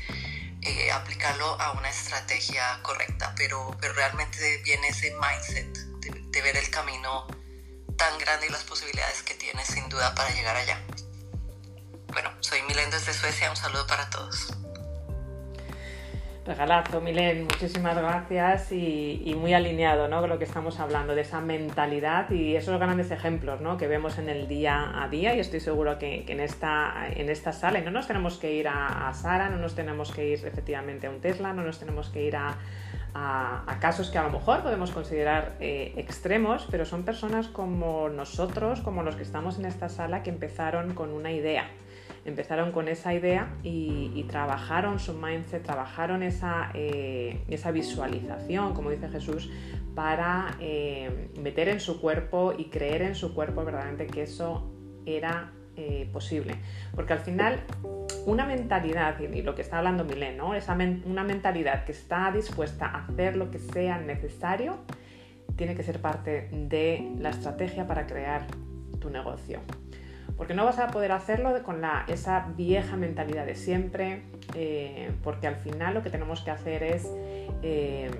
eh, 0.62 0.90
aplicarlo 0.92 1.58
a 1.60 1.72
una 1.72 1.88
estrategia 1.88 2.80
correcta, 2.82 3.32
pero, 3.36 3.76
pero 3.80 3.94
realmente 3.94 4.58
viene 4.58 4.88
ese 4.88 5.14
mindset 5.14 5.74
de, 6.00 6.42
ver 6.42 6.56
el 6.56 6.68
camino 6.70 7.26
tan 7.96 8.18
grande 8.18 8.46
y 8.46 8.50
las 8.50 8.64
posibilidades 8.64 9.22
que 9.22 9.34
tienes 9.34 9.68
sin 9.68 9.88
duda 9.88 10.14
para 10.14 10.30
llegar 10.30 10.56
allá. 10.56 10.78
Bueno, 12.08 12.30
soy 12.40 12.60
Milen 12.62 12.90
desde 12.90 13.14
Suecia, 13.14 13.50
un 13.50 13.56
saludo 13.56 13.86
para 13.86 14.10
todos. 14.10 14.54
Regalazo, 16.46 17.02
Milen, 17.02 17.44
muchísimas 17.44 17.94
gracias 17.94 18.72
y, 18.72 19.36
muy 19.38 19.52
alineado 19.52 20.08
¿no? 20.08 20.20
con 20.20 20.30
lo 20.30 20.38
que 20.38 20.44
estamos 20.44 20.80
hablando, 20.80 21.14
de 21.14 21.20
esa 21.20 21.42
mentalidad 21.42 22.30
y 22.30 22.56
esos 22.56 22.80
grandes 22.80 23.10
ejemplos 23.10 23.60
¿no? 23.60 23.76
que 23.76 23.86
vemos 23.86 24.16
en 24.18 24.30
el 24.30 24.48
día 24.48 25.02
a 25.02 25.08
día 25.08 25.34
y 25.34 25.40
estoy 25.40 25.60
seguro 25.60 25.98
que, 25.98 26.24
en, 26.26 26.40
esta, 26.40 27.08
en 27.10 27.28
esta 27.28 27.52
sala 27.52 27.80
no 27.82 27.90
nos 27.90 28.06
tenemos 28.06 28.38
que 28.38 28.54
ir 28.54 28.68
a, 28.68 29.12
Sara, 29.12 29.50
no 29.50 29.58
nos 29.58 29.74
tenemos 29.74 30.12
que 30.12 30.28
ir 30.28 30.46
efectivamente 30.46 31.08
a 31.08 31.10
un 31.10 31.20
Tesla, 31.20 31.52
no 31.52 31.62
nos 31.62 31.78
tenemos 31.78 32.08
que 32.08 32.24
ir 32.24 32.36
a, 32.36 32.56
casos 33.80 34.08
que 34.08 34.16
a 34.16 34.22
lo 34.22 34.30
mejor 34.30 34.62
podemos 34.62 34.92
considerar 34.92 35.56
eh, 35.60 35.92
extremos, 35.96 36.66
pero 36.70 36.86
son 36.86 37.02
personas 37.02 37.48
como 37.48 38.08
nosotros, 38.08 38.80
como 38.80 39.02
los 39.02 39.16
que 39.16 39.24
estamos 39.24 39.58
en 39.58 39.66
esta 39.66 39.88
sala, 39.90 40.22
que 40.22 40.30
empezaron 40.30 40.94
con 40.94 41.12
una 41.12 41.32
idea 41.32 41.68
empezaron 42.24 42.72
con 42.72 42.88
esa 42.88 43.14
idea 43.14 43.54
y, 43.62 44.24
trabajaron 44.28 45.00
su 45.00 45.14
mindset, 45.14 45.62
trabajaron 45.62 46.22
esa, 46.22 46.70
eh, 46.74 47.42
esa, 47.48 47.72
visualización, 47.72 48.74
como 48.74 48.90
dice 48.90 49.08
Jesús, 49.08 49.50
para 49.94 50.56
eh, 50.60 51.30
meter 51.40 51.68
en 51.68 51.80
su 51.80 52.00
cuerpo 52.00 52.52
y 52.56 52.66
creer 52.66 53.02
en 53.02 53.14
su 53.14 53.34
cuerpo 53.34 53.64
verdaderamente 53.64 54.06
que 54.06 54.22
eso 54.22 54.70
era 55.04 55.52
eh, 55.76 56.08
posible. 56.12 56.56
Porque 56.94 57.12
al 57.12 57.20
final 57.20 57.60
una 58.26 58.46
mentalidad, 58.46 59.18
y 59.18 59.42
lo 59.42 59.54
que 59.54 59.62
está 59.62 59.78
hablando 59.78 60.04
Milén, 60.04 60.36
¿no? 60.36 60.54
Esa 60.54 60.76
una 61.04 61.24
mentalidad 61.24 61.84
que 61.84 61.92
está 61.92 62.30
dispuesta 62.30 62.86
a 62.86 63.06
hacer 63.06 63.36
lo 63.36 63.50
que 63.50 63.58
sea 63.58 63.98
necesario, 63.98 64.78
tiene 65.56 65.74
que 65.74 65.82
ser 65.82 66.00
parte 66.00 66.48
de 66.52 67.14
la 67.18 67.30
estrategia 67.30 67.86
para 67.86 68.06
crear 68.06 68.46
tu 69.00 69.10
negocio 69.10 69.60
porque 70.40 70.54
no 70.54 70.64
vas 70.64 70.78
a 70.78 70.86
poder 70.86 71.12
hacerlo 71.12 71.52
con 71.62 71.82
esa 72.08 72.46
vieja 72.56 72.96
mentalidad 72.96 73.44
de 73.44 73.54
siempre, 73.54 74.22
eh, 74.54 75.12
porque 75.22 75.46
al 75.46 75.56
final 75.56 75.92
lo 75.92 76.02
que 76.02 76.08
tenemos 76.08 76.40
que 76.40 76.50
hacer 76.50 76.82
es 76.82 77.06
eh, 77.62 78.10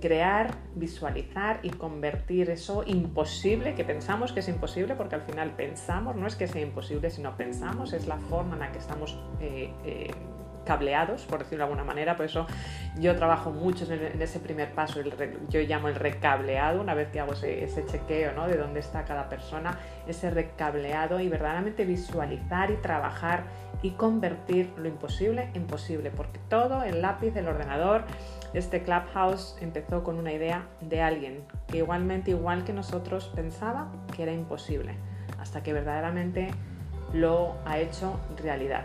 crear, 0.00 0.54
visualizar 0.74 1.60
y 1.62 1.68
convertir 1.68 2.48
eso 2.48 2.82
imposible, 2.86 3.74
que 3.74 3.84
pensamos 3.84 4.32
que 4.32 4.40
es 4.40 4.48
imposible, 4.48 4.94
porque 4.94 5.16
al 5.16 5.20
final 5.20 5.50
pensamos, 5.50 6.16
no 6.16 6.26
es 6.26 6.34
que 6.34 6.48
sea 6.48 6.62
imposible, 6.62 7.10
sino 7.10 7.36
pensamos, 7.36 7.92
es 7.92 8.06
la 8.06 8.16
forma 8.16 8.54
en 8.54 8.60
la 8.60 8.72
que 8.72 8.78
estamos 8.78 9.22
eh, 9.42 10.14
cableados, 10.64 11.24
por 11.24 11.40
decirlo 11.40 11.64
de 11.64 11.70
alguna 11.70 11.84
manera, 11.84 12.16
por 12.16 12.26
eso 12.26 12.46
yo 12.98 13.16
trabajo 13.16 13.50
mucho 13.50 13.90
en, 13.92 14.20
ese 14.20 14.40
primer 14.40 14.72
paso, 14.72 15.00
yo 15.48 15.60
llamo 15.60 15.88
el 15.88 15.94
recableado, 15.94 16.80
una 16.80 16.94
vez 16.94 17.08
que 17.08 17.20
hago 17.20 17.32
ese, 17.32 17.84
chequeo 17.86 18.32
¿no? 18.32 18.46
de 18.46 18.56
dónde 18.56 18.80
está 18.80 19.04
cada 19.04 19.28
persona, 19.28 19.78
ese 20.06 20.30
recableado 20.30 21.20
y 21.20 21.28
verdaderamente 21.28 21.84
visualizar 21.84 22.70
y 22.70 22.76
trabajar 22.76 23.44
y 23.82 23.92
convertir 23.92 24.72
lo 24.76 24.88
imposible 24.88 25.50
en 25.54 25.66
posible, 25.66 26.10
porque 26.10 26.38
todo 26.48 26.82
el 26.82 27.00
lápiz 27.00 27.32
del 27.32 27.48
ordenador, 27.48 28.04
este 28.52 28.82
Clubhouse 28.82 29.56
empezó 29.60 30.04
con 30.04 30.18
una 30.18 30.32
idea 30.32 30.66
de 30.80 31.00
alguien 31.00 31.44
que 31.68 31.78
igualmente, 31.78 32.32
igual 32.32 32.64
que 32.64 32.72
nosotros, 32.72 33.30
pensaba 33.34 33.90
que 34.14 34.24
era 34.24 34.32
imposible, 34.32 34.94
hasta 35.38 35.62
que 35.62 35.72
verdaderamente 35.72 36.50
lo 37.12 37.56
ha 37.64 37.78
hecho 37.78 38.20
realidad. 38.42 38.84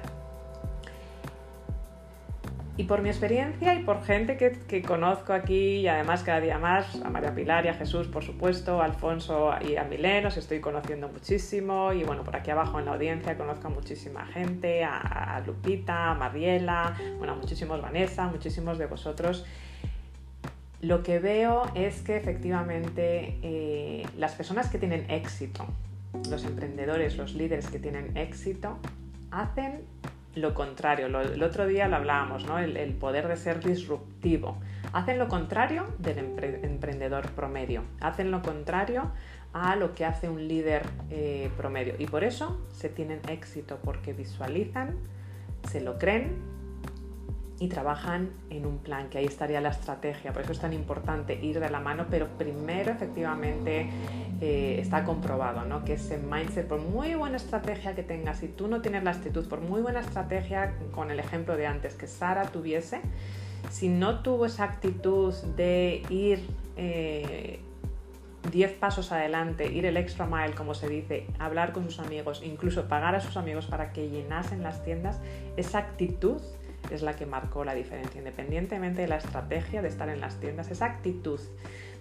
Y 2.77 2.83
por 2.83 3.01
mi 3.01 3.07
experiencia 3.07 3.73
y 3.73 3.83
por 3.83 4.03
gente 4.03 4.35
que, 4.35 4.81
conozco 4.81 5.31
aquí 5.31 5.77
y 5.77 5.87
además 5.87 6.23
cada 6.23 6.41
día 6.41 6.59
más, 6.59 7.01
a 7.01 7.09
María 7.09 7.33
Pilar 7.33 7.65
y 7.65 7.69
a 7.69 7.73
Jesús, 7.73 8.07
por 8.07 8.25
supuesto, 8.25 8.81
a 8.81 8.85
Alfonso 8.85 9.53
y 9.65 9.77
a 9.77 9.85
Milén, 9.85 10.25
os 10.25 10.35
estoy 10.35 10.59
conociendo 10.59 11.07
muchísimo 11.07 11.93
y 11.93 12.03
bueno, 12.03 12.23
por 12.25 12.35
aquí 12.35 12.51
abajo 12.51 12.77
en 12.79 12.85
la 12.85 12.91
audiencia 12.91 13.37
conozco 13.37 13.67
a 13.67 13.69
muchísima 13.69 14.25
gente, 14.25 14.83
a, 14.83 15.41
Lupita, 15.45 16.11
a 16.11 16.15
Mariela, 16.15 16.97
bueno, 17.17 17.33
a 17.33 17.35
muchísimos 17.37 17.81
Vanessa, 17.81 18.27
muchísimos 18.27 18.77
de 18.77 18.87
vosotros. 18.87 19.45
Lo 20.81 21.01
que 21.01 21.19
veo 21.19 21.63
es 21.75 22.01
que 22.01 22.17
efectivamente 22.17 23.39
eh, 23.41 24.05
las 24.17 24.35
personas 24.35 24.69
que 24.69 24.79
tienen 24.79 25.09
éxito, 25.09 25.65
los 26.29 26.43
emprendedores, 26.43 27.15
los 27.15 27.35
líderes 27.35 27.69
que 27.69 27.79
tienen 27.79 28.17
éxito, 28.17 28.77
hacen 29.31 29.85
lo 30.35 30.53
contrario. 30.53 31.07
el 31.07 31.43
otro 31.43 31.65
día 31.65 31.87
lo 31.87 31.95
hablábamos, 31.95 32.45
¿no? 32.45 32.59
El, 32.59 32.93
poder 32.93 33.27
de 33.27 33.37
ser 33.37 33.63
disruptivo. 33.63 34.57
Hacen 34.93 35.17
lo 35.17 35.27
contrario 35.27 35.87
del 35.99 36.19
emprendedor 36.63 37.29
promedio. 37.31 37.83
Hacen 38.01 38.31
lo 38.31 38.41
contrario 38.41 39.11
a 39.53 39.75
lo 39.75 39.95
que 39.95 40.05
hace 40.05 40.29
un 40.29 40.47
líder 40.47 40.85
eh, 41.09 41.49
promedio. 41.57 41.95
Y 41.97 42.07
por 42.07 42.23
eso 42.23 42.61
se 42.71 42.89
tienen 42.89 43.21
éxito, 43.29 43.79
porque 43.83 44.13
visualizan, 44.13 44.95
se 45.69 45.81
lo 45.81 45.97
creen 45.97 46.54
y 47.59 47.69
trabajan 47.69 48.31
en 48.49 48.65
un 48.65 48.79
plan, 48.79 49.09
que 49.09 49.17
ahí 49.17 49.25
estaría 49.25 49.61
la 49.61 49.69
estrategia. 49.69 50.33
Por 50.33 50.41
eso 50.41 50.51
es 50.51 50.59
tan 50.59 50.73
importante 50.73 51.39
ir 51.41 51.59
de 51.59 51.69
la 51.69 51.79
mano, 51.79 52.07
pero 52.09 52.27
primero 52.37 52.91
efectivamente 52.91 53.89
eh, 54.41 54.77
está 54.79 55.05
comprobado 55.05 55.65
¿no? 55.65 55.85
que 55.85 55.93
ese 55.93 56.17
mindset, 56.17 56.67
por 56.67 56.81
muy 56.81 57.15
buena 57.15 57.37
estrategia 57.37 57.95
que 57.95 58.03
tengas, 58.03 58.39
si 58.39 58.49
tú 58.49 58.67
no 58.67 58.81
tienes 58.81 59.03
la 59.03 59.11
actitud, 59.11 59.47
por 59.47 59.61
muy 59.61 59.81
buena 59.81 60.01
estrategia, 60.01 60.73
con 60.91 61.11
el 61.11 61.19
ejemplo 61.19 61.55
de 61.55 61.65
antes 61.65 61.95
que 61.95 62.07
Sara 62.07 62.47
tuviese, 62.47 62.99
si 63.69 63.87
no 63.87 64.19
tuvo 64.19 64.45
esa 64.45 64.65
actitud 64.65 65.33
de 65.55 66.03
ir... 66.09 66.45
10 66.75 66.77
eh, 66.77 67.61
pasos 68.77 69.13
adelante, 69.13 69.71
ir 69.71 69.85
el 69.85 69.95
extra 69.95 70.25
mile, 70.25 70.53
como 70.55 70.73
se 70.73 70.89
dice, 70.89 71.25
hablar 71.39 71.71
con 71.71 71.85
sus 71.85 71.99
amigos, 71.99 72.41
incluso 72.43 72.89
pagar 72.89 73.15
a 73.15 73.21
sus 73.21 73.37
amigos 73.37 73.67
para 73.67 73.93
que 73.93 74.09
llenasen 74.09 74.61
las 74.61 74.83
tiendas, 74.83 75.21
esa 75.55 75.77
actitud 75.77 76.41
es 76.91 77.01
la 77.01 77.15
que 77.15 77.25
marcó 77.25 77.63
la 77.63 77.73
diferencia, 77.73 78.19
independientemente 78.19 79.01
de 79.01 79.07
la 79.07 79.17
estrategia 79.17 79.81
de 79.81 79.87
estar 79.87 80.09
en 80.09 80.21
las 80.21 80.39
tiendas, 80.39 80.69
esa 80.71 80.85
actitud 80.85 81.39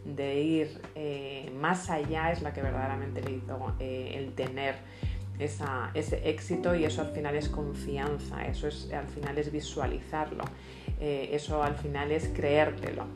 de 0.04 0.40
ir 0.40 0.80
eh, 0.94 1.50
más 1.58 1.90
allá 1.90 2.30
es 2.30 2.42
la 2.42 2.52
que 2.52 2.60
verdaderamente 2.60 3.22
le 3.22 3.32
hizo 3.32 3.74
eh, 3.80 4.12
el 4.16 4.34
tener 4.34 4.74
ese 5.38 6.28
éxito 6.28 6.76
y 6.76 6.84
eso 6.84 7.02
al 7.02 7.08
final 7.08 7.34
es 7.34 7.48
confianza, 7.48 8.46
eso 8.46 8.68
es, 8.68 8.92
al 8.92 9.08
final 9.08 9.36
es 9.38 9.50
visualizarlo, 9.50 10.44
eh, 11.00 11.30
eso 11.32 11.62
al 11.62 11.74
final 11.74 12.12
es 12.12 12.28
creértelo. 12.28 13.06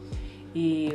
Y, 0.55 0.93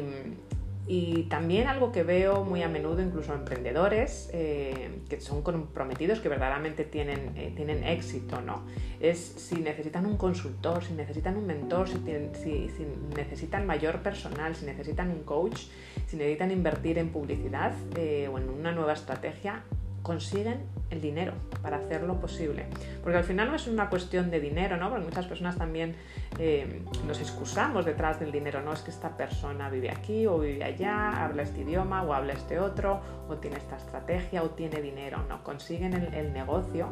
y 0.85 1.23
también 1.23 1.67
algo 1.67 1.93
que 1.93 2.03
veo 2.03 2.43
muy 2.43 2.61
a 2.61 2.67
menudo, 2.67 3.01
incluso 3.01 3.33
emprendedores 3.33 4.29
eh, 4.33 4.99
que 5.09 5.21
son 5.21 5.41
comprometidos, 5.41 6.19
que 6.19 6.27
verdaderamente 6.27 6.83
tienen, 6.83 7.31
eh, 7.37 7.53
tienen 7.55 7.85
éxito, 7.85 8.41
¿no? 8.41 8.65
Es 8.99 9.19
si 9.19 9.55
necesitan 9.55 10.05
un 10.05 10.17
consultor, 10.17 10.83
si 10.83 10.93
necesitan 10.93 11.37
un 11.37 11.47
mentor, 11.47 11.87
si, 11.87 11.97
si, 12.33 12.85
necesitan 13.15 13.65
mayor 13.65 14.01
personal, 14.01 14.55
si 14.55 14.65
necesitan 14.65 15.09
un 15.09 15.23
coach, 15.23 15.67
si 16.05 16.17
necesitan 16.17 16.51
invertir 16.51 16.97
en 16.97 17.09
publicidad 17.09 17.73
eh, 17.95 18.29
o 18.31 18.37
en 18.37 18.49
una 18.49 18.73
nueva 18.73 18.91
estrategia, 18.91 19.63
consiguen 20.03 20.59
el 20.89 21.01
dinero 21.01 21.33
para 21.61 21.77
hacerlo 21.77 22.19
posible. 22.19 22.65
Porque 23.01 23.17
al 23.17 23.23
final 23.23 23.49
no 23.49 23.55
es 23.55 23.67
una 23.67 23.89
cuestión 23.89 24.29
de 24.29 24.39
dinero, 24.39 24.77
¿no? 24.77 24.89
Porque 24.89 25.05
muchas 25.05 25.25
personas 25.25 25.57
también 25.57 25.95
eh, 26.37 26.83
nos 27.07 27.19
excusamos 27.19 27.85
detrás 27.85 28.19
del 28.19 28.31
dinero, 28.31 28.61
no 28.61 28.73
es 28.73 28.81
que 28.81 28.91
esta 28.91 29.17
persona 29.17 29.69
vive 29.69 29.89
aquí 29.89 30.27
o 30.27 30.37
vive 30.39 30.63
allá, 30.63 31.23
habla 31.23 31.43
este 31.43 31.61
idioma 31.61 32.03
o 32.03 32.13
habla 32.13 32.33
este 32.33 32.59
otro, 32.59 33.01
o 33.27 33.37
tiene 33.37 33.57
esta 33.57 33.77
estrategia 33.77 34.43
o 34.43 34.51
tiene 34.51 34.81
dinero, 34.81 35.23
no, 35.27 35.43
consiguen 35.43 35.93
el, 35.93 36.33
negocio. 36.33 36.89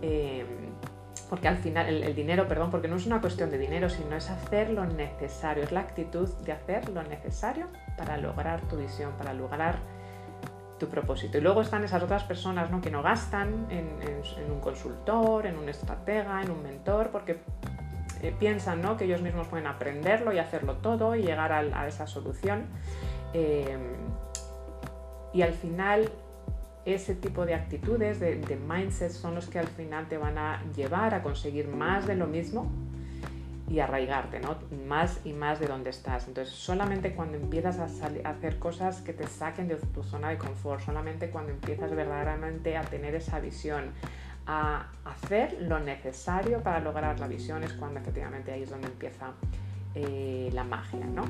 Eh, 0.00 0.46
porque 1.28 1.48
al 1.48 1.56
final 1.56 1.88
el, 1.88 2.14
dinero, 2.14 2.46
perdón, 2.46 2.70
porque 2.70 2.86
no 2.86 2.96
es 2.96 3.06
una 3.06 3.20
cuestión 3.20 3.50
de 3.50 3.58
dinero, 3.58 3.88
sino 3.88 4.14
es 4.14 4.30
hacer 4.30 4.70
lo 4.70 4.84
necesario, 4.84 5.64
es 5.64 5.72
la 5.72 5.80
actitud 5.80 6.28
de 6.44 6.52
hacer 6.52 6.88
lo 6.90 7.02
necesario 7.02 7.66
para 7.96 8.16
lograr 8.16 8.60
tu 8.68 8.76
visión, 8.76 9.12
para 9.18 9.32
lograr 9.34 9.78
tu 10.78 10.88
propósito. 10.88 11.38
Y 11.38 11.40
luego 11.40 11.62
están 11.62 11.84
esas 11.84 12.02
otras 12.02 12.24
personas 12.24 12.70
¿no? 12.70 12.80
que 12.80 12.90
no 12.90 13.02
gastan 13.02 13.66
en, 13.70 14.50
un 14.50 14.60
consultor, 14.60 15.46
en 15.46 15.56
un 15.58 15.68
estratega, 15.68 16.42
en 16.42 16.50
un 16.50 16.62
mentor, 16.62 17.10
porque 17.10 17.38
eh, 18.22 18.34
piensan 18.38 18.82
¿no? 18.82 18.96
que 18.96 19.04
ellos 19.04 19.22
mismos 19.22 19.48
pueden 19.48 19.66
aprenderlo 19.66 20.32
y 20.32 20.38
hacerlo 20.38 20.74
todo 20.76 21.14
y 21.14 21.22
llegar 21.22 21.52
a, 21.52 21.86
esa 21.86 22.06
solución. 22.06 22.66
Eh, 23.32 23.76
y 25.32 25.42
al 25.42 25.52
final 25.52 26.10
ese 26.84 27.14
tipo 27.14 27.46
de 27.46 27.54
actitudes, 27.54 28.20
de, 28.20 28.36
de 28.36 28.56
mindset, 28.56 29.10
son 29.10 29.34
los 29.34 29.48
que 29.48 29.58
al 29.58 29.68
final 29.68 30.06
te 30.08 30.18
van 30.18 30.38
a 30.38 30.62
llevar 30.76 31.14
a 31.14 31.22
conseguir 31.22 31.68
más 31.68 32.06
de 32.06 32.14
lo 32.14 32.26
mismo 32.26 32.70
y 33.68 33.80
arraigarte, 33.80 34.40
¿no? 34.40 34.56
Más 34.86 35.20
y 35.24 35.32
más 35.32 35.58
de 35.58 35.66
donde 35.66 35.90
estás. 35.90 36.28
Entonces, 36.28 36.54
solamente 36.54 37.14
cuando 37.14 37.36
empiezas 37.36 37.78
a, 37.78 37.84
hacer 38.28 38.58
cosas 38.58 39.00
que 39.00 39.12
te 39.12 39.26
saquen 39.26 39.68
de 39.68 39.76
tu 39.76 40.02
zona 40.02 40.28
de 40.28 40.38
confort, 40.38 40.82
solamente 40.82 41.30
cuando 41.30 41.52
empiezas 41.52 41.94
verdaderamente 41.94 42.76
a 42.76 42.82
tener 42.82 43.14
esa 43.14 43.40
visión, 43.40 43.92
a 44.46 44.88
hacer 45.04 45.56
lo 45.62 45.80
necesario 45.80 46.62
para 46.62 46.80
lograr 46.80 47.18
la 47.18 47.26
visión, 47.26 47.64
es 47.64 47.72
cuando 47.72 48.00
efectivamente 48.00 48.52
ahí 48.52 48.64
es 48.64 48.70
donde 48.70 48.88
empieza 48.88 49.32
eh, 49.96 50.50
la 50.52 50.64
magia, 50.64 51.06
¿no? 51.06 51.22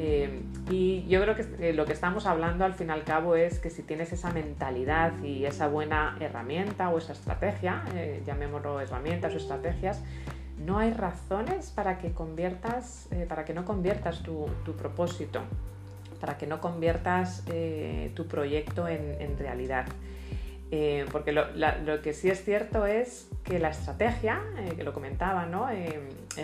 Eh, 0.00 0.42
y 0.70 1.06
yo 1.06 1.22
creo 1.22 1.36
que 1.36 1.68
eh, 1.68 1.72
lo 1.72 1.86
que 1.86 1.92
estamos 1.92 2.26
hablando 2.26 2.64
al 2.64 2.74
fin 2.74 2.88
y 2.88 2.90
al 2.90 3.04
cabo 3.04 3.36
es 3.36 3.60
que 3.60 3.70
si 3.70 3.84
tienes 3.84 4.12
esa 4.12 4.32
mentalidad 4.32 5.12
y 5.22 5.46
esa 5.46 5.68
buena 5.68 6.16
herramienta 6.18 6.90
o 6.90 6.98
esa 6.98 7.12
estrategia, 7.12 7.84
llamémoslo 8.26 8.80
herramientas 8.80 9.34
o 9.34 9.36
estrategias, 9.36 10.02
no 10.58 10.78
hay 10.78 10.92
razones 10.92 11.70
para 11.70 11.98
que 11.98 12.12
conviertas, 12.12 13.08
para 13.28 13.44
que 13.44 13.54
no 13.54 13.64
conviertas 13.64 14.22
tu, 14.22 14.46
propósito, 14.76 15.40
para 16.20 16.36
que 16.36 16.46
no 16.46 16.60
conviertas 16.60 17.44
tu 18.14 18.26
proyecto 18.26 18.88
en 18.88 19.38
realidad. 19.38 19.86
Eh, 20.70 21.06
porque 21.10 21.32
lo, 21.32 21.46
que 22.02 22.12
sí 22.12 22.28
es 22.28 22.44
cierto 22.44 22.84
es 22.84 23.28
que 23.42 23.58
la 23.58 23.70
estrategia, 23.70 24.42
eh, 24.58 24.74
que 24.76 24.84
lo 24.84 24.92
comentaba, 24.92 25.46
¿no? 25.46 25.70
Eh, 25.70 25.98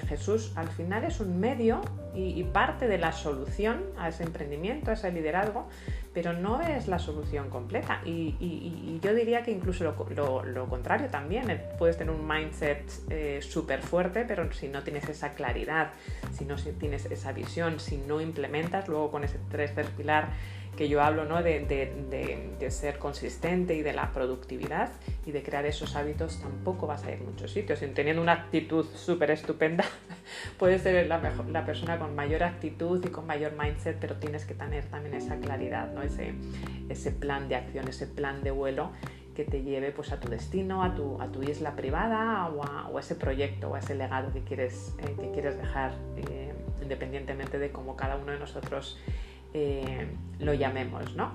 Jesús 0.08 0.52
al 0.56 0.68
final 0.68 1.04
es 1.04 1.20
un 1.20 1.38
medio 1.38 1.82
y, 2.14 2.42
parte 2.44 2.88
de 2.88 2.96
la 2.96 3.12
solución 3.12 3.82
a 3.98 4.08
ese 4.08 4.22
emprendimiento, 4.22 4.90
a 4.90 4.94
ese 4.94 5.12
liderazgo, 5.12 5.68
pero 6.14 6.32
no 6.32 6.62
es 6.62 6.88
la 6.88 6.98
solución 6.98 7.50
completa. 7.50 8.00
Y, 8.04 8.98
yo 9.02 9.14
diría 9.14 9.42
que 9.42 9.50
incluso 9.50 9.84
lo, 9.84 10.68
contrario 10.68 11.08
también. 11.08 11.60
Puedes 11.78 11.98
tener 11.98 12.14
un 12.14 12.26
mindset 12.26 13.42
súper 13.42 13.82
fuerte, 13.82 14.24
pero 14.26 14.50
si 14.52 14.68
no 14.68 14.82
tienes 14.82 15.08
esa 15.08 15.34
claridad, 15.34 15.90
si 16.32 16.44
no 16.44 16.56
tienes 16.56 17.04
esa 17.06 17.32
visión, 17.32 17.78
si 17.78 17.98
no 17.98 18.20
implementas 18.20 18.88
luego 18.88 19.10
con 19.10 19.24
ese 19.24 19.38
tercer 19.50 19.86
pilar, 19.86 20.30
que 20.76 20.88
yo 20.88 21.02
hablo 21.02 21.24
¿no? 21.24 21.42
de, 21.42 21.60
de, 21.60 22.70
ser 22.70 22.98
consistente 22.98 23.74
y 23.74 23.82
de 23.82 23.92
la 23.92 24.12
productividad 24.12 24.90
y 25.26 25.32
de 25.32 25.42
crear 25.42 25.66
esos 25.66 25.96
hábitos, 25.96 26.40
tampoco 26.40 26.86
vas 26.86 27.04
a 27.04 27.12
ir 27.12 27.20
a 27.20 27.24
muchos 27.24 27.52
sitios. 27.52 27.82
Y 27.82 27.86
teniendo 27.88 28.22
una 28.22 28.32
actitud 28.32 28.86
súper 28.94 29.30
estupenda, 29.30 29.84
puedes 30.58 30.82
ser 30.82 31.06
la, 31.06 31.18
mejor, 31.18 31.48
la 31.48 31.64
persona 31.64 31.98
con 31.98 32.14
mayor 32.14 32.42
actitud 32.42 33.04
y 33.04 33.08
con 33.08 33.26
mayor 33.26 33.52
mindset, 33.52 33.98
pero 34.00 34.16
tienes 34.16 34.44
que 34.44 34.54
tener 34.54 34.84
también 34.86 35.14
esa 35.14 35.36
claridad, 35.36 35.92
¿no? 35.92 36.02
ese, 36.02 36.34
ese 36.88 37.10
plan 37.12 37.48
de 37.48 37.56
acción, 37.56 37.86
ese 37.88 38.06
plan 38.06 38.42
de 38.42 38.50
vuelo 38.50 38.90
que 39.34 39.44
te 39.44 39.62
lleve 39.62 39.90
pues, 39.90 40.12
a 40.12 40.20
tu 40.20 40.28
destino, 40.28 40.82
a 40.82 40.94
tu, 40.94 41.20
a 41.20 41.30
tu 41.30 41.42
isla 41.42 41.76
privada 41.76 42.46
o 42.48 42.64
a, 42.64 42.88
o 42.88 42.98
ese 42.98 43.14
proyecto 43.14 43.68
o 43.70 43.74
a 43.74 43.80
ese 43.80 43.94
legado 43.94 44.32
que 44.32 44.42
quieres, 44.42 44.94
eh, 45.00 45.14
que 45.20 45.30
quieres 45.32 45.58
dejar, 45.58 45.92
eh, 46.16 46.52
independientemente 46.80 47.58
de 47.58 47.70
cómo 47.70 47.96
cada 47.96 48.16
uno 48.16 48.32
de 48.32 48.38
nosotros 48.38 48.98
eh, 49.56 50.08
lo 50.40 50.52
llamemos, 50.52 51.14
¿no? 51.14 51.32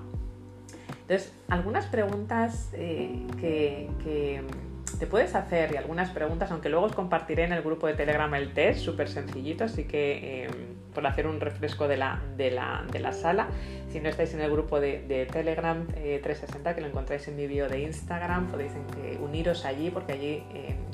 Entonces, 1.00 1.32
algunas 1.48 1.86
preguntas 1.86 2.68
eh, 2.74 3.26
que, 3.40 4.42
te 4.98 5.06
puedes 5.06 5.34
hacer 5.34 5.72
y 5.72 5.76
algunas 5.78 6.10
preguntas, 6.10 6.50
aunque 6.50 6.68
luego 6.68 6.84
os 6.84 6.94
compartiré 6.94 7.44
en 7.44 7.52
el 7.52 7.62
grupo 7.62 7.86
de 7.86 7.94
Telegram 7.94 8.32
el 8.34 8.52
test, 8.52 8.80
súper 8.80 9.08
sencillito, 9.08 9.64
así 9.64 9.84
que 9.84 10.44
eh, 10.44 10.50
por 10.92 11.06
hacer 11.06 11.26
un 11.26 11.40
refresco 11.40 11.88
de 11.88 11.96
la, 11.96 12.20
de, 12.36 12.50
la, 12.50 13.12
sala, 13.12 13.48
si 13.88 14.00
no 14.00 14.10
estáis 14.10 14.34
en 14.34 14.42
el 14.42 14.50
grupo 14.50 14.80
de, 14.80 15.26
Telegram 15.32 15.86
360, 15.86 16.74
que 16.74 16.80
lo 16.82 16.88
encontráis 16.88 17.26
en 17.28 17.36
mi 17.36 17.46
bio 17.46 17.68
de 17.68 17.80
Instagram, 17.80 18.48
podéis 18.48 18.72
uniros 19.22 19.64
allí 19.64 19.90
porque 19.90 20.12
allí 20.12 20.44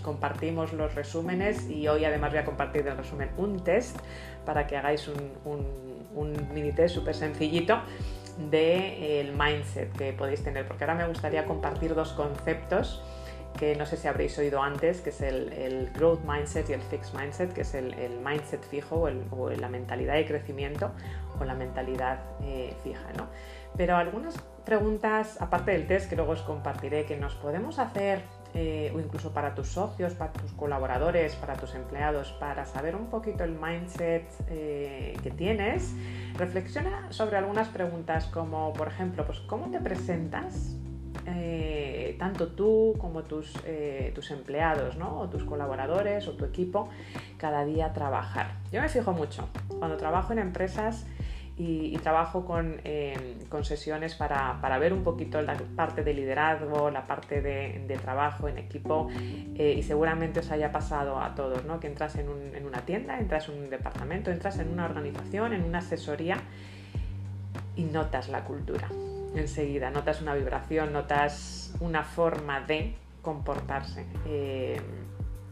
compartimos 0.05 0.73
los 0.73 0.95
resúmenes 0.95 1.69
y 1.69 1.89
hoy 1.89 2.05
además 2.05 2.31
voy 2.31 2.39
a 2.39 2.45
compartir 2.45 2.85
del 2.85 2.97
resumen 2.97 3.31
un 3.37 3.65
test 3.65 3.99
para 4.45 4.69
que 4.69 4.77
hagáis 4.77 5.09
un 5.09 5.96
mini 6.17 6.73
test 6.73 6.95
súper 6.95 7.15
sencillito 7.15 7.81
del 8.39 8.51
de, 8.51 9.21
el 9.21 9.33
mindset 9.33 9.93
que 9.97 10.13
podéis 10.13 10.43
tener, 10.43 10.67
porque 10.67 10.85
ahora 10.85 10.95
me 10.95 11.07
gustaría 11.07 11.47
compartir 11.47 11.95
dos 11.95 12.13
conceptos 12.13 13.03
que 13.57 13.75
no 13.75 13.87
sé 13.87 13.97
si 13.97 14.07
habréis 14.07 14.39
oído 14.39 14.63
antes, 14.63 15.01
que 15.01 15.11
es 15.11 15.21
el, 15.23 15.91
growth 15.95 16.21
mindset 16.25 16.69
y 16.71 16.75
el 16.75 16.83
fixed 16.83 17.19
mindset, 17.19 17.53
que 17.53 17.63
es 17.63 17.75
el, 17.75 17.95
mindset 18.25 18.63
fijo 18.63 19.09
o, 19.31 19.51
la 19.51 19.69
mentalidad 19.69 20.15
de 20.15 20.27
crecimiento 20.27 20.93
o 21.41 21.45
la 21.45 21.55
mentalidad 21.55 22.21
eh, 22.43 22.75
fija. 22.85 23.13
¿no? 23.17 23.29
Pero 23.77 23.97
algunas 23.97 24.37
preguntas, 24.65 25.41
aparte 25.41 25.71
del 25.71 25.87
test 25.87 26.09
que 26.09 26.17
luego 26.17 26.33
os 26.33 26.43
compartiré, 26.43 27.07
que 27.07 27.17
nos 27.17 27.35
podemos 27.35 27.79
hacer 27.79 28.23
eh, 28.59 28.91
o 28.95 29.01
incluso 29.01 29.33
para 29.33 29.55
tus 29.55 29.69
socios, 29.69 30.15
para 30.15 30.33
tus 30.33 30.51
colaboradores, 30.53 31.35
para 31.37 31.57
tus 31.57 31.75
empleados, 31.75 32.33
para 32.41 32.65
saber 32.65 32.97
un 32.97 33.11
poquito 33.11 33.45
el 33.45 33.51
mindset 33.51 34.25
eh, 34.49 35.15
que 35.23 35.31
tienes, 35.31 35.93
reflexiona 36.39 37.13
sobre 37.13 37.37
algunas 37.37 37.69
preguntas 37.69 38.25
como, 38.25 38.73
por 38.73 38.89
ejemplo, 38.89 39.27
pues, 39.27 39.41
¿cómo 39.41 39.71
te 39.71 39.79
presentas? 39.79 40.75
Eh, 41.27 42.17
tanto 42.19 42.47
tú 42.49 42.95
como 42.99 43.25
tus, 43.25 43.53
tus 44.15 44.31
empleados, 44.31 44.97
¿no? 44.97 45.21
o 45.21 45.29
tus 45.29 45.45
colaboradores 45.45 46.27
o 46.27 46.33
tu 46.33 46.47
equipo, 46.47 46.89
cada 47.37 47.63
día 47.67 47.93
trabajar. 47.93 48.53
Yo 48.73 48.81
me 48.81 48.89
fijo 48.89 49.13
mucho. 49.13 49.51
Cuando 49.79 49.99
trabajo 49.99 50.33
en 50.33 50.39
empresas, 50.39 51.05
y, 51.59 51.97
trabajo 51.99 52.45
con, 52.45 52.81
eh, 52.85 53.37
con 53.49 53.65
sesiones 53.65 54.15
para, 54.15 54.61
para, 54.61 54.79
ver 54.79 54.93
un 54.93 55.03
poquito 55.03 55.41
la 55.41 55.57
parte 55.75 56.05
de 56.05 56.13
liderazgo, 56.13 56.91
la 56.91 57.07
parte 57.07 57.41
de, 57.41 57.83
de 57.87 57.97
trabajo 57.97 58.47
en 58.49 58.59
equipo 58.59 59.09
eh, 59.11 59.75
y 59.77 59.83
seguramente 59.83 60.41
os 60.41 60.51
haya 60.51 60.71
pasado 60.71 61.19
a 61.19 61.35
todos, 61.35 61.65
¿no? 61.65 61.81
que 61.81 61.87
entras 61.87 62.17
en, 62.17 62.29
un, 62.29 62.55
en, 62.55 62.67
una 62.67 62.83
tienda, 62.83 63.19
entras 63.19 63.49
en 63.49 63.59
un 63.59 63.71
departamento, 63.71 64.31
entras 64.31 64.59
en 64.59 64.69
una 64.69 64.85
organización, 64.85 65.55
en 65.55 65.65
una 65.65 65.79
asesoría 65.79 66.37
y 67.75 67.85
notas 67.85 68.29
la 68.29 68.45
cultura 68.45 68.89
enseguida, 69.35 69.91
notas 69.91 70.23
una 70.23 70.35
vibración, 70.35 70.93
notas 70.93 71.75
una 71.81 72.05
forma 72.05 72.61
de 72.61 72.95
comportarse. 73.23 74.07
Eh, 74.27 74.81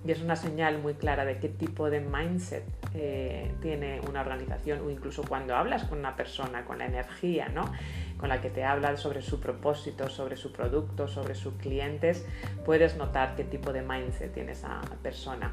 y 0.06 0.12
es 0.12 0.20
una 0.20 0.36
señal 0.36 0.78
muy 0.78 0.94
clara 0.94 1.24
de 1.24 1.38
qué 1.38 1.48
tipo 1.48 1.88
de 1.88 2.00
mindset 2.00 2.64
eh, 2.94 3.52
tiene 3.62 4.00
una 4.08 4.20
organización 4.20 4.80
o 4.80 4.90
incluso 4.90 5.22
cuando 5.22 5.56
hablas 5.56 5.84
con 5.84 5.98
una 5.98 6.14
persona, 6.14 6.64
con 6.64 6.78
la 6.78 6.86
energía 6.86 7.48
¿no? 7.48 7.72
con 8.18 8.28
la 8.28 8.40
que 8.40 8.50
te 8.50 8.64
habla 8.64 8.96
sobre 8.96 9.22
su 9.22 9.40
propósito, 9.40 10.08
sobre 10.08 10.36
su 10.36 10.52
producto, 10.52 11.08
sobre 11.08 11.34
sus 11.34 11.54
clientes, 11.54 12.24
puedes 12.64 12.96
notar 12.96 13.34
qué 13.36 13.44
tipo 13.44 13.72
de 13.72 13.82
mindset 13.82 14.32
tiene 14.32 14.52
esa 14.52 14.80
persona. 15.02 15.52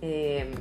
Em, 0.00 0.52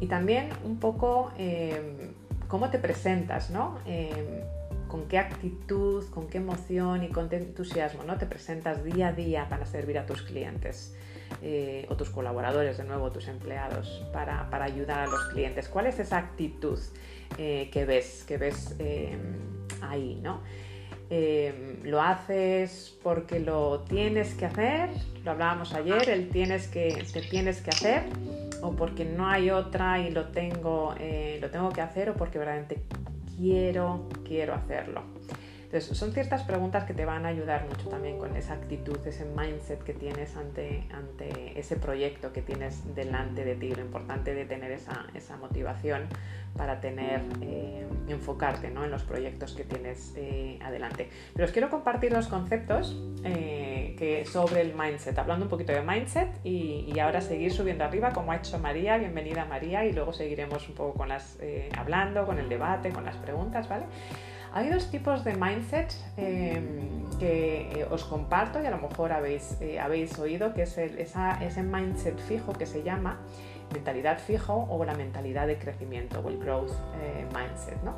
y 0.00 0.06
también 0.06 0.48
un 0.64 0.78
poco 0.78 1.32
em, 1.36 2.12
cómo 2.48 2.70
te 2.70 2.78
presentas, 2.78 3.50
¿no? 3.50 3.78
Em, 3.86 4.42
con 4.88 5.08
qué 5.08 5.18
actitud, 5.18 6.04
con 6.10 6.28
qué 6.28 6.38
emoción 6.38 7.02
y 7.02 7.08
con 7.08 7.30
qué 7.30 7.36
entusiasmo 7.36 8.02
¿no? 8.04 8.18
te 8.18 8.26
presentas 8.26 8.84
día 8.84 9.08
a 9.08 9.12
día 9.12 9.48
para 9.48 9.64
servir 9.64 9.98
a 9.98 10.04
tus 10.04 10.20
clientes. 10.22 10.94
Eh, 11.40 11.86
o 11.88 11.96
tus 11.96 12.10
colaboradores, 12.10 12.78
de 12.78 12.84
nuevo, 12.84 13.10
tus 13.10 13.28
empleados, 13.28 14.04
para, 14.12 14.48
ayudar 14.62 15.00
a 15.00 15.06
los 15.06 15.24
clientes. 15.28 15.68
¿Cuál 15.68 15.86
es 15.86 15.98
esa 15.98 16.18
actitud 16.18 16.78
eh, 17.38 17.68
que 17.72 17.84
ves, 17.84 18.24
que 18.26 18.36
ves 18.36 18.76
eh, 18.78 19.16
ahí? 19.80 20.20
¿no? 20.22 20.40
lo 21.84 22.00
haces 22.00 22.96
porque 23.02 23.38
lo 23.38 23.80
tienes 23.80 24.32
que 24.32 24.46
hacer, 24.46 24.88
lo 25.22 25.32
hablábamos 25.32 25.74
ayer, 25.74 26.08
el 26.08 26.30
tienes 26.30 26.68
que, 26.68 27.04
te 27.12 27.20
tienes 27.20 27.60
que 27.60 27.68
hacer, 27.68 28.04
o 28.62 28.74
porque 28.74 29.04
no 29.04 29.28
hay 29.28 29.50
otra 29.50 30.00
y 30.00 30.10
lo 30.10 30.28
tengo, 30.28 30.94
lo 31.38 31.50
tengo 31.50 31.68
que 31.68 31.82
hacer, 31.82 32.08
o 32.08 32.14
porque 32.14 32.38
verdaderamente 32.38 32.82
quiero, 33.36 34.08
quiero 34.24 34.54
hacerlo. 34.54 35.02
Entonces, 35.72 35.96
son 35.96 36.12
ciertas 36.12 36.42
preguntas 36.42 36.84
que 36.84 36.92
te 36.92 37.06
van 37.06 37.24
a 37.24 37.30
ayudar 37.30 37.66
mucho 37.66 37.88
también 37.88 38.18
con 38.18 38.36
esa 38.36 38.52
actitud, 38.52 38.98
ese 39.06 39.24
mindset 39.24 39.82
que 39.82 39.94
tienes 39.94 40.36
ante, 40.36 40.86
ante 40.92 41.58
ese 41.58 41.76
proyecto 41.76 42.30
que 42.30 42.42
tienes 42.42 42.94
delante 42.94 43.42
de 43.42 43.54
ti. 43.54 43.70
Lo 43.70 43.80
importante 43.80 44.34
de 44.34 44.44
tener 44.44 44.70
esa, 44.70 45.06
esa 45.14 45.38
motivación 45.38 46.08
para 46.58 46.78
tener, 46.82 47.22
eh, 47.40 47.86
enfocarte 48.08 48.68
¿no? 48.68 48.84
en 48.84 48.90
los 48.90 49.02
proyectos 49.04 49.54
que 49.54 49.64
tienes 49.64 50.12
eh, 50.14 50.58
adelante. 50.62 51.08
Pero 51.32 51.46
os 51.46 51.52
quiero 51.52 51.70
compartir 51.70 52.12
los 52.12 52.26
conceptos 52.26 52.94
eh, 53.24 53.96
que 53.98 54.26
sobre 54.26 54.60
el 54.60 54.74
mindset, 54.74 55.18
hablando 55.18 55.46
un 55.46 55.50
poquito 55.50 55.72
de 55.72 55.80
mindset 55.80 56.28
y, 56.44 56.84
y, 56.94 56.98
ahora 57.00 57.22
seguir 57.22 57.50
subiendo 57.50 57.82
arriba 57.84 58.10
como 58.10 58.32
ha 58.32 58.36
hecho 58.36 58.58
María. 58.58 58.98
Bienvenida 58.98 59.46
María 59.46 59.86
y 59.86 59.94
luego 59.94 60.12
seguiremos 60.12 60.68
un 60.68 60.74
poco 60.74 60.98
con 60.98 61.08
las, 61.08 61.38
hablando, 61.78 62.26
con 62.26 62.38
el 62.38 62.50
debate, 62.50 62.90
con 62.90 63.06
las 63.06 63.16
preguntas, 63.16 63.70
¿vale? 63.70 63.86
Hay 64.54 64.68
dos 64.68 64.90
tipos 64.90 65.24
de 65.24 65.34
mindset 65.34 65.94
que 66.16 67.86
os 67.90 68.04
comparto 68.04 68.62
y 68.62 68.66
a 68.66 68.70
lo 68.70 68.78
mejor 68.78 69.12
habéis, 69.12 69.58
habéis 69.80 70.18
oído, 70.18 70.52
que 70.52 70.62
es 70.62 70.76
ese 70.76 71.62
mindset 71.62 72.18
fijo 72.18 72.52
que 72.52 72.66
se 72.66 72.82
llama 72.82 73.18
mentalidad 73.72 74.18
fijo 74.18 74.66
o 74.68 74.84
la 74.84 74.94
mentalidad 74.94 75.46
de 75.46 75.58
crecimiento 75.58 76.20
o 76.20 76.28
el 76.28 76.38
growth 76.38 76.72
eh, 77.00 77.26
mindset. 77.34 77.82
¿no? 77.82 77.96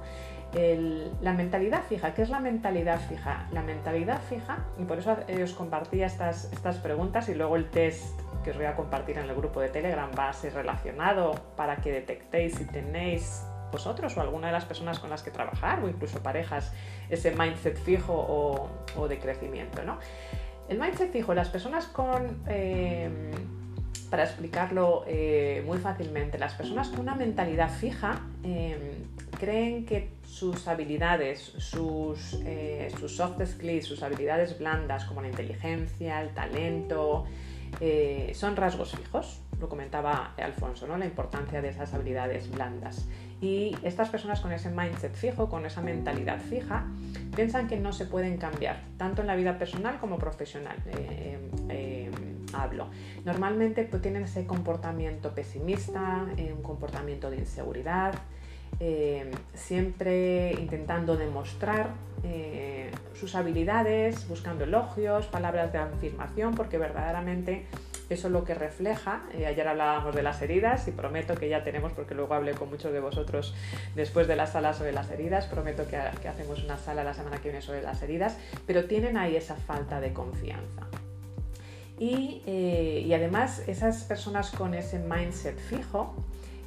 la 1.20 1.32
mentalidad 1.32 1.82
fija, 1.82 2.14
¿qué 2.14 2.22
es 2.22 2.28
la 2.28 2.38
mentalidad 2.38 3.00
fija? 3.08 3.48
La 3.50 3.60
mentalidad 3.62 4.20
fija, 4.28 4.58
y 4.78 4.84
por 4.84 4.98
eso 4.98 5.16
os 5.42 5.52
compartía 5.52 6.06
estas, 6.06 6.44
estas 6.52 6.76
preguntas 6.76 7.28
y 7.28 7.34
luego 7.34 7.56
el 7.56 7.68
test 7.70 8.20
que 8.44 8.50
os 8.50 8.56
voy 8.56 8.66
a 8.66 8.76
compartir 8.76 9.18
en 9.18 9.28
el 9.28 9.34
grupo 9.34 9.60
de 9.60 9.68
Telegram 9.70 10.08
va 10.16 10.28
a 10.28 10.32
ser 10.32 10.54
relacionado 10.54 11.34
para 11.56 11.76
que 11.78 11.90
detectéis 11.90 12.54
si 12.54 12.66
tenéis 12.66 13.44
vosotros 13.74 14.16
o 14.16 14.20
alguna 14.20 14.46
de 14.46 14.52
las 14.52 14.64
personas 14.64 14.98
con 15.00 15.10
las 15.10 15.22
que 15.22 15.30
trabajar 15.30 15.82
o 15.82 15.88
incluso 15.88 16.22
parejas 16.22 16.72
ese 17.10 17.32
mindset 17.32 17.76
fijo 17.76 18.14
o, 18.96 19.08
de 19.08 19.18
crecimiento. 19.18 19.82
¿no? 19.82 19.98
El 20.68 20.78
mindset 20.78 21.10
fijo, 21.12 21.34
las 21.34 21.48
personas 21.48 21.86
con... 21.86 22.42
Eh, 22.48 23.10
para 24.10 24.24
explicarlo 24.24 25.02
eh, 25.08 25.64
muy 25.66 25.78
fácilmente, 25.78 26.38
las 26.38 26.54
personas 26.54 26.88
con 26.88 27.00
una 27.00 27.16
mentalidad 27.16 27.68
fija 27.68 28.20
em, 28.44 28.78
creen 29.40 29.84
que 29.84 30.10
sus 30.24 30.68
habilidades, 30.68 31.40
sus, 31.40 32.38
eh, 32.44 32.92
sus, 33.00 33.16
soft 33.16 33.44
skills, 33.44 33.86
sus 33.86 34.04
habilidades 34.04 34.56
blandas 34.56 35.04
como 35.04 35.20
la 35.20 35.28
inteligencia, 35.28 36.20
el 36.22 36.28
talento, 36.30 37.24
eh, 37.80 38.30
son 38.34 38.54
rasgos 38.56 38.92
fijos. 38.92 39.40
Lo 39.60 39.68
comentaba 39.68 40.34
Alfonso, 40.36 40.86
¿no? 40.86 40.96
la 40.96 41.06
importancia 41.06 41.62
de 41.62 41.68
esas 41.68 41.94
habilidades 41.94 42.50
blandas. 42.50 43.06
Y 43.40 43.76
estas 43.82 44.08
personas 44.08 44.40
con 44.40 44.52
ese 44.52 44.70
mindset 44.70 45.14
fijo, 45.14 45.48
con 45.48 45.66
esa 45.66 45.82
mentalidad 45.82 46.38
fija, 46.38 46.86
piensan 47.34 47.68
que 47.68 47.78
no 47.78 47.92
se 47.92 48.06
pueden 48.06 48.38
cambiar, 48.38 48.82
tanto 48.96 49.20
en 49.22 49.26
la 49.26 49.36
vida 49.36 49.58
personal 49.58 49.98
como 49.98 50.18
profesional. 50.18 50.76
Em, 51.68 52.14
hablo. 52.54 52.88
Normalmente 53.24 53.84
pues, 53.84 54.00
tienen 54.00 54.24
ese 54.24 54.46
comportamiento 54.46 55.34
pesimista, 55.34 56.26
eh, 56.36 56.52
un 56.56 56.62
comportamiento 56.62 57.30
de 57.30 57.38
inseguridad, 57.38 58.14
eh, 58.80 59.30
siempre 59.54 60.52
intentando 60.52 61.16
demostrar 61.16 61.90
eh, 62.22 62.90
sus 63.14 63.34
habilidades, 63.34 64.26
buscando 64.28 64.64
elogios, 64.64 65.26
palabras 65.26 65.72
de 65.72 65.78
afirmación, 65.78 66.54
porque 66.54 66.78
verdaderamente 66.78 67.66
eso 68.10 68.26
es 68.26 68.32
lo 68.32 68.44
que 68.44 68.54
refleja. 68.54 69.22
ayer 69.34 69.66
hablábamos 69.66 70.14
de 70.14 70.22
las 70.22 70.40
heridas 70.42 70.86
y 70.88 70.90
prometo 70.90 71.34
que 71.34 71.48
ya 71.48 71.64
tenemos, 71.64 71.92
porque 71.92 72.14
luego 72.14 72.34
hablé 72.34 72.52
con 72.52 72.68
muchos 72.68 72.92
de 72.92 73.00
vosotros 73.00 73.54
después 73.94 74.28
de 74.28 74.36
la 74.36 74.46
sala 74.46 74.72
sobre 74.74 74.92
las 74.92 75.10
heridas, 75.10 75.46
prometo 75.46 75.86
que, 75.88 75.96
hacemos 75.96 76.62
una 76.62 76.78
sala 76.78 77.04
la 77.04 77.14
semana 77.14 77.38
que 77.38 77.44
viene 77.50 77.62
sobre 77.62 77.82
las 77.82 78.02
heridas, 78.02 78.36
pero 78.66 78.84
tienen 78.84 79.16
ahí 79.16 79.36
esa 79.36 79.56
falta 79.56 80.00
de 80.00 80.12
confianza. 80.12 80.86
Eh, 82.00 83.04
y, 83.06 83.14
además 83.14 83.62
esas 83.68 84.02
personas 84.02 84.50
con 84.50 84.74
ese 84.74 84.98
mindset 84.98 85.56
fijo 85.58 86.14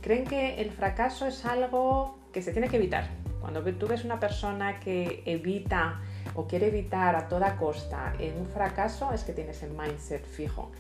creen 0.01 0.23
que 0.23 0.61
el 0.61 0.71
fracaso 0.71 1.27
es 1.27 1.45
algo 1.45 2.17
que 2.31 2.41
se 2.41 2.51
tiene 2.53 2.69
que 2.69 2.77
evitar. 2.77 3.09
Cuando 3.41 3.61
tú 3.75 3.87
ves 3.87 4.03
una 4.03 4.19
persona 4.19 4.79
que 4.79 5.21
evita 5.25 6.01
o 6.35 6.47
quiere 6.47 6.67
evitar 6.67 7.15
a 7.15 7.27
toda 7.27 7.55
costa 7.57 8.13
en 8.19 8.37
un 8.37 8.47
fracaso 8.47 9.11
es 9.13 9.23
que 9.23 9.33
tiene 9.33 9.51
ese 9.51 9.67
mindset 9.67 10.25
fijo. 10.25 10.71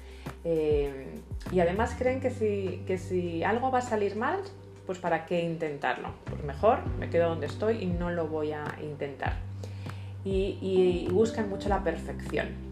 Eh, 0.43 1.07
y 1.51 1.59
además 1.59 1.95
creen 1.97 2.19
que 2.19 2.29
si, 2.31 2.83
que 2.87 2.97
si 2.97 3.43
algo 3.43 3.71
va 3.71 3.79
a 3.79 3.81
salir 3.81 4.15
mal, 4.15 4.39
pues 4.85 4.99
para 4.99 5.25
qué 5.25 5.41
intentarlo. 5.41 6.09
Pues 6.25 6.43
mejor 6.43 6.85
me 6.99 7.09
quedo 7.09 7.29
donde 7.29 7.47
estoy 7.47 7.83
y 7.83 7.85
no 7.85 8.09
lo 8.09 8.27
voy 8.27 8.51
a 8.51 8.65
intentar. 8.81 9.33
y 10.25 11.07
buscan 11.09 11.49
mucho 11.49 11.69
la 11.69 11.83
perfección 11.83 12.67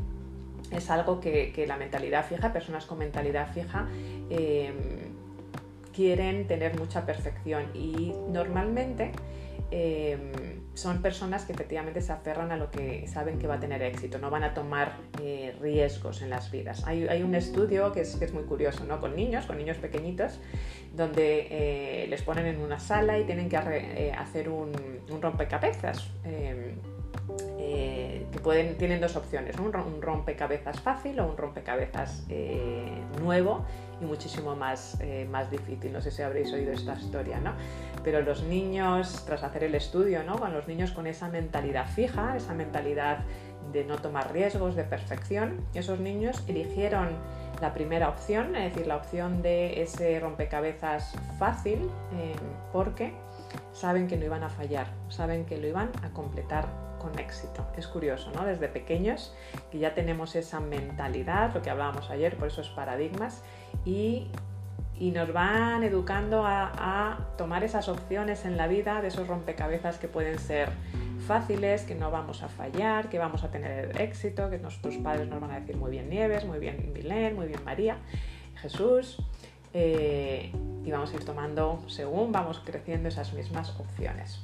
es 0.71 0.89
algo 0.89 1.19
que, 1.19 1.65
la 1.67 1.77
mentalidad 1.77 2.25
fija, 2.25 2.53
personas 2.53 2.85
con 2.85 2.97
mentalidad 2.97 3.51
fija, 3.53 3.87
em, 4.29 4.75
quieren 5.93 6.47
tener 6.47 6.77
mucha 6.77 7.05
perfección 7.05 7.65
y 7.73 8.13
normalmente 8.31 9.11
em, 9.75 10.31
son 10.73 11.01
personas 11.01 11.43
que 11.43 11.51
efectivamente 11.51 11.99
se 12.01 12.13
aferran 12.13 12.51
a 12.51 12.57
lo 12.57 12.71
que 12.71 13.07
saben 13.07 13.39
que 13.39 13.47
va 13.47 13.55
a 13.55 13.59
tener 13.59 13.81
éxito, 13.81 14.19
no 14.19 14.29
van 14.29 14.43
a 14.43 14.53
tomar 14.53 14.97
eh, 15.21 15.53
riesgos 15.59 16.21
en 16.21 16.29
las 16.29 16.49
vidas. 16.49 16.85
Hay, 16.85 17.23
un 17.23 17.35
estudio 17.35 17.91
que 17.91 18.01
es, 18.01 18.33
muy 18.33 18.43
curioso, 18.43 18.85
¿no? 18.85 19.01
Con 19.01 19.15
niños, 19.15 19.45
con 19.45 19.57
niños 19.57 19.77
pequeñitos, 19.77 20.39
donde 20.93 21.47
eh, 21.49 22.07
les 22.07 22.21
ponen 22.21 22.45
en 22.45 22.61
una 22.61 22.79
sala 22.79 23.19
y 23.19 23.25
tienen 23.25 23.49
que 23.49 23.57
eh, 23.57 24.13
hacer 24.17 24.49
un, 24.49 24.71
un 25.09 25.21
rompecabezas 25.21 26.09
em, 26.23 26.75
eh, 27.57 28.27
que 28.31 28.75
tienen 28.77 29.01
dos 29.01 29.15
opciones, 29.15 29.57
un, 29.57 29.73
rompecabezas 30.01 30.79
fácil 30.79 31.19
o 31.19 31.27
un 31.27 31.37
rompecabezas 31.37 32.23
eh, 32.29 33.01
nuevo 33.19 33.65
y 33.99 34.05
muchísimo 34.05 34.55
más, 34.55 34.99
eh, 35.01 35.27
más 35.29 35.49
difícil. 35.49 35.91
No 35.91 36.01
sé 36.01 36.11
si 36.11 36.21
habréis 36.21 36.53
oído 36.53 36.71
esta 36.71 36.93
historia, 36.93 37.39
¿no? 37.39 37.53
Pero 38.03 38.21
los 38.21 38.43
niños, 38.43 39.23
tras 39.25 39.43
hacer 39.43 39.63
el 39.63 39.73
estudio, 39.73 40.23
¿no? 40.23 40.37
Con 40.37 40.53
los 40.53 40.67
niños 40.67 40.91
con 40.91 41.07
esa 41.07 41.27
mentalidad 41.29 41.87
fija, 41.87 42.37
esa 42.37 42.53
mentalidad 42.53 43.19
de 43.73 43.83
no 43.83 43.97
tomar 43.97 44.31
riesgos, 44.31 44.75
de 44.75 44.83
perfección, 44.83 45.61
esos 45.73 45.99
niños 45.99 46.43
eligieron 46.47 47.09
la 47.61 47.73
primera 47.73 48.09
opción, 48.09 48.55
es 48.55 48.73
decir, 48.73 48.85
la 48.85 48.97
opción 48.97 49.41
de 49.41 49.81
ese 49.81 50.19
rompecabezas 50.19 51.15
fácil, 51.39 51.89
porque 52.71 53.13
saben 53.73 54.07
que 54.07 54.17
no 54.17 54.25
iban 54.25 54.43
a 54.43 54.49
fallar, 54.49 54.87
saben 55.09 55.45
que 55.45 55.57
lo 55.57 55.67
iban 55.67 55.89
a 56.03 56.09
completar 56.09 56.84
con 56.99 57.17
éxito. 57.19 57.65
Es 57.77 57.87
curioso, 57.87 58.31
¿no? 58.31 58.45
Desde 58.45 58.67
pequeños 58.67 59.33
que 59.71 59.79
ya 59.79 59.93
tenemos 59.93 60.35
esa 60.35 60.59
mentalidad, 60.59 61.53
lo 61.53 61.61
que 61.61 61.69
hablábamos 61.69 62.09
ayer, 62.09 62.35
por 62.37 62.47
esos 62.47 62.69
paradigmas, 62.69 63.43
y, 63.85 64.27
nos 64.99 65.33
van 65.33 65.83
educando 65.83 66.43
a, 66.45 67.27
tomar 67.37 67.63
esas 67.63 67.89
opciones 67.89 68.45
en 68.45 68.57
la 68.57 68.67
vida 68.67 69.01
de 69.01 69.09
esos 69.09 69.27
rompecabezas 69.27 69.97
que 69.97 70.07
pueden 70.07 70.39
ser 70.39 70.69
fáciles, 71.27 71.83
que 71.83 71.95
no 71.95 72.11
vamos 72.11 72.43
a 72.43 72.47
fallar, 72.47 73.09
que 73.09 73.19
vamos 73.19 73.43
a 73.43 73.51
tener 73.51 73.99
éxito, 73.99 74.49
que 74.49 74.57
nuestros 74.57 74.95
padres 74.97 75.27
nos 75.27 75.41
van 75.41 75.51
a 75.51 75.59
decir 75.59 75.75
muy 75.75 75.91
bien 75.91 76.09
Nieves, 76.09 76.45
muy 76.45 76.59
bien 76.59 76.93
Milén, 76.93 77.35
muy 77.35 77.47
bien 77.47 77.63
María, 77.65 77.97
Jesús. 78.55 79.17
Eh, 79.73 80.53
y 80.85 80.91
vamos 80.91 81.11
a 81.11 81.15
ir 81.15 81.25
tomando 81.25 81.83
según 81.87 82.31
vamos 82.31 82.61
creciendo 82.63 83.09
esas 83.09 83.33
mismas 83.33 83.77
opciones. 83.77 84.39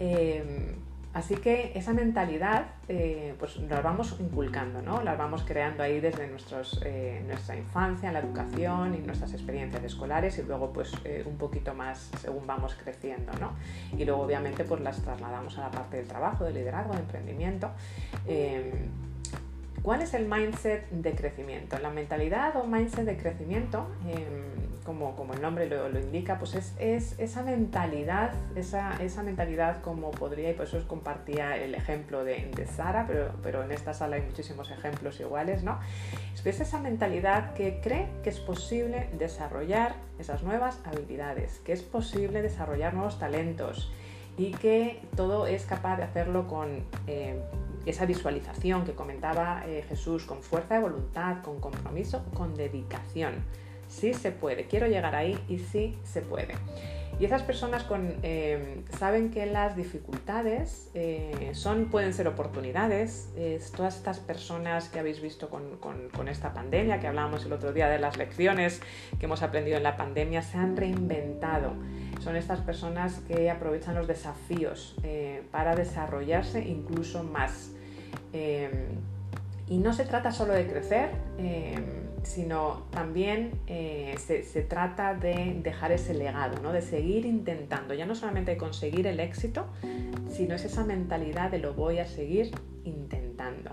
Eh, 0.00 0.74
Así 1.14 1.36
que 1.36 1.70
esa 1.76 1.92
mentalidad 1.92 2.66
eh, 2.88 3.36
pues 3.38 3.56
la 3.58 3.80
vamos 3.80 4.16
inculcando, 4.18 4.82
¿no? 4.82 5.00
la 5.02 5.14
vamos 5.14 5.44
creando 5.46 5.84
ahí 5.84 6.00
desde 6.00 6.24
eh, 6.24 7.22
nuestra 7.24 7.56
infancia, 7.56 8.10
la 8.10 8.18
educación 8.18 8.96
y 8.96 8.98
nuestras 8.98 9.32
experiencias 9.32 9.84
escolares 9.84 10.36
y 10.38 10.42
luego 10.42 10.72
pues 10.72 10.92
eh, 11.04 11.22
un 11.24 11.38
poquito 11.38 11.72
más 11.72 12.10
según 12.20 12.48
vamos 12.48 12.74
creciendo. 12.74 13.30
¿no? 13.40 13.52
Y 13.96 14.04
luego 14.04 14.22
obviamente 14.22 14.64
pues 14.64 14.80
las 14.80 15.00
trasladamos 15.02 15.56
a 15.58 15.62
la 15.62 15.70
parte 15.70 15.98
del 15.98 16.08
trabajo, 16.08 16.44
del 16.44 16.54
liderazgo, 16.54 16.92
del 16.94 17.02
emprendimiento. 17.02 17.70
¿Cuál 19.84 20.00
es 20.00 20.14
el 20.14 20.26
mindset 20.26 20.88
de 20.88 21.14
crecimiento? 21.14 21.78
La 21.78 21.90
mentalidad 21.90 22.56
o 22.56 22.64
mindset 22.64 23.04
de 23.04 23.18
crecimiento 23.18 23.86
como, 24.82 25.14
el 25.34 25.42
nombre 25.42 25.66
lo, 25.66 25.98
indica, 25.98 26.38
pues 26.38 26.54
es, 26.78 27.18
esa 27.18 27.42
mentalidad, 27.42 28.32
esa, 28.56 29.22
mentalidad 29.22 29.82
como 29.82 30.10
podría, 30.10 30.50
y 30.50 30.54
por 30.54 30.64
eso 30.66 30.78
os 30.78 30.84
compartía 30.84 31.56
el 31.58 31.74
ejemplo 31.74 32.24
de, 32.24 32.66
Sara, 32.66 33.06
pero, 33.42 33.62
en 33.62 33.72
esta 33.72 33.92
sala 33.92 34.16
hay 34.16 34.22
muchísimos 34.22 34.70
ejemplos 34.70 35.20
iguales, 35.20 35.62
¿no? 35.62 35.78
Es 36.32 36.60
esa 36.60 36.80
mentalidad 36.80 37.52
que 37.52 37.80
cree 37.82 38.08
que 38.22 38.30
es 38.30 38.40
posible 38.40 39.10
desarrollar 39.18 39.96
esas 40.18 40.42
nuevas 40.42 40.80
habilidades, 40.86 41.58
que 41.58 41.74
es 41.74 41.82
posible 41.82 42.40
desarrollar 42.40 42.94
nuevos 42.94 43.18
talentos 43.18 43.92
y 44.38 44.52
que 44.52 45.02
todo 45.14 45.46
es 45.46 45.66
capaz 45.66 45.98
de 45.98 46.04
hacerlo 46.04 46.48
con 46.48 46.84
eh, 47.06 47.38
esa 47.86 48.06
visualización 48.06 48.84
que 48.84 48.92
comentaba 48.92 49.64
eh, 49.66 49.84
Jesús, 49.88 50.24
con 50.24 50.42
fuerza 50.42 50.74
de 50.74 50.80
voluntad, 50.80 51.42
con 51.42 51.60
compromiso, 51.60 52.24
con 52.34 52.54
dedicación 52.54 53.44
sí 53.88 54.14
se 54.14 54.32
puede, 54.32 54.66
quiero 54.66 54.86
llegar 54.86 55.14
ahí 55.14 55.38
y 55.48 55.58
sí 55.58 55.98
se 56.02 56.20
puede. 56.20 56.54
Y 57.20 57.26
esas 57.26 57.42
personas 57.42 57.84
con, 57.84 58.12
eh, 58.24 58.82
saben 58.98 59.30
que 59.30 59.46
las 59.46 59.76
dificultades 59.76 60.90
eh, 60.94 61.52
son, 61.54 61.84
pueden 61.84 62.12
ser 62.12 62.26
oportunidades. 62.26 63.28
todas 63.76 63.96
estas 63.96 64.18
personas 64.18 64.88
que 64.88 64.98
habéis 64.98 65.22
visto 65.22 65.48
con, 65.48 65.78
con, 65.78 66.28
esta 66.28 66.52
pandemia, 66.52 66.98
que 66.98 67.06
hablábamos 67.06 67.44
el 67.46 67.52
otro 67.52 67.72
día 67.72 67.88
de 67.88 68.00
las 68.00 68.16
lecciones 68.16 68.80
que 69.20 69.26
hemos 69.26 69.42
aprendido 69.42 69.76
en 69.76 69.84
la 69.84 69.96
pandemia, 69.96 70.42
se 70.42 70.58
han 70.58 70.76
reinventado. 70.76 71.74
Son 72.20 72.34
estas 72.34 72.60
personas 72.60 73.20
que 73.28 73.48
aprovechan 73.48 73.94
los 73.94 74.08
desafíos 74.08 74.96
eh, 75.04 75.42
para 75.52 75.76
desarrollarse 75.76 76.66
incluso 76.66 77.22
más. 77.22 77.73
Y 79.68 79.78
no 79.78 79.92
se 79.92 80.04
trata 80.04 80.32
solo 80.32 80.52
de 80.52 80.66
crecer 80.66 81.10
sino 82.26 82.84
también 82.90 83.52
eh, 83.66 84.14
se, 84.18 84.62
trata 84.62 85.14
de 85.14 85.58
dejar 85.62 85.92
ese 85.92 86.14
legado, 86.14 86.60
¿no? 86.62 86.72
de 86.72 86.82
seguir 86.82 87.26
intentando, 87.26 87.94
ya 87.94 88.06
no 88.06 88.14
solamente 88.14 88.56
conseguir 88.56 89.06
el 89.06 89.20
éxito, 89.20 89.66
sino 90.30 90.54
es 90.54 90.64
esa 90.64 90.84
mentalidad 90.84 91.50
de 91.50 91.58
lo 91.58 91.74
voy 91.74 91.98
a 91.98 92.06
seguir 92.06 92.50
intentando. 92.84 93.70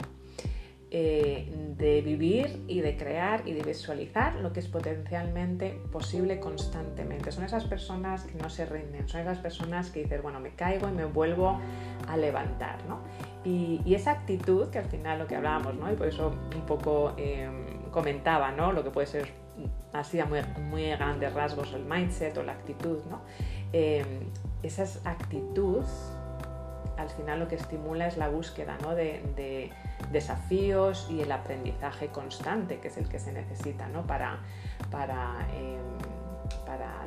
Eh, 0.93 1.49
de 1.77 2.01
vivir 2.01 2.63
y 2.67 2.81
de 2.81 2.97
crear 2.97 3.47
y 3.47 3.53
de 3.53 3.63
visualizar 3.63 4.35
lo 4.35 4.51
que 4.51 4.59
es 4.59 4.67
potencialmente 4.67 5.79
posible 5.89 6.41
constantemente. 6.41 7.31
Son 7.31 7.45
esas 7.45 7.63
personas 7.63 8.25
que 8.25 8.35
no 8.35 8.49
se 8.49 8.65
rinden, 8.65 9.07
son 9.07 9.21
esas 9.21 9.37
personas 9.39 9.89
que 9.89 10.03
dicen, 10.03 10.21
bueno, 10.21 10.41
me 10.41 10.49
caigo 10.53 10.89
y 10.89 10.91
me 10.91 11.05
vuelvo 11.05 11.59
a 12.07 12.17
levantar. 12.17 12.83
¿no? 12.89 12.99
Y, 13.45 13.81
esa 13.95 14.11
actitud, 14.11 14.69
que 14.69 14.79
al 14.79 14.85
final 14.85 15.19
lo 15.19 15.27
que 15.27 15.35
hablábamos, 15.37 15.75
¿no? 15.75 15.91
y 15.91 15.95
por 15.95 16.07
eso 16.07 16.35
un 16.53 16.65
poco... 16.65 17.13
Em, 17.17 17.71
comentaba, 17.91 18.51
¿no? 18.51 18.71
Lo 18.71 18.83
que 18.83 18.89
puede 18.89 19.07
ser 19.07 19.27
así 19.93 20.19
a 20.19 20.25
muy, 20.25 20.89
grandes 20.89 21.33
rasgos 21.33 21.73
el 21.73 21.83
mindset 21.83 22.37
o 22.37 22.43
la 22.43 22.53
actitud, 22.53 22.99
¿no? 23.09 23.21
Eh, 23.73 24.03
esa 24.63 24.85
actitud 25.09 25.83
al 27.01 27.09
final 27.09 27.39
lo 27.39 27.47
que 27.47 27.55
estimula 27.55 28.07
es 28.07 28.17
la 28.17 28.29
búsqueda 28.29 28.77
¿no? 28.81 28.95
de, 28.95 29.71
desafíos 30.11 31.07
y 31.09 31.21
el 31.21 31.31
aprendizaje 31.31 32.07
constante, 32.07 32.79
que 32.79 32.87
es 32.89 32.97
el 32.97 33.07
que 33.07 33.19
se 33.19 33.31
necesita 33.31 33.87
¿no? 33.87 34.05
para, 34.05 34.39
em, 35.53 35.79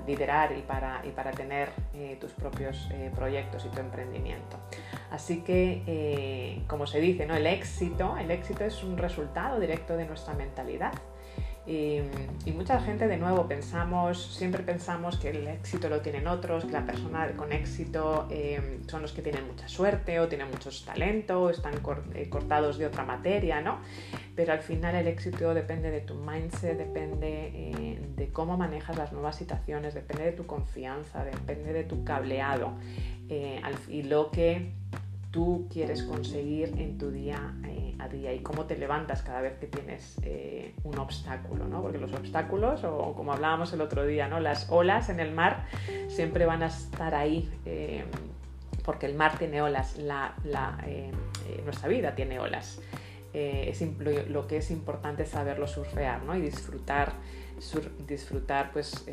liderar 0.07 0.53
y 0.57 0.63
para, 0.63 1.01
y 1.05 1.11
para 1.11 1.31
tener 1.31 1.71
eh, 1.95 2.19
tus 2.21 2.33
propios 2.33 2.89
eh, 2.93 3.11
proyectos 3.15 3.65
y 3.65 3.69
tu 3.69 3.81
emprendimiento. 3.81 4.59
Así 5.11 5.43
que, 5.43 5.83
eh, 5.87 6.63
como 6.67 6.87
se 6.87 7.01
dice, 7.01 7.27
¿no? 7.27 7.35
el 7.35 7.47
éxito, 7.47 8.17
el 8.19 8.31
éxito 8.31 8.65
es 8.65 8.83
un 8.83 8.99
resultado 8.99 9.59
directo 9.59 9.97
de 9.97 10.07
nuestra 10.07 10.35
mentalidad. 10.35 10.93
Y, 11.67 12.01
mucha 12.53 12.79
gente, 12.81 13.09
de 13.09 13.17
nuevo, 13.17 13.49
pensamos, 13.49 14.35
siempre 14.37 14.63
pensamos 14.63 15.17
que 15.19 15.31
el 15.31 15.49
éxito 15.49 15.89
lo 15.89 16.01
tienen 16.01 16.27
otros, 16.27 16.65
que 16.65 16.73
la 16.73 16.85
persona 16.85 17.33
con 17.37 17.53
éxito 17.53 18.29
eh, 18.31 18.81
son 18.87 19.03
los 19.03 19.13
que 19.13 19.23
tienen 19.23 19.47
mucha 19.47 19.67
suerte 19.67 20.21
o 20.21 20.29
tienen 20.29 20.51
muchos 20.51 20.85
talentos, 20.85 21.57
están 21.57 21.75
eh, 22.15 22.29
cortados 22.29 22.79
de 22.79 22.87
otra 22.87 23.05
materia, 23.05 23.61
¿no? 23.61 23.79
Pero 24.37 24.53
al 24.53 24.61
final 24.61 24.95
el 24.95 25.07
éxito 25.07 25.55
depende 25.55 25.91
de 25.91 26.01
tu 26.01 26.15
mindset, 26.15 26.77
depende 26.77 27.99
de 28.17 28.29
cómo 28.31 28.57
manejas 28.57 28.97
las 28.97 29.13
nuevas 29.13 29.37
situaciones, 29.37 29.95
depende 29.95 30.25
de 30.25 30.33
tu 30.33 30.47
confianza, 30.47 31.25
depende 31.25 31.73
de 31.73 31.85
tu 31.85 32.05
cableado 32.05 32.75
y 33.89 34.03
lo 34.03 34.31
que 34.31 34.73
tú 35.35 35.67
quieres 35.69 36.05
conseguir 36.05 36.75
en 36.79 36.97
tu 36.97 37.11
día 37.11 37.57
eh, 37.67 37.97
a 37.99 38.07
día 38.07 38.33
y 38.33 38.39
cómo 38.39 38.67
te 38.67 38.79
levantas 38.79 39.23
cada 39.23 39.41
vez 39.41 39.59
que 39.59 39.67
tienes 39.67 40.15
eh, 40.23 40.77
un 40.85 40.97
obstáculo, 40.97 41.67
¿no? 41.67 41.83
Porque 41.83 41.99
los 41.99 42.13
obstáculos, 42.13 42.85
o 42.85 43.15
como 43.17 43.33
hablábamos 43.33 43.73
el 43.73 43.81
otro 43.81 44.07
día, 44.07 44.29
¿no? 44.29 44.39
Las 44.39 44.71
olas 44.71 45.09
en 45.09 45.19
el 45.19 45.33
mar 45.33 45.67
siempre 46.07 46.47
van 46.47 46.63
a 46.63 46.67
estar 46.67 47.17
ahí. 47.17 47.51
Eh, 47.67 48.05
porque 48.85 49.07
el 49.07 49.17
mar 49.17 49.37
tiene 49.37 49.61
olas, 49.61 49.97
la, 49.97 50.37
nuestra 51.65 51.89
vida 51.89 52.15
tiene 52.15 52.39
olas. 52.39 52.81
Es 53.33 53.83
lo 54.29 54.47
que 54.47 54.59
es 54.59 54.71
importante 54.71 55.25
es 55.25 55.31
saberlo 55.31 55.67
surfear 55.67 56.23
¿no? 56.23 56.37
y 56.37 56.43
disfrutar, 56.43 57.15
disfrutar 58.07 58.71
pues, 58.73 59.07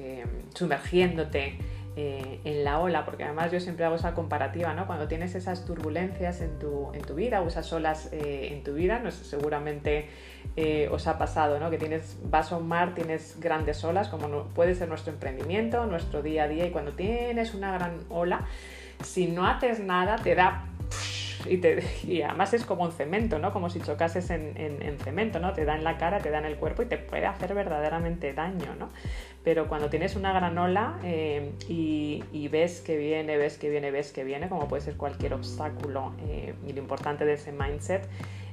sumergiéndote 0.54 1.58
eh, 1.98 2.40
en 2.46 2.64
la 2.64 2.80
ola, 2.80 3.04
porque 3.04 3.26
además 3.26 3.52
yo 3.52 3.60
siempre 3.60 3.84
hago 3.84 3.96
esa 3.96 4.14
comparativa, 4.14 4.74
¿no? 4.74 4.88
Cuando 4.88 5.10
tienes 5.10 5.36
esas 5.36 5.66
turbulencias 5.66 6.40
en 6.40 6.58
tu, 6.58 6.90
en 6.94 7.02
tu 7.02 7.16
vida 7.16 7.42
o 7.42 7.48
esas 7.50 7.72
olas 7.74 8.08
eh, 8.14 8.50
en 8.54 8.64
tu 8.64 8.76
vida, 8.76 9.00
no 9.00 9.12
seguramente 9.12 10.08
eh, 10.56 10.88
os 10.90 11.08
ha 11.08 11.18
pasado, 11.18 11.60
¿no? 11.60 11.70
Que 11.70 11.78
tienes, 11.78 12.18
vas 12.24 12.54
a 12.54 12.60
mar, 12.60 12.96
tienes 12.96 13.38
grandes 13.42 13.84
olas, 13.84 14.08
como 14.08 14.46
puede 14.46 14.74
ser 14.74 14.88
nuestro 14.88 15.12
emprendimiento, 15.12 15.86
nuestro 15.86 16.22
día 16.22 16.44
a 16.44 16.48
día, 16.48 16.66
y 16.66 16.72
cuando 16.72 16.94
tienes 16.94 17.54
una 17.54 17.74
gran 17.74 18.00
ola, 18.10 18.46
si 19.04 19.28
no 19.28 19.46
haces 19.46 19.82
nada, 19.82 20.16
te 20.16 20.34
da 20.34 20.68
y, 21.48 22.22
además 22.22 22.54
es 22.54 22.66
como 22.66 22.84
un 22.84 22.92
cemento, 22.92 23.40
¿no? 23.40 23.52
Como 23.54 23.70
si 23.70 23.80
chocases 23.80 24.30
en, 24.30 24.98
cemento, 25.04 25.40
¿no? 25.40 25.54
Te 25.54 25.66
da 25.66 25.76
en 25.76 25.84
la 25.84 25.98
cara, 25.98 26.20
te 26.20 26.30
da 26.30 26.40
en 26.40 26.46
el 26.46 26.56
cuerpo 26.58 26.84
y 26.84 26.86
te 26.86 26.98
puede 26.98 27.26
hacer 27.26 27.54
verdaderamente 27.54 28.34
daño, 28.34 28.76
¿no? 28.78 28.90
Pero 29.44 29.68
cuando 29.68 29.90
tienes 29.90 30.16
una 30.16 30.34
granola 30.34 31.00
eh, 31.04 31.52
y, 31.68 32.48
ves 32.50 32.82
que 32.82 32.98
viene, 32.98 33.38
ves 33.38 33.58
que 33.58 33.70
viene, 33.70 33.92
ves 33.92 34.12
que 34.12 34.24
viene, 34.24 34.50
como 34.50 34.68
puede 34.68 34.82
ser 34.82 34.98
cualquier 34.98 35.34
obstáculo, 35.34 36.14
eh, 36.28 36.54
y 36.68 36.74
lo 36.74 36.80
importante 36.80 37.26
de 37.26 37.34
ese 37.34 37.52
mindset, 37.52 38.08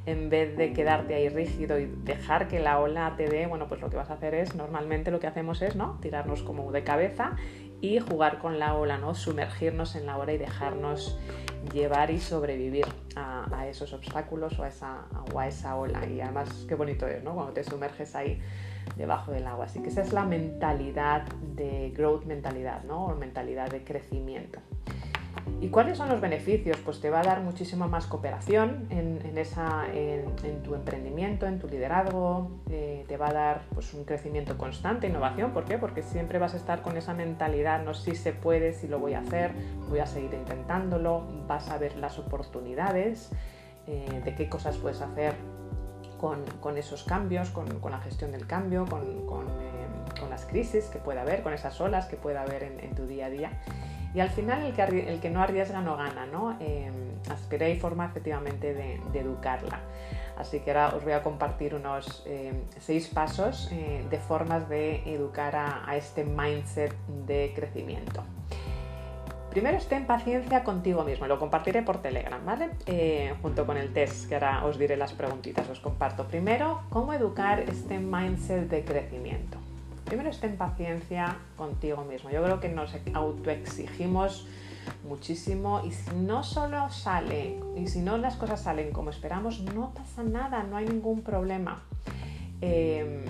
en 0.06 0.30
vez 0.30 0.56
de 0.56 0.72
quedarte 0.72 1.14
ahí 1.14 1.28
rígido 1.28 1.78
y 1.78 1.86
dejar 1.86 2.48
que 2.48 2.60
la 2.60 2.78
ola 2.78 3.14
te 3.16 3.28
dé, 3.28 3.46
bueno, 3.46 3.68
pues 3.68 3.80
lo 3.80 3.90
que 3.90 3.96
vas 3.96 4.08
a 4.10 4.14
hacer 4.14 4.34
es, 4.34 4.54
normalmente 4.54 5.10
lo 5.10 5.20
que 5.20 5.26
hacemos 5.26 5.60
es, 5.60 5.76
¿no? 5.76 5.98
Tirarnos 6.00 6.42
como 6.42 6.72
de 6.72 6.82
cabeza 6.82 7.36
y 7.80 7.98
jugar 8.00 8.38
con 8.38 8.58
la 8.58 8.74
ola, 8.74 8.98
¿no? 8.98 9.14
Sumergirnos 9.14 9.94
en 9.94 10.06
la 10.06 10.18
ola 10.18 10.32
y 10.32 10.38
dejarnos 10.38 11.18
llevar 11.72 12.10
y 12.10 12.18
sobrevivir 12.18 12.86
a, 13.16 13.66
esos 13.68 13.92
obstáculos 13.92 14.58
o 14.58 14.62
a, 14.62 14.68
esa, 14.68 15.04
a 15.36 15.46
esa 15.48 15.76
ola. 15.76 16.06
Y 16.06 16.20
además, 16.20 16.64
qué 16.68 16.74
bonito 16.74 17.06
es, 17.06 17.22
¿no? 17.22 17.34
Cuando 17.34 17.52
te 17.52 17.64
sumerges 17.64 18.14
ahí 18.14 18.40
debajo 18.96 19.32
del 19.32 19.46
agua. 19.46 19.66
Así 19.66 19.80
que 19.80 19.88
esa 19.88 20.02
es 20.02 20.12
la 20.12 20.24
mentalidad 20.24 21.26
de 21.54 21.90
growth 21.90 22.24
mentalidad, 22.24 22.84
¿no? 22.84 23.06
O 23.06 23.14
mentalidad 23.14 23.70
de 23.70 23.84
crecimiento. 23.84 24.60
¿Y 25.60 25.68
cuáles 25.70 25.98
son 25.98 26.08
los 26.08 26.20
beneficios? 26.20 26.76
Pues 26.84 27.00
te 27.00 27.10
va 27.10 27.20
a 27.20 27.22
dar 27.24 27.40
muchísima 27.40 27.88
más 27.88 28.06
cooperación 28.06 28.86
en, 28.90 29.36
esa, 29.36 29.86
en, 29.92 30.62
tu 30.62 30.74
emprendimiento, 30.74 31.46
en 31.46 31.58
tu 31.58 31.68
liderazgo, 31.68 32.50
eh, 32.70 33.04
te 33.08 33.16
va 33.16 33.30
a 33.30 33.32
dar 33.32 33.62
pues, 33.74 33.92
un 33.92 34.04
crecimiento 34.04 34.56
constante, 34.56 35.08
innovación. 35.08 35.52
¿Por 35.52 35.64
qué? 35.64 35.76
Porque 35.76 36.02
siempre 36.02 36.38
vas 36.38 36.54
a 36.54 36.58
estar 36.58 36.82
con 36.82 36.96
esa 36.96 37.12
mentalidad, 37.12 37.82
no 37.82 37.94
si 37.94 38.14
se 38.14 38.32
puede, 38.32 38.72
si 38.72 38.86
lo 38.86 39.00
voy 39.00 39.14
a 39.14 39.20
hacer, 39.20 39.52
voy 39.88 39.98
a 39.98 40.06
seguir 40.06 40.32
intentándolo, 40.32 41.24
vas 41.48 41.68
a 41.70 41.78
ver 41.78 41.96
las 41.96 42.18
oportunidades 42.18 43.30
eh, 43.88 44.22
de 44.24 44.34
qué 44.36 44.48
cosas 44.48 44.76
puedes 44.76 45.00
hacer 45.00 45.34
con, 46.18 46.76
esos 46.76 47.02
cambios, 47.04 47.50
con, 47.50 47.66
la 47.90 47.98
gestión 47.98 48.30
del 48.30 48.46
cambio, 48.46 48.86
con, 48.86 49.02
eh, 49.02 50.28
las 50.30 50.46
crisis 50.46 50.86
que 50.86 50.98
pueda 50.98 51.22
haber, 51.22 51.42
con 51.42 51.52
esas 51.52 51.80
olas 51.80 52.06
que 52.06 52.16
pueda 52.16 52.42
haber 52.42 52.62
en 52.62 52.94
tu 52.94 53.06
día 53.06 53.26
a 53.26 53.30
día. 53.30 53.50
Y 54.14 54.20
al 54.20 54.30
final 54.30 54.62
el 54.62 55.20
que, 55.20 55.30
no 55.30 55.42
arriesga 55.42 55.80
no 55.80 55.96
gana, 55.96 56.26
¿no? 56.26 56.56
Eh, 56.60 56.90
aspiré 57.30 57.72
y 57.72 57.78
forma 57.78 58.06
efectivamente 58.06 58.74
de, 58.74 59.00
educarla. 59.14 59.80
Así 60.36 60.60
que 60.60 60.70
ahora 60.70 60.96
os 60.96 61.02
voy 61.02 61.12
a 61.12 61.22
compartir 61.22 61.74
unos 61.74 62.22
em, 62.26 62.62
seis 62.78 63.08
pasos 63.08 63.68
eh, 63.72 64.04
de 64.08 64.18
formas 64.18 64.68
de 64.68 65.02
educar 65.12 65.56
a, 65.56 65.96
este 65.96 66.24
mindset 66.24 66.94
de 67.26 67.52
crecimiento. 67.54 68.22
Primero, 69.50 69.76
esté 69.78 69.96
en 69.96 70.06
paciencia 70.06 70.62
contigo 70.62 71.02
mismo. 71.04 71.26
Lo 71.26 71.38
compartiré 71.38 71.82
por 71.82 72.00
Telegram, 72.00 72.44
¿vale? 72.44 72.70
Eh, 72.86 73.34
junto 73.42 73.66
con 73.66 73.76
el 73.76 73.92
test, 73.92 74.28
que 74.28 74.34
ahora 74.34 74.64
os 74.64 74.78
diré 74.78 74.96
las 74.96 75.12
preguntitas, 75.12 75.68
os 75.68 75.80
comparto. 75.80 76.28
Primero, 76.28 76.82
cómo 76.90 77.12
educar 77.12 77.60
este 77.60 77.98
mindset 77.98 78.68
de 78.68 78.84
crecimiento 78.84 79.58
primero 80.08 80.30
esté 80.30 80.46
en 80.46 80.56
paciencia 80.56 81.36
contigo 81.56 82.04
mismo. 82.04 82.30
Yo 82.30 82.42
creo 82.42 82.60
que 82.60 82.70
nos 82.70 82.94
autoexigimos 83.12 84.48
muchísimo 85.06 85.82
y 85.84 85.92
si 85.92 86.14
no 86.16 86.42
solo 86.42 86.88
sale 86.88 87.60
y 87.76 87.88
si 87.88 88.00
no 88.00 88.16
las 88.16 88.36
cosas 88.36 88.62
salen 88.62 88.90
como 88.90 89.10
esperamos, 89.10 89.60
no 89.60 89.92
pasa 89.92 90.22
nada, 90.22 90.62
no 90.62 90.76
hay 90.78 90.86
ningún 90.86 91.20
problema. 91.20 91.82
Em, 92.62 93.22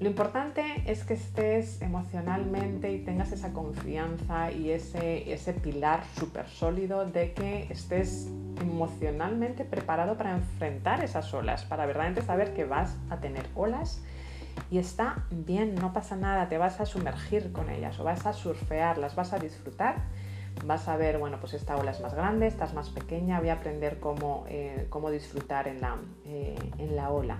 lo 0.00 0.08
importante 0.08 0.62
es 0.86 1.04
que 1.04 1.14
estés 1.14 1.80
emocionalmente 1.80 2.92
y 2.92 2.98
tengas 2.98 3.30
esa 3.30 3.52
confianza 3.52 4.50
y 4.50 4.70
ese, 4.70 5.32
ese 5.32 5.52
pilar 5.52 6.02
súper 6.16 6.48
sólido 6.48 7.04
de 7.06 7.32
que 7.32 7.68
estés 7.70 8.28
emocionalmente 8.60 9.64
preparado 9.64 10.16
para 10.16 10.32
enfrentar 10.32 11.04
esas 11.04 11.32
olas, 11.34 11.64
para 11.64 11.86
verdaderamente 11.86 12.26
saber 12.26 12.52
que 12.54 12.64
vas 12.64 12.96
a 13.10 13.18
tener 13.18 13.46
olas 13.54 14.02
y 14.70 14.78
está 14.78 15.24
bien, 15.30 15.74
no 15.74 15.92
pasa 15.92 16.16
nada, 16.16 16.48
te 16.48 16.58
vas 16.58 16.80
a 16.80 16.86
sumergir 16.86 17.52
con 17.52 17.70
ellas 17.70 17.98
o 18.00 18.04
vas 18.04 18.26
a 18.26 18.32
surfearlas, 18.32 19.14
vas 19.14 19.32
a 19.32 19.38
disfrutar, 19.38 20.04
vas 20.64 20.88
a 20.88 20.96
ver, 20.96 21.18
bueno, 21.18 21.38
pues 21.40 21.54
esta 21.54 21.76
ola 21.76 21.90
es 21.90 22.00
más 22.00 22.14
grande, 22.14 22.46
esta 22.46 22.64
es 22.64 22.74
más 22.74 22.90
pequeña, 22.90 23.40
voy 23.40 23.48
a 23.48 23.54
aprender 23.54 23.98
cómo, 23.98 24.44
eh, 24.48 24.88
disfrutar 25.10 25.68
en 25.68 25.80
la, 25.80 25.96
eh, 26.24 26.56
en 26.78 26.96
la 26.96 27.10
ola. 27.10 27.38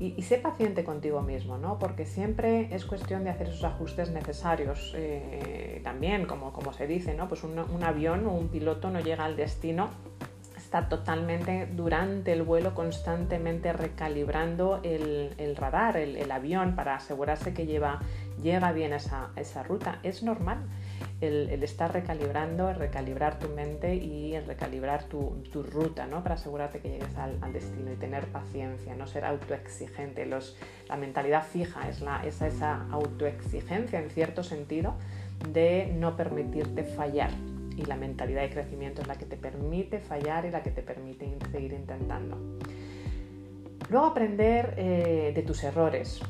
y, 0.00 0.20
sé 0.22 0.38
paciente 0.38 0.82
contigo 0.84 1.20
mismo, 1.22 1.58
¿no? 1.58 1.78
Porque 1.78 2.06
siempre 2.06 2.74
es 2.74 2.84
cuestión 2.84 3.22
de 3.22 3.30
hacer 3.30 3.48
esos 3.48 3.62
ajustes 3.62 4.10
necesarios. 4.10 4.92
Eh, 4.96 5.80
también, 5.84 6.26
como, 6.26 6.52
como 6.52 6.72
se 6.72 6.88
dice, 6.88 7.14
¿no? 7.14 7.28
Pues 7.28 7.44
un 7.44 7.84
avión 7.84 8.26
o 8.26 8.32
un 8.32 8.48
piloto 8.48 8.90
no 8.90 8.98
llega 8.98 9.24
al 9.24 9.36
destino 9.36 9.90
está 10.72 10.88
totalmente 10.88 11.68
durante 11.70 12.32
el 12.32 12.44
vuelo 12.44 12.74
constantemente 12.74 13.74
recalibrando 13.74 14.80
el, 14.82 15.54
radar, 15.54 15.98
el, 15.98 16.30
avión, 16.30 16.74
para 16.74 16.94
asegurarse 16.96 17.52
que 17.52 17.66
lleva, 17.66 18.00
llega 18.42 18.72
bien 18.72 18.94
esa, 18.94 19.32
esa 19.36 19.62
ruta. 19.62 19.98
Es 20.02 20.22
normal 20.22 20.64
el, 21.20 21.62
estar 21.62 21.92
recalibrando, 21.92 22.70
el 22.70 22.76
recalibrar 22.76 23.38
tu 23.38 23.50
mente 23.50 23.96
y 23.96 24.34
el 24.34 24.46
recalibrar 24.46 25.04
tu, 25.04 25.42
ruta, 25.52 26.06
¿no? 26.06 26.22
Para 26.22 26.36
asegurarte 26.36 26.80
que 26.80 26.88
llegues 26.88 27.18
al, 27.18 27.52
destino 27.52 27.92
y 27.92 27.96
tener 27.96 28.24
paciencia, 28.28 28.94
no 28.94 29.06
ser 29.06 29.26
autoexigente. 29.26 30.24
Los, 30.24 30.56
la 30.88 30.96
mentalidad 30.96 31.44
fija 31.44 31.86
es, 31.90 32.00
la, 32.00 32.24
es 32.24 32.40
esa 32.40 32.86
autoexigencia 32.90 34.00
en 34.00 34.08
cierto 34.08 34.42
sentido 34.42 34.94
de 35.52 35.92
no 35.98 36.16
permitirte 36.16 36.82
fallar 36.82 37.30
y 37.76 37.84
la 37.84 37.96
mentalidad 37.96 38.42
de 38.42 38.50
crecimiento 38.50 39.02
es 39.02 39.08
la 39.08 39.16
que 39.16 39.26
te 39.26 39.36
permite 39.36 40.00
fallar 40.00 40.44
y 40.44 40.50
la 40.50 40.62
que 40.62 40.70
te 40.70 40.82
permite 40.82 41.36
seguir 41.50 41.72
intentando. 41.72 42.38
Luego 43.90 44.06
aprender 44.06 44.74
eh, 44.76 45.32
de 45.34 45.42
tus 45.42 45.62
errores, 45.64 46.22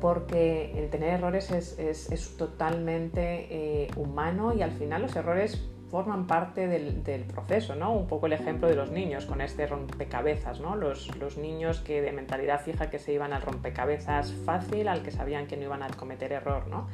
porque 0.00 0.72
el 0.78 0.88
tener 0.88 1.14
errores 1.14 1.50
es, 1.50 2.36
totalmente 2.36 3.46
eh, 3.50 3.88
humano 3.96 4.54
y 4.54 4.62
al 4.62 4.72
final 4.72 5.02
los 5.02 5.14
errores 5.14 5.68
forman 5.90 6.26
parte 6.28 6.68
del, 6.68 7.24
proceso, 7.24 7.74
¿no? 7.74 7.92
Un 7.92 8.06
poco 8.06 8.26
el 8.26 8.32
ejemplo 8.32 8.68
de 8.68 8.76
los 8.76 8.92
niños 8.92 9.26
con 9.26 9.40
este 9.40 9.66
rompecabezas, 9.66 10.60
¿no? 10.60 10.76
Los, 10.76 11.14
los, 11.16 11.36
niños 11.36 11.80
que 11.80 12.00
de 12.00 12.12
mentalidad 12.12 12.60
fija 12.60 12.90
que 12.90 13.00
se 13.00 13.12
iban 13.12 13.32
al 13.32 13.42
rompecabezas 13.42 14.32
fácil, 14.46 14.86
al 14.86 15.02
que 15.02 15.10
sabían 15.10 15.48
que 15.48 15.56
no 15.56 15.64
iban 15.64 15.82
a 15.82 15.88
cometer 15.88 16.32
error, 16.32 16.68
¿no? 16.68 16.86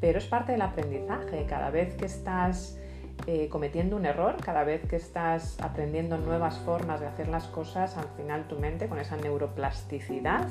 Pero 0.00 0.18
es 0.18 0.24
parte 0.24 0.52
del 0.52 0.62
aprendizaje, 0.62 1.44
cada 1.46 1.70
vez 1.70 1.94
que 1.94 2.06
estás 2.06 2.79
eh, 3.26 3.48
cometiendo 3.50 3.96
un 3.96 4.06
error, 4.06 4.36
cada 4.42 4.64
vez 4.64 4.86
que 4.88 4.96
estás 4.96 5.60
aprendiendo 5.60 6.16
nuevas 6.16 6.58
formas 6.58 7.00
de 7.00 7.06
hacer 7.06 7.28
las 7.28 7.46
cosas, 7.46 7.96
al 7.96 8.08
final 8.16 8.48
tu 8.48 8.56
mente 8.56 8.88
con 8.88 8.98
esa 8.98 9.16
neuroplasticidad 9.16 10.48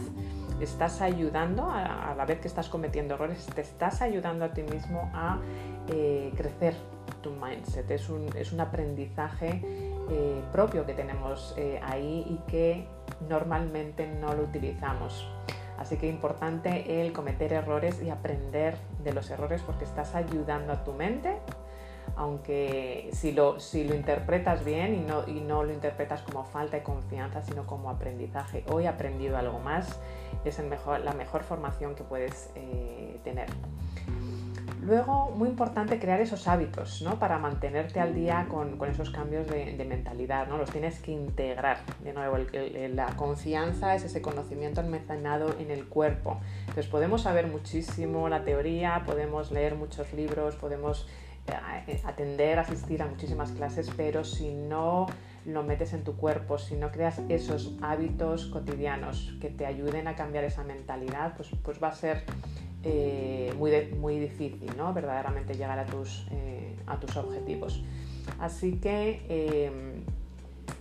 estás 0.62 1.02
ayudando, 1.02 1.70
a, 1.72 2.14
la 2.16 2.26
vez 2.26 2.40
que 2.40 2.48
estás 2.48 2.70
cometiendo 2.70 3.16
errores, 3.16 3.46
te 3.56 3.62
estás 3.62 4.02
ayudando 4.02 4.46
a 4.46 4.54
ti 4.54 4.62
mismo 4.64 5.10
a 5.14 5.40
eh, 5.88 6.32
crecer 6.36 6.76
tu 7.22 7.32
mindset. 7.32 7.90
Es 7.90 8.10
un, 8.10 8.28
es 8.36 8.52
un 8.52 8.60
aprendizaje 8.60 9.62
eh, 10.10 10.42
propio 10.52 10.86
que 10.86 10.94
tenemos 10.94 11.56
ahí 11.82 12.26
y 12.30 12.52
que 12.52 12.88
normalmente 13.28 14.08
no 14.08 14.34
lo 14.34 14.44
utilizamos. 14.44 15.28
Así 15.80 15.96
que 15.96 16.08
importante 16.08 17.02
el 17.02 17.14
cometer 17.14 17.54
errores 17.54 18.02
y 18.04 18.10
aprender 18.10 18.76
de 19.02 19.14
los 19.14 19.30
errores 19.32 19.62
porque 19.62 19.86
estás 19.86 20.14
ayudando 20.14 20.74
a 20.74 20.84
tu 20.84 20.92
mente 20.92 21.38
aunque 22.20 23.10
si 23.14 23.32
lo, 23.32 23.62
si 23.62 23.86
lo 23.86 23.96
interpretas 23.96 24.66
bien 24.66 24.94
y 24.94 25.00
no, 25.00 25.26
y 25.26 25.40
no 25.40 25.64
lo 25.64 25.72
interpretas 25.72 26.22
como 26.22 26.44
falta 26.44 26.76
de 26.76 26.84
confianza, 26.84 27.42
sino 27.42 27.66
como 27.66 27.90
aprendizaje, 27.90 28.66
hoy 28.68 28.84
he 28.84 28.88
aprendido 28.90 29.38
algo 29.38 29.60
más, 29.60 29.98
es 30.44 30.60
la 30.60 31.14
mejor 31.14 31.44
formación 31.44 31.96
que 31.96 32.04
puedes 32.04 32.50
eh, 32.56 33.22
tener. 33.24 33.48
Luego, 34.82 35.32
muy 35.32 35.48
importante 35.48 35.98
crear 35.98 36.20
esos 36.20 36.48
hábitos 36.50 37.02
¿no? 37.02 37.20
para 37.20 37.38
mantenerte 37.38 38.02
al 38.02 38.14
día 38.14 38.48
con, 38.50 38.78
con 38.78 38.90
esos 38.90 39.12
cambios 39.12 39.48
de, 39.48 39.86
mentalidad. 39.88 40.48
¿no? 40.48 40.58
Los 40.58 40.72
tienes 40.72 41.00
que 41.02 41.12
integrar. 41.12 41.78
De 42.04 42.14
nuevo, 42.14 42.38
la 42.94 43.08
confianza 43.16 43.96
es 43.96 44.04
ese 44.04 44.22
conocimiento 44.22 44.82
almacenado 44.82 45.56
en 45.60 45.72
el 45.72 45.86
cuerpo. 45.86 46.40
Entonces, 46.62 46.88
podemos 46.88 47.24
saber 47.24 47.48
muchísimo 47.48 48.30
la 48.30 48.44
teoría, 48.44 49.04
podemos 49.06 49.52
leer 49.52 49.76
muchos 49.76 50.14
libros, 50.14 50.56
podemos 50.56 51.08
atender, 52.06 52.60
asistir 52.60 53.02
a 53.02 53.08
muchísimas 53.08 53.52
clases, 53.52 53.90
pero 53.96 54.24
si 54.24 54.54
no 54.54 55.08
lo 55.46 55.64
metes 55.64 55.94
en 55.94 56.04
tu 56.04 56.16
cuerpo, 56.16 56.58
si 56.58 56.76
no 56.76 56.92
creas 56.92 57.22
esos 57.30 57.74
hábitos 57.82 58.46
cotidianos 58.48 59.36
que 59.42 59.50
te 59.50 59.66
ayuden 59.66 60.08
a 60.08 60.16
cambiar 60.16 60.44
esa 60.44 60.64
mentalidad, 60.64 61.36
pues, 61.36 61.50
pues 61.64 61.82
va 61.82 61.90
a 61.90 61.96
ser 61.96 62.24
eh, 62.84 63.54
muy, 63.58 63.72
muy 63.98 64.20
difícil, 64.20 64.72
¿no? 64.78 64.94
Verdaderamente 64.94 65.54
llegar 65.56 65.80
a 65.80 65.86
tus, 65.86 66.28
eh, 66.32 66.76
a 66.88 67.00
tus 67.00 67.16
objetivos. 67.18 67.84
Así 68.40 68.80
que 68.80 70.04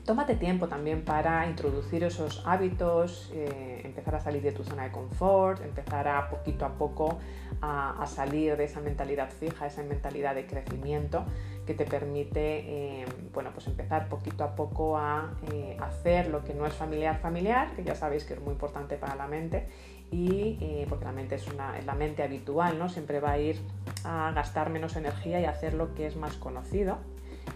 tómate 0.09 0.37
tiempo 0.37 0.69
también 0.69 1.05
para 1.05 1.47
introducir 1.47 2.03
esos 2.03 2.43
hábitos, 2.47 3.31
eh, 3.35 3.83
empezar 3.85 4.15
a 4.15 4.21
salir 4.21 4.41
de 4.41 4.53
tu 4.53 4.65
zona 4.65 4.85
de 4.85 4.91
confort, 4.91 5.63
empezar 5.63 6.09
a 6.09 6.31
poquito 6.31 6.65
a 6.65 6.79
poco 6.79 7.19
a, 7.61 8.07
salir 8.07 8.57
de 8.57 8.65
esa 8.65 8.81
mentalidad 8.81 9.29
fija, 9.29 9.67
esa 9.67 9.83
mentalidad 9.83 10.35
de 10.35 10.47
crecimiento 10.47 11.27
que 11.67 11.75
te 11.75 11.85
permite 11.85 13.03
eh, 13.03 13.05
bueno, 13.35 13.51
pues 13.53 13.67
empezar 13.67 14.09
poquito 14.09 14.45
a 14.45 14.55
poco 14.57 14.97
a 14.97 15.35
eh, 15.53 15.77
hacer 15.79 16.29
lo 16.29 16.43
que 16.43 16.55
no 16.55 16.65
es 16.65 16.73
familiar 16.73 17.19
familiar, 17.19 17.77
que 17.77 17.85
ya 17.85 17.95
sabéis 17.95 18.25
que 18.25 18.33
es 18.33 18.41
muy 18.41 18.53
importante 18.53 18.97
para 18.97 19.15
la 19.15 19.27
mente, 19.27 19.69
y 20.11 20.87
porque 20.89 21.05
la 21.05 21.13
mente 21.13 21.35
es, 21.35 21.47
una, 21.49 21.79
la 21.83 21.95
mente 21.95 22.23
habitual, 22.23 22.79
¿no? 22.79 22.89
siempre 22.89 23.21
va 23.21 23.33
a 23.33 23.39
ir 23.39 23.61
a 24.05 24.33
gastar 24.35 24.71
menos 24.71 24.97
energía 24.97 25.39
y 25.39 25.45
hacer 25.45 25.75
lo 25.75 25.95
que 25.95 26.07
es 26.07 26.17
más 26.17 26.33
conocido 26.37 26.97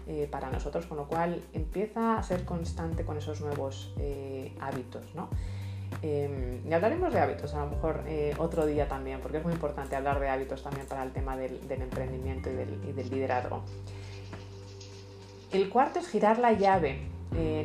eh, 0.07 0.27
para 0.29 0.49
nosotros, 0.49 0.85
con 0.85 0.97
lo 0.97 1.07
cual 1.07 1.41
empieza 1.53 2.17
a 2.17 2.23
ser 2.23 2.43
constante 2.43 3.05
con 3.05 3.17
esos 3.17 3.39
nuevos 3.41 3.93
eh, 3.97 4.53
hábitos. 4.59 5.15
¿no? 5.15 5.29
Em, 6.01 6.59
y 6.67 6.73
hablaremos 6.73 7.13
de 7.13 7.19
hábitos 7.19 7.53
a 7.53 7.63
lo 7.63 7.71
mejor 7.71 8.03
eh, 8.07 8.33
otro 8.37 8.65
día 8.65 8.87
también, 8.87 9.19
porque 9.21 9.37
es 9.37 9.43
muy 9.43 9.53
importante 9.53 9.95
hablar 9.95 10.19
de 10.19 10.29
hábitos 10.29 10.61
también 10.61 10.87
para 10.87 11.03
el 11.03 11.11
tema 11.11 11.37
del, 11.37 11.59
emprendimiento 11.69 12.49
y 12.49 12.53
del, 12.53 13.09
liderazgo. 13.09 13.63
El 15.51 15.69
cuarto 15.69 15.99
es 15.99 16.09
girar 16.09 16.39
la 16.39 16.51
llave. 16.53 17.09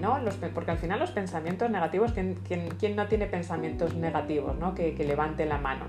¿no? 0.00 0.18
porque 0.54 0.70
al 0.70 0.78
final 0.78 0.98
los 0.98 1.10
pensamientos 1.10 1.68
negativos, 1.68 2.14
¿quién, 2.14 2.96
no 2.96 3.06
tiene 3.06 3.26
pensamientos 3.26 3.94
negativos 3.94 4.56
¿no? 4.56 4.74
que, 4.74 4.94
que 4.94 5.04
levante 5.04 5.44
la 5.44 5.58
mano? 5.58 5.84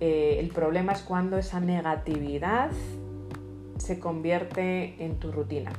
el 0.00 0.48
problema 0.48 0.92
es 0.92 1.02
cuando 1.02 1.36
esa 1.38 1.60
negatividad 1.60 2.70
se 3.82 3.98
convierte 3.98 4.94
en 5.04 5.18
tu 5.18 5.32
rutina. 5.32 5.72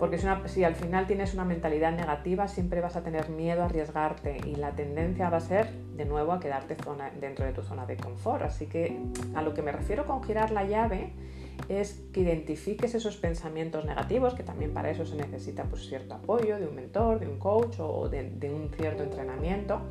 Porque 0.00 0.18
si, 0.18 0.64
al 0.64 0.74
final 0.74 1.06
tienes 1.06 1.34
una 1.34 1.44
mentalidad 1.44 1.92
negativa, 1.92 2.48
siempre 2.48 2.80
vas 2.80 2.96
a 2.96 3.02
tener 3.02 3.28
miedo 3.28 3.62
a 3.62 3.66
arriesgarte 3.66 4.38
y 4.46 4.56
la 4.56 4.72
tendencia 4.72 5.28
va 5.28 5.36
a 5.36 5.40
ser 5.40 5.70
de 5.96 6.06
nuevo 6.06 6.32
a 6.32 6.40
quedarte 6.40 6.76
dentro 7.20 7.44
de 7.44 7.52
tu 7.52 7.62
zona 7.62 7.84
de 7.86 7.98
confort. 7.98 8.42
Así 8.42 8.66
que 8.66 8.98
a 9.34 9.42
lo 9.42 9.52
que 9.52 9.62
me 9.62 9.72
refiero 9.72 10.06
con 10.06 10.22
girar 10.22 10.50
la 10.52 10.64
llave 10.64 11.12
es 11.68 12.02
que 12.12 12.20
identifiques 12.20 12.94
esos 12.94 13.18
pensamientos 13.18 13.84
negativos, 13.84 14.34
que 14.34 14.42
también 14.42 14.72
para 14.72 14.90
eso 14.90 15.04
se 15.04 15.16
necesita 15.16 15.64
pues, 15.64 15.86
cierto 15.86 16.14
apoyo 16.14 16.58
de 16.58 16.66
un 16.66 16.74
mentor, 16.74 17.20
de 17.20 17.28
un 17.28 17.38
coach 17.38 17.76
o 17.78 18.08
de, 18.08 18.30
de 18.30 18.52
un 18.52 18.70
cierto 18.70 19.02
entrenamiento, 19.02 19.82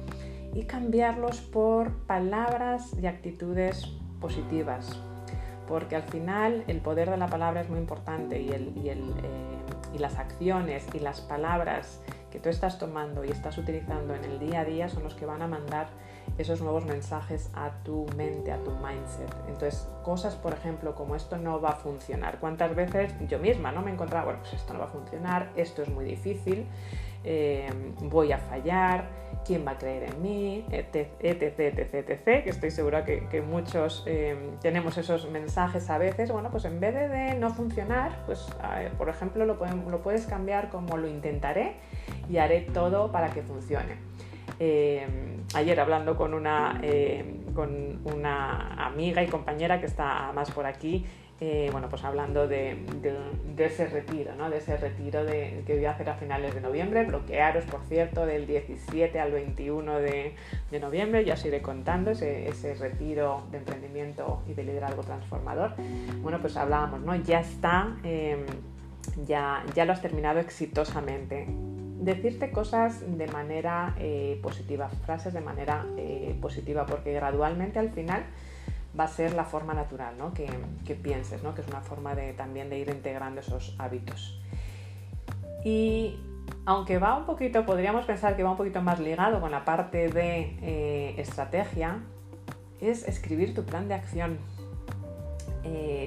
y 0.55 0.63
cambiarlos 0.63 1.39
por 1.41 1.91
palabras 2.07 2.95
y 2.99 3.05
actitudes 3.05 3.85
positivas, 4.19 4.99
porque 5.69 5.95
al 5.95 6.03
final 6.03 6.63
el 6.67 6.81
poder 6.81 7.11
de 7.11 7.17
la 7.17 7.27
palabra 7.27 7.61
es 7.61 7.69
muy 7.69 7.77
importante 7.77 8.41
y, 8.41 8.49
el, 8.49 8.75
y, 8.75 8.89
el, 8.89 9.11
eh, 9.23 9.93
y, 9.93 9.99
las 9.99 10.17
acciones 10.17 10.83
y 10.95 10.99
las 10.99 11.21
palabras 11.21 12.01
que 12.31 12.39
tú 12.39 12.49
estás 12.49 12.79
tomando 12.79 13.23
y 13.23 13.29
estás 13.29 13.59
utilizando 13.59 14.15
en 14.15 14.23
el 14.23 14.39
día 14.39 14.61
a 14.61 14.65
día 14.65 14.89
son 14.89 15.03
los 15.03 15.13
que 15.13 15.27
van 15.27 15.43
a 15.43 15.47
mandar 15.47 15.87
esos 16.39 16.61
nuevos 16.61 16.85
mensajes 16.85 17.51
a 17.53 17.71
tu 17.83 18.07
mente, 18.17 18.51
a 18.51 18.57
tu 18.63 18.71
mindset. 18.71 19.31
Entonces, 19.47 19.87
cosas, 20.03 20.35
por 20.35 20.53
ejemplo, 20.53 20.95
como 20.95 21.15
esto 21.15 21.37
no 21.37 21.61
va 21.61 21.69
a 21.69 21.75
funcionar. 21.75 22.39
¿Cuántas 22.39 22.75
veces 22.75 23.13
yo 23.27 23.37
misma 23.37 23.71
no 23.71 23.81
me 23.81 23.91
he 23.91 23.93
encontrado, 23.93 24.25
bueno, 24.25 24.39
pues 24.39 24.53
esto 24.53 24.73
no 24.73 24.79
va 24.79 24.85
a 24.85 24.89
funcionar, 24.89 25.51
esto 25.55 25.83
es 25.83 25.89
muy 25.89 26.05
difícil, 26.05 26.65
eh, 27.23 27.69
voy 28.03 28.31
a 28.31 28.37
fallar, 28.37 29.09
quién 29.45 29.65
va 29.65 29.71
a 29.71 29.77
creer 29.77 30.03
en 30.03 30.21
mí, 30.21 30.65
etc, 30.71 31.09
etc, 31.19 31.59
etc, 31.79 32.43
que 32.43 32.49
estoy 32.49 32.71
segura 32.71 33.03
que, 33.03 33.41
muchos 33.41 34.03
eh, 34.05 34.51
tenemos 34.61 34.97
esos 34.97 35.29
mensajes 35.29 35.89
a 35.89 35.97
veces, 35.97 36.31
bueno, 36.31 36.49
pues 36.49 36.65
en 36.65 36.79
vez 36.79 36.93
de, 36.93 37.35
no 37.35 37.49
funcionar, 37.49 38.23
pues 38.25 38.47
por 38.97 39.09
ejemplo 39.09 39.45
lo, 39.45 39.57
puedes 40.01 40.27
cambiar 40.27 40.69
como 40.69 40.97
lo 40.97 41.07
intentaré 41.07 41.75
y 42.29 42.37
haré 42.37 42.61
todo 42.61 43.11
para 43.11 43.29
que 43.29 43.41
funcione. 43.41 43.97
Eh, 44.59 45.07
ayer 45.55 45.79
hablando 45.79 46.15
con 46.15 46.33
una, 46.33 46.81
con 47.53 48.01
una 48.05 48.85
amiga 48.85 49.23
y 49.23 49.27
compañera 49.27 49.79
que 49.79 49.85
está 49.85 50.31
más 50.33 50.51
por 50.51 50.65
aquí, 50.65 51.05
eh, 51.41 51.69
bueno, 51.71 51.87
pues 51.89 52.03
hablando 52.03 52.49
de, 52.49 52.77
ese 53.57 53.87
retiro, 53.87 54.35
¿no? 54.35 54.49
de 54.49 54.57
ese 54.57 54.75
retiro 54.75 55.25
que 55.25 55.75
voy 55.75 55.85
a 55.85 55.91
hacer 55.91 56.09
a 56.09 56.15
finales 56.15 56.53
de 56.53 56.59
noviembre, 56.59 57.05
bloquearos, 57.05 57.63
por 57.65 57.81
cierto, 57.87 58.25
del 58.25 58.45
17 58.45 59.17
al 59.19 59.31
21 59.31 59.99
de, 59.99 60.33
noviembre, 60.81 61.23
ya 61.23 61.35
os 61.35 61.45
iré 61.45 61.61
contando 61.61 62.11
ese, 62.11 62.75
retiro 62.79 63.43
de 63.51 63.59
emprendimiento 63.59 64.43
y 64.49 64.53
de 64.53 64.63
liderazgo 64.63 65.03
transformador. 65.03 65.73
Bueno, 66.21 66.39
pues 66.39 66.57
hablábamos, 66.57 67.01
¿no? 67.01 67.15
Ya 67.15 67.39
está, 67.39 67.95
em, 68.03 68.45
ya, 69.25 69.63
ya 69.75 69.85
lo 69.85 69.93
has 69.93 70.01
terminado 70.01 70.39
exitosamente. 70.39 71.47
decirte 71.99 72.51
cosas 72.51 73.01
de 73.17 73.27
manera 73.27 73.93
eh, 73.99 74.39
positiva, 74.41 74.87
frases 75.05 75.33
de 75.33 75.41
manera 75.41 75.85
eh, 75.97 76.33
positiva, 76.41 76.85
porque 76.85 77.11
gradualmente 77.11 77.77
al 77.77 77.89
final 77.89 78.23
va 78.99 79.05
a 79.05 79.07
ser 79.07 79.33
la 79.33 79.45
forma 79.45 79.73
natural 79.73 80.17
¿no? 80.17 80.33
que, 80.33 80.95
pienses, 80.95 81.43
¿no? 81.43 81.55
que 81.55 81.61
es 81.61 81.67
una 81.67 81.81
forma 81.81 82.15
de, 82.15 82.33
también 82.33 82.69
de 82.69 82.79
ir 82.79 82.89
integrando 82.89 83.41
esos 83.41 83.75
hábitos. 83.79 84.41
Y 85.63 86.19
aunque 86.65 86.97
va 86.97 87.17
un 87.17 87.25
poquito, 87.25 87.65
podríamos 87.65 88.05
pensar 88.05 88.35
que 88.35 88.43
va 88.43 88.51
un 88.51 88.57
poquito 88.57 88.81
más 88.81 88.99
ligado 88.99 89.39
con 89.39 89.51
la 89.51 89.65
parte 89.65 90.09
de 90.09 90.57
eh, 90.61 91.15
estrategia, 91.17 91.99
es 92.81 93.07
escribir 93.07 93.53
tu 93.53 93.63
plan 93.63 93.87
de 93.87 93.93
acción. 93.93 94.37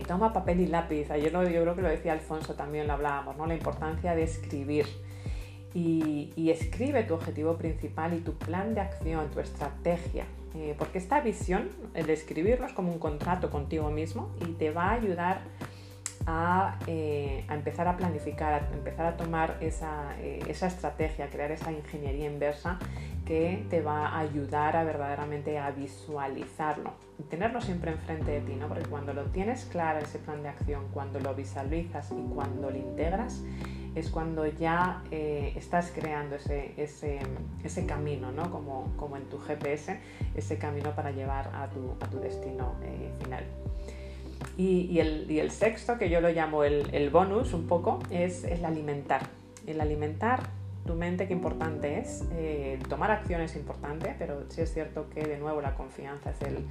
toma 0.07 0.33
papel 0.33 0.61
y 0.61 0.67
lápiz. 0.67 1.09
Yo 1.09 1.31
creo 1.31 1.77
que 1.77 1.83
lo 1.83 1.89
decía 1.89 2.13
Alfonso, 2.13 2.55
también 2.55 2.87
lo 2.87 2.95
hablábamos, 2.95 3.37
¿no? 3.37 3.47
La 3.47 3.55
importancia 3.55 4.15
de 4.15 4.23
escribir 4.25 4.87
y, 5.75 6.51
escribe 6.51 7.03
tu 7.05 7.15
objetivo 7.15 7.57
principal 7.57 8.15
y 8.15 8.21
tu 8.21 8.35
plan 8.35 8.75
de 8.75 8.81
acción, 8.81 9.31
tu 9.31 9.41
estrategia. 9.41 10.27
Eh, 10.55 10.75
porque 10.79 10.99
esta 10.99 11.21
visión, 11.21 11.71
el 11.95 12.11
escribirlo 12.11 12.67
es 12.67 12.73
como 12.73 12.93
un 12.93 12.99
contrato 12.99 13.51
contigo 13.51 13.91
mismo 13.91 14.35
y 14.47 14.53
te 14.53 14.71
va 14.71 14.91
a 14.91 14.93
ayudar 14.93 15.43
a, 16.27 16.79
eh, 16.87 17.45
empezar 17.51 17.89
a 17.89 17.97
planificar, 17.97 18.55
a 18.55 18.75
empezar 18.75 19.07
a 19.07 19.17
tomar 19.17 19.57
esa, 19.61 20.19
eh, 20.21 20.41
esa 20.49 20.67
estrategia, 20.67 21.27
a 21.27 21.29
crear 21.29 21.51
esa 21.51 21.73
ingeniería 21.73 22.27
inversa 22.27 22.79
que 23.25 23.65
te 23.71 23.81
va 23.81 24.09
a 24.09 24.21
ayudar 24.21 24.77
a 24.77 24.85
verdaderamente 24.85 25.59
a 25.59 25.71
visualizarlo 25.71 26.93
y 27.19 27.23
tenerlo 27.25 27.61
siempre 27.61 27.93
enfrente 27.93 28.31
de 28.33 28.41
ti, 28.41 28.55
¿no? 28.55 28.69
Porque 28.69 28.85
cuando 28.85 29.13
lo 29.15 29.25
tienes 29.27 29.65
claro 29.67 30.01
ese 30.01 30.19
plan 30.19 30.43
de 30.43 30.49
acción, 30.49 30.87
cuando 30.93 31.21
lo 31.21 31.35
visualizas 31.35 32.11
y 32.11 32.35
cuando 32.35 32.71
lo 32.71 32.77
integras, 32.77 33.43
es 33.95 34.09
cuando 34.09 34.47
ya 34.47 35.03
eh, 35.11 35.53
estás 35.55 35.93
creando 35.95 36.37
ese, 36.37 36.73
ese, 36.79 37.87
camino, 37.87 38.33
¿no? 38.33 38.51
Como, 38.51 38.91
como, 38.97 39.17
en 39.17 39.25
tu 39.29 39.39
GPS, 39.39 40.01
ese 40.35 40.59
camino 40.59 40.95
para 40.95 41.11
llevar 41.11 41.51
a 41.55 41.69
tu, 41.69 41.95
a 42.01 42.09
tu 42.09 42.19
destino 42.19 42.75
final. 43.23 43.45
Y, 44.57 44.99
el, 44.99 45.31
y, 45.31 45.39
el, 45.39 45.51
sexto, 45.51 45.99
que 45.99 46.11
yo 46.11 46.21
lo 46.21 46.31
llamo 46.31 46.63
el, 46.65 46.87
el 46.93 47.11
bonus 47.11 47.55
un 47.55 47.67
poco, 47.67 48.01
es 48.11 48.45
el 48.45 48.65
alimentar. 48.65 49.29
El 49.67 49.81
alimentar 49.81 50.51
tu 50.85 50.95
mente, 50.95 51.27
qué 51.27 51.33
importante 51.33 51.99
es. 51.99 52.25
Eh, 52.33 52.79
tomar 52.89 53.11
acción 53.11 53.41
es 53.41 53.55
importante, 53.57 54.15
pero 54.19 54.45
sí 54.49 54.63
es 54.63 54.73
cierto 54.73 55.09
que 55.11 55.23
de 55.23 55.39
nuevo 55.39 55.61
la 55.61 55.75
confianza 55.75 56.31
es 56.31 56.43
el 56.43 56.67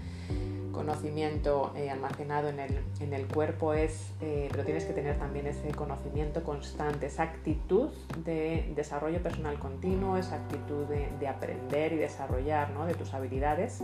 conocimiento 0.72 1.74
eh, 1.76 1.90
almacenado 1.90 2.48
en 2.48 2.60
el, 2.60 2.80
en 3.02 3.14
el, 3.14 3.28
cuerpo, 3.28 3.74
es, 3.74 4.14
eh, 4.22 4.48
pero 4.52 4.64
tienes 4.64 4.86
que 4.86 4.94
tener 4.94 5.18
también 5.18 5.46
ese 5.46 5.70
conocimiento 5.72 6.44
constante, 6.44 7.08
esa 7.08 7.24
actitud 7.24 7.90
de 8.24 8.72
desarrollo 8.74 9.22
personal 9.22 9.60
continuo, 9.60 10.18
esa 10.18 10.36
actitud 10.36 10.86
de, 10.86 11.28
aprender 11.28 11.94
y 11.94 11.98
desarrollar 11.98 12.72
¿no? 12.72 12.86
de 12.86 12.94
tus 12.94 13.14
habilidades 13.14 13.84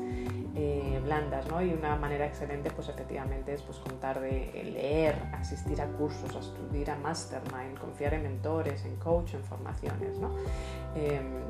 blandas. 1.03 1.47
¿no? 1.49 1.61
Y 1.61 1.71
una 1.71 1.95
manera 1.95 2.25
excelente, 2.25 2.71
pues 2.71 2.89
efectivamente, 2.89 3.53
es 3.53 3.61
pues, 3.61 3.77
contar 3.79 4.19
de 4.19 4.51
leer, 4.63 5.15
asistir 5.33 5.81
a 5.81 5.87
cursos, 5.87 6.35
a 6.35 6.39
estudiar 6.39 6.91
a 6.91 6.95
mastermind, 6.97 7.77
confiar 7.79 8.13
en 8.13 8.23
mentores, 8.23 8.85
en 8.85 8.95
coach, 8.95 9.33
en 9.33 9.43
formaciones. 9.43 10.16
Em, 10.95 11.43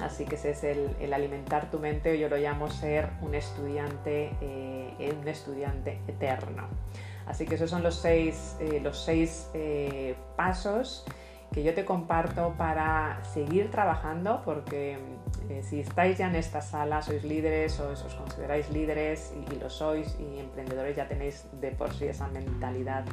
así 0.00 0.24
que 0.24 0.36
ese 0.36 0.50
es 0.50 0.64
el, 0.64 1.12
alimentar 1.12 1.70
tu 1.70 1.78
mente, 1.78 2.18
yo 2.18 2.28
lo 2.28 2.36
llamo 2.36 2.70
ser 2.70 3.10
un 3.22 3.34
estudiante, 3.34 4.32
eh, 4.40 5.14
un 5.20 5.28
estudiante 5.28 6.00
eterno. 6.06 6.66
Así 7.26 7.44
que 7.44 7.56
esos 7.56 7.70
son 7.70 7.82
los 7.82 7.96
seis, 7.96 8.56
eh, 8.60 8.80
los 8.82 9.04
seis 9.04 9.50
eh, 9.54 10.14
pasos 10.36 11.04
que 11.52 11.62
yo 11.62 11.74
te 11.74 11.84
comparto 11.84 12.54
para 12.58 13.22
seguir 13.24 13.70
trabajando, 13.70 14.42
porque 14.44 14.98
si 15.62 15.80
estáis 15.80 16.18
ya 16.18 16.28
en 16.28 16.36
esta 16.36 16.60
sala, 16.60 17.00
sois 17.00 17.24
líderes 17.24 17.80
o 17.80 17.88
os 17.88 18.14
consideráis 18.14 18.68
líderes 18.68 19.32
y, 19.34 19.54
y, 19.54 19.58
lo 19.58 19.70
sois 19.70 20.14
y 20.20 20.40
emprendedores, 20.40 20.94
ya 20.94 21.08
tenéis 21.08 21.46
de 21.58 21.70
por 21.70 21.94
sí 21.94 22.04
esa 22.04 22.28
mentalidad 22.28 23.06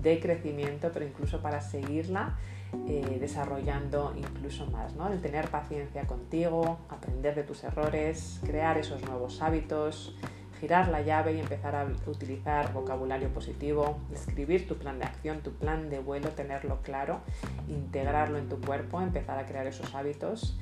de 0.00 0.18
crecimiento, 0.18 0.90
pero 0.92 1.04
incluso 1.04 1.42
para 1.42 1.60
seguirla 1.60 2.38
eh, 2.86 3.18
desarrollando 3.18 4.12
incluso 4.16 4.66
más, 4.66 4.94
¿no? 4.94 5.10
El 5.10 5.20
tener 5.20 5.48
paciencia 5.48 6.06
contigo, 6.06 6.78
aprender 6.88 7.34
de 7.34 7.42
tus 7.42 7.64
errores, 7.64 8.40
crear 8.44 8.76
esos 8.76 9.02
nuevos 9.02 9.40
hábitos, 9.40 10.14
girar 10.60 10.88
la 10.88 11.00
llave 11.00 11.34
y 11.34 11.40
empezar 11.40 11.74
a 11.74 11.86
utilizar 12.06 12.72
vocabulario 12.72 13.28
positivo, 13.28 13.98
escribir 14.12 14.68
tu 14.68 14.76
plan 14.76 14.98
de 14.98 15.04
acción, 15.04 15.40
tu 15.40 15.52
plan 15.52 15.88
de 15.88 15.98
vuelo, 15.98 16.28
tenerlo 16.30 16.80
claro, 16.82 17.20
integrarlo 17.68 18.38
en 18.38 18.48
tu 18.48 18.60
cuerpo, 18.60 19.00
empezar 19.00 19.38
a 19.38 19.46
crear 19.46 19.66
esos 19.66 19.94
hábitos 19.94 20.58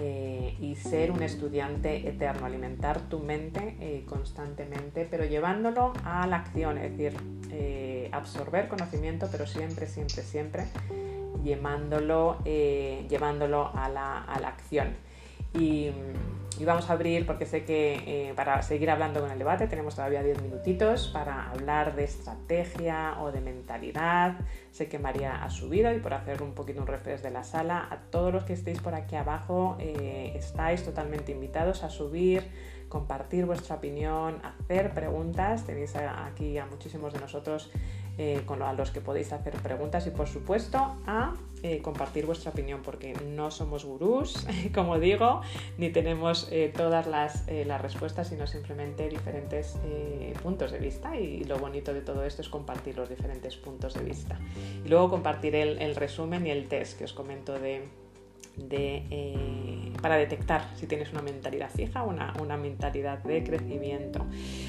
eh, 0.00 0.56
y 0.60 0.76
ser 0.76 1.10
un 1.10 1.22
estudiante 1.22 2.08
eterno, 2.08 2.46
alimentar 2.46 3.00
tu 3.08 3.18
mente 3.18 3.76
eh, 3.80 4.04
constantemente, 4.08 5.06
pero 5.10 5.24
llevándolo 5.24 5.92
a 6.04 6.26
la 6.26 6.36
acción, 6.36 6.78
es 6.78 6.96
decir, 6.96 7.16
absorber 8.12 8.68
conocimiento, 8.68 9.28
pero 9.30 9.46
siempre, 9.46 9.86
siempre, 9.86 10.22
siempre 10.22 10.64
llevándolo, 11.46 12.38
eh, 12.44 13.06
llevándolo 13.08 13.70
a 13.72 13.88
la, 13.88 14.18
acción. 14.46 14.94
Y, 15.54 15.90
vamos 16.64 16.90
a 16.90 16.94
abrir, 16.94 17.26
porque 17.26 17.46
sé 17.46 17.64
que 17.64 18.02
eh, 18.06 18.32
para 18.34 18.62
seguir 18.62 18.90
hablando 18.90 19.20
con 19.20 19.30
el 19.30 19.38
debate 19.38 19.66
tenemos 19.66 19.94
todavía 19.94 20.22
10 20.22 20.42
minutitos 20.42 21.08
para 21.08 21.50
hablar 21.50 21.94
de 21.94 22.04
estrategia 22.04 23.16
o 23.20 23.30
de 23.30 23.40
mentalidad. 23.40 24.38
Sé 24.72 24.88
que 24.88 24.98
María 24.98 25.44
ha 25.44 25.50
subido 25.50 25.94
y 25.94 25.98
por 25.98 26.14
hacer 26.14 26.42
un 26.42 26.52
poquito 26.52 26.80
un 26.80 26.86
refresh 26.86 27.20
de 27.20 27.30
la 27.30 27.44
sala, 27.44 27.86
a 27.90 27.98
todos 28.10 28.32
los 28.32 28.44
que 28.44 28.54
estéis 28.54 28.80
por 28.80 28.94
aquí 28.94 29.16
abajo 29.16 29.76
eh, 29.78 30.32
estáis 30.34 30.82
totalmente 30.82 31.32
invitados 31.32 31.84
a 31.84 31.90
subir 31.90 32.44
compartir 32.88 33.46
vuestra 33.46 33.76
opinión, 33.76 34.40
hacer 34.42 34.94
preguntas. 34.94 35.64
Tenéis 35.64 35.94
aquí 35.96 36.58
a 36.58 36.66
muchísimos 36.66 37.12
de 37.12 37.20
nosotros 37.20 37.70
eh, 38.18 38.42
con 38.46 38.62
a 38.62 38.72
los 38.72 38.90
que 38.90 39.00
podéis 39.00 39.32
hacer 39.32 39.54
preguntas 39.54 40.06
y 40.06 40.10
por 40.10 40.26
supuesto 40.26 40.78
a 41.06 41.34
eh, 41.62 41.82
compartir 41.82 42.24
vuestra 42.24 42.50
opinión 42.50 42.80
porque 42.82 43.12
no 43.12 43.50
somos 43.50 43.84
gurús, 43.84 44.46
como 44.74 44.98
digo, 44.98 45.42
ni 45.76 45.90
tenemos 45.90 46.48
eh, 46.50 46.72
todas 46.74 47.06
las, 47.06 47.46
las, 47.46 47.80
respuestas, 47.80 48.28
sino 48.28 48.46
simplemente 48.46 49.08
diferentes 49.08 49.76
puntos 50.42 50.72
de 50.72 50.78
vista 50.78 51.16
y 51.16 51.44
lo 51.44 51.58
bonito 51.58 51.92
de 51.92 52.00
todo 52.00 52.24
esto 52.24 52.42
es 52.42 52.48
compartir 52.48 52.96
los 52.96 53.08
diferentes 53.08 53.56
puntos 53.56 53.94
de 53.94 54.00
vista. 54.02 54.40
Y 54.84 54.88
luego 54.88 55.10
compartiré 55.10 55.62
el 55.62 55.94
resumen 55.94 56.46
y 56.46 56.50
el 56.50 56.68
test 56.68 56.98
que 56.98 57.04
os 57.04 57.12
comento 57.12 57.58
de, 57.58 57.88
eh, 58.58 59.92
para 60.00 60.16
detectar 60.16 60.70
si 60.78 60.86
tienes 60.86 61.10
una 61.12 61.20
mentalidad 61.20 61.68
fija 61.68 62.02
o 62.02 62.08
una, 62.08 62.56
mentalidad 62.56 63.18
de 63.18 63.44
crecimiento. 63.44 64.24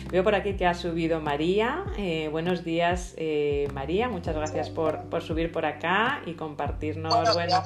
Veo 0.09 0.23
por 0.23 0.35
aquí 0.35 0.57
que 0.57 0.67
ha 0.67 0.73
subido 0.73 1.21
María. 1.21 1.85
Eh, 1.97 2.27
buenos 2.29 2.63
días, 2.63 3.13
eh, 3.17 3.69
María. 3.73 4.09
Muchas 4.09 4.35
gracias 4.35 4.69
por, 4.69 5.07
subir 5.21 5.51
por 5.51 5.65
acá 5.65 6.21
y 6.25 6.33
compartirnos 6.33 7.33
bueno, 7.33 7.63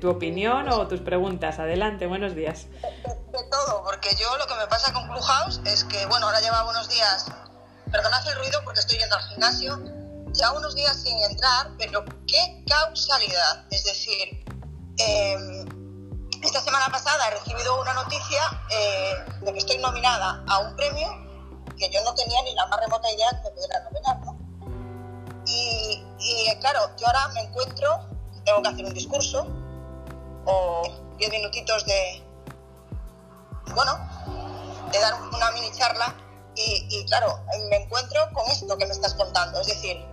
tu 0.00 0.10
opinión 0.10 0.68
o 0.68 0.86
tus 0.86 1.00
preguntas. 1.00 1.58
Adelante, 1.58 2.06
buenos 2.06 2.34
días. 2.34 2.66
De, 3.32 3.38
todo, 3.50 3.84
porque 3.84 4.10
yo 4.16 4.36
lo 4.36 4.46
que 4.46 4.54
me 4.54 4.66
pasa 4.66 4.92
con 4.92 5.06
Clubhouse 5.08 5.60
es 5.64 5.84
que, 5.84 6.04
bueno, 6.06 6.26
ahora 6.26 6.40
lleva 6.40 6.68
unos 6.68 6.88
días, 6.88 7.26
perdonad 7.90 8.26
el 8.28 8.38
ruido 8.38 8.60
porque 8.64 8.80
estoy 8.80 8.98
yendo 8.98 9.16
al 9.16 9.22
gimnasio, 9.22 9.78
ya 10.32 10.52
unos 10.52 10.74
días 10.74 10.96
sin 11.02 11.18
entrar, 11.30 11.70
pero 11.78 12.04
qué 12.26 12.64
causalidad. 12.66 13.66
Es 13.70 13.84
decir, 13.84 14.47
Em, 14.98 15.64
esta 16.42 16.60
semana 16.60 16.88
pasada 16.90 17.28
he 17.28 17.30
recibido 17.38 17.80
una 17.80 17.94
noticia 17.94 18.40
eh, 18.70 19.14
de 19.42 19.52
que 19.52 19.58
estoy 19.58 19.78
nominada 19.78 20.42
a 20.48 20.58
un 20.58 20.74
premio 20.76 21.08
que 21.78 21.88
yo 21.90 22.02
no 22.02 22.14
tenía 22.14 22.42
ni 22.42 22.54
la 22.54 22.66
más 22.66 22.80
remota 22.80 23.10
idea 23.12 23.30
que 23.30 23.48
me 23.48 23.50
pudiera 23.50 23.80
nominar. 23.84 24.18
Y, 25.46 26.58
claro, 26.60 26.90
yo 26.98 27.06
ahora 27.06 27.28
me 27.28 27.42
encuentro, 27.42 28.06
tengo 28.44 28.60
que 28.62 28.68
hacer 28.68 28.84
un 28.84 28.92
discurso 28.92 29.46
o 30.44 30.82
10 31.16 31.30
minutitos 31.30 31.86
de, 31.86 32.22
bueno, 33.74 33.98
de 34.90 34.98
dar 34.98 35.14
una 35.22 35.50
mini 35.52 35.70
charla 35.72 36.14
y 36.54 37.04
claro, 37.06 37.38
me 37.70 37.76
encuentro 37.76 38.20
con 38.34 38.44
esto 38.50 38.76
que 38.76 38.84
me 38.84 38.92
estás 38.92 39.14
contando. 39.14 39.60
Es 39.60 39.68
decir, 39.68 40.04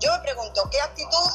yo 0.00 0.10
me 0.12 0.18
pregunto 0.20 0.68
qué 0.70 0.80
actitud 0.80 1.30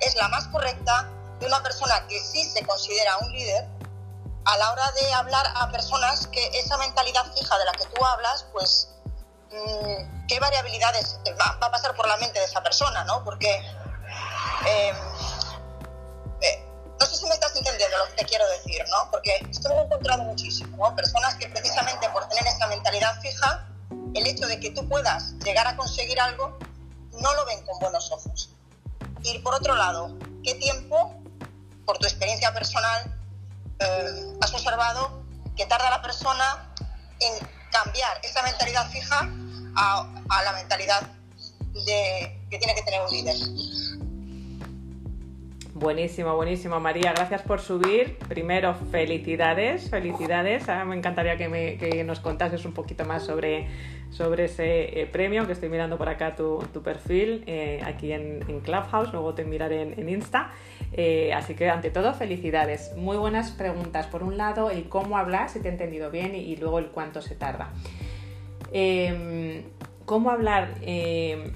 es 0.00 0.16
la 0.16 0.28
más 0.28 0.46
correcta 0.48 1.08
de 1.42 1.48
una 1.48 1.62
persona 1.62 2.06
que 2.06 2.20
sí 2.20 2.44
se 2.44 2.64
considera 2.64 3.18
un 3.18 3.32
líder 3.32 3.66
a 4.44 4.56
la 4.58 4.72
hora 4.72 4.92
de 4.92 5.12
hablar 5.12 5.44
a 5.56 5.70
personas 5.72 6.28
que 6.28 6.46
esa 6.54 6.78
mentalidad 6.78 7.24
fija 7.34 7.58
de 7.58 7.64
la 7.64 7.72
que 7.72 7.84
tú 7.86 8.04
hablas, 8.04 8.46
pues 8.52 8.88
mm, 9.50 10.26
qué 10.28 10.38
variabilidades 10.38 11.18
va, 11.40 11.66
a 11.66 11.70
pasar 11.70 11.96
por 11.96 12.06
la 12.06 12.16
mente 12.18 12.38
de 12.38 12.44
esa 12.44 12.62
persona, 12.62 13.04
¿no? 13.04 13.24
Porque 13.24 13.56
em, 14.66 14.96
eh, 16.42 16.64
no 17.00 17.06
sé 17.06 17.16
si 17.16 17.26
me 17.26 17.34
estás 17.34 17.56
entendiendo 17.56 17.98
lo 17.98 18.06
que 18.06 18.22
te 18.22 18.24
quiero 18.24 18.46
decir, 18.50 18.84
¿no? 18.88 19.10
Porque 19.10 19.44
esto 19.50 19.68
lo 19.68 19.80
he 19.80 19.84
encontrado 19.84 20.22
muchísimo, 20.22 20.76
¿no? 20.76 20.94
Personas 20.94 21.34
que 21.34 21.48
precisamente 21.48 22.08
por 22.10 22.28
tener 22.28 22.46
esa 22.46 22.68
mentalidad 22.68 23.20
fija, 23.20 23.66
el 24.14 24.26
hecho 24.28 24.46
de 24.46 24.60
que 24.60 24.70
tú 24.70 24.88
puedas 24.88 25.32
llegar 25.40 25.66
a 25.66 25.76
conseguir 25.76 26.20
algo, 26.20 26.56
no 27.20 27.34
lo 27.34 27.46
ven 27.46 27.66
con 27.66 27.80
buenos 27.80 28.12
ojos. 28.12 28.50
Y 29.24 29.38
por 29.40 29.54
otro 29.54 29.74
lado, 29.74 30.16
¿qué 30.42 30.54
tiempo 30.54 31.21
por 31.84 31.98
tu 31.98 32.06
experiencia 32.06 32.52
personal, 32.52 33.14
eh, 33.78 34.36
has 34.40 34.52
observado 34.54 35.22
que 35.56 35.66
tarda 35.66 35.90
la 35.90 36.02
persona 36.02 36.74
en 37.20 37.46
cambiar 37.70 38.20
esa 38.22 38.42
mentalidad 38.42 38.88
fija 38.90 39.28
a, 39.74 40.42
la 40.44 40.52
mentalidad 40.52 41.02
de, 41.86 42.46
que 42.50 42.58
tiene 42.58 42.74
que 42.74 42.82
tener 42.82 43.00
un 43.02 43.10
líder. 43.10 43.36
Buenísimo, 45.74 46.36
buenísimo, 46.36 46.78
María. 46.80 47.12
Gracias 47.12 47.42
por 47.42 47.60
subir. 47.60 48.18
Primero, 48.28 48.74
felicidades, 48.90 49.88
felicidades. 49.88 50.68
Ah, 50.68 50.84
me 50.84 50.94
encantaría 50.94 51.36
que, 51.36 51.48
me, 51.48 51.78
que, 51.78 52.04
nos 52.04 52.20
contases 52.20 52.64
un 52.66 52.72
poquito 52.72 53.04
más 53.04 53.24
sobre, 53.24 53.68
sobre 54.10 54.44
ese 54.44 55.00
eh, 55.00 55.06
premio, 55.06 55.46
que 55.46 55.54
estoy 55.54 55.70
mirando 55.70 55.96
por 55.96 56.08
acá 56.08 56.36
tu, 56.36 56.60
perfil 56.84 57.42
eh, 57.46 57.80
aquí 57.84 58.12
en, 58.12 58.60
Clubhouse, 58.60 59.12
luego 59.12 59.34
te 59.34 59.44
miraré 59.44 59.82
en 59.82 60.08
Insta. 60.08 60.52
Eh, 60.94 61.32
así 61.32 61.54
que, 61.54 61.70
ante 61.70 61.90
todo, 61.90 62.12
felicidades. 62.14 62.94
Muy 62.96 63.16
buenas 63.16 63.50
preguntas. 63.50 64.06
Por 64.06 64.22
un 64.22 64.36
lado, 64.36 64.70
el 64.70 64.88
cómo 64.88 65.16
hablar, 65.16 65.48
si 65.48 65.60
te 65.60 65.68
he 65.68 65.72
entendido 65.72 66.10
bien, 66.10 66.34
y, 66.34 66.56
luego 66.56 66.78
el 66.78 66.86
cuánto 66.86 67.22
se 67.22 67.34
tarda. 67.34 67.70
Em, 68.72 69.62
¿Cómo 70.04 70.30
hablar? 70.30 70.74
Em, 70.82 71.52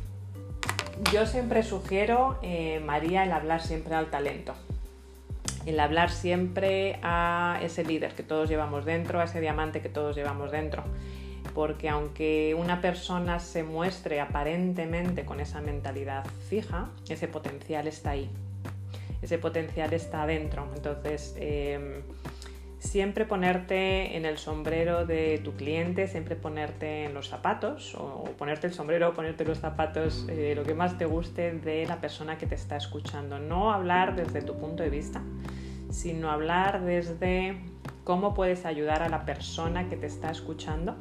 yo 1.12 1.26
siempre 1.26 1.62
sugiero, 1.62 2.38
eh, 2.42 2.80
María, 2.84 3.24
el 3.24 3.32
hablar 3.32 3.60
siempre 3.60 3.94
al 3.94 4.06
talento. 4.08 4.54
El 5.66 5.80
hablar 5.80 6.10
siempre 6.10 6.98
a 7.02 7.58
ese 7.62 7.84
líder 7.84 8.14
que 8.14 8.22
todos 8.22 8.48
llevamos 8.48 8.84
dentro, 8.84 9.20
a 9.20 9.24
ese 9.24 9.40
diamante 9.40 9.82
que 9.82 9.88
todos 9.88 10.16
llevamos 10.16 10.52
dentro. 10.52 10.84
Porque 11.54 11.88
aunque 11.88 12.54
una 12.58 12.80
persona 12.80 13.40
se 13.40 13.62
muestre 13.64 14.20
aparentemente 14.20 15.24
con 15.24 15.40
esa 15.40 15.60
mentalidad 15.60 16.24
fija, 16.48 16.90
ese 17.08 17.28
potencial 17.28 17.88
está 17.88 18.10
ahí. 18.10 18.30
Ese 19.26 19.38
potencial 19.38 19.92
está 19.92 20.24
dentro. 20.24 20.68
Entonces, 20.72 21.34
em, 21.40 22.02
siempre 22.78 23.24
ponerte 23.24 24.16
en 24.16 24.24
el 24.24 24.38
sombrero 24.38 25.04
de 25.04 25.40
tu 25.42 25.56
cliente, 25.56 26.06
siempre 26.06 26.36
ponerte 26.36 27.06
en 27.06 27.12
los 27.12 27.26
zapatos 27.28 27.96
o 27.96 28.22
ponerte 28.38 28.68
el 28.68 28.72
sombrero 28.72 29.14
ponerte 29.14 29.44
los 29.44 29.58
zapatos, 29.58 30.26
eh, 30.28 30.52
lo 30.54 30.62
que 30.62 30.74
más 30.74 30.96
te 30.96 31.06
guste 31.06 31.50
de 31.50 31.86
la 31.86 32.00
persona 32.00 32.38
que 32.38 32.46
te 32.46 32.54
está 32.54 32.76
escuchando. 32.76 33.40
No 33.40 33.72
hablar 33.72 34.14
desde 34.14 34.42
tu 34.42 34.56
punto 34.60 34.84
de 34.84 34.90
vista, 34.90 35.20
sino 35.90 36.30
hablar 36.30 36.84
desde 36.84 37.58
cómo 38.04 38.32
puedes 38.32 38.64
ayudar 38.64 39.02
a 39.02 39.08
la 39.08 39.24
persona 39.24 39.88
que 39.88 39.96
te 39.96 40.06
está 40.06 40.30
escuchando 40.30 40.94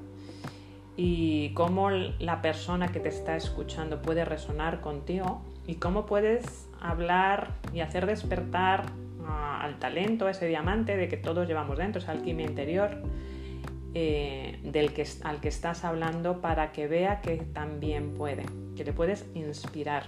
y 0.97 1.53
cómo 1.53 1.91
la 1.91 2.41
persona 2.41 2.87
que 2.87 2.99
te 2.99 3.09
está 3.09 3.35
escuchando 3.35 4.01
puede 4.01 4.25
resonar 4.25 4.81
contigo 4.81 5.43
y 5.67 5.75
cómo 5.75 6.07
puedes 6.07 6.64
hablar 6.89 7.51
y 7.73 7.81
hacer 7.81 8.05
despertar 8.05 8.85
al 9.27 9.79
talento, 9.79 10.27
a 10.27 10.31
ese 10.31 10.47
diamante 10.47 10.97
de 10.97 11.07
que 11.07 11.17
todos 11.17 11.47
llevamos 11.47 11.77
dentro, 11.77 11.99
esa 11.99 12.11
alquimia 12.11 12.45
interior 12.45 12.91
eh, 13.93 14.59
del 14.63 14.93
que, 14.93 15.07
al 15.23 15.39
que 15.39 15.47
estás 15.47 15.83
hablando 15.85 16.41
para 16.41 16.71
que 16.71 16.87
vea 16.87 17.21
que 17.21 17.37
también 17.37 18.13
puede, 18.13 18.43
que 18.75 18.83
le 18.83 18.93
puedes 18.93 19.25
inspirar 19.33 20.03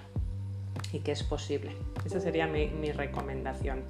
y 0.91 0.99
que 0.99 1.11
es 1.11 1.23
posible. 1.23 1.71
Esa 2.05 2.19
sería 2.19 2.47
mi, 2.47 2.91
recomendación. 2.91 3.83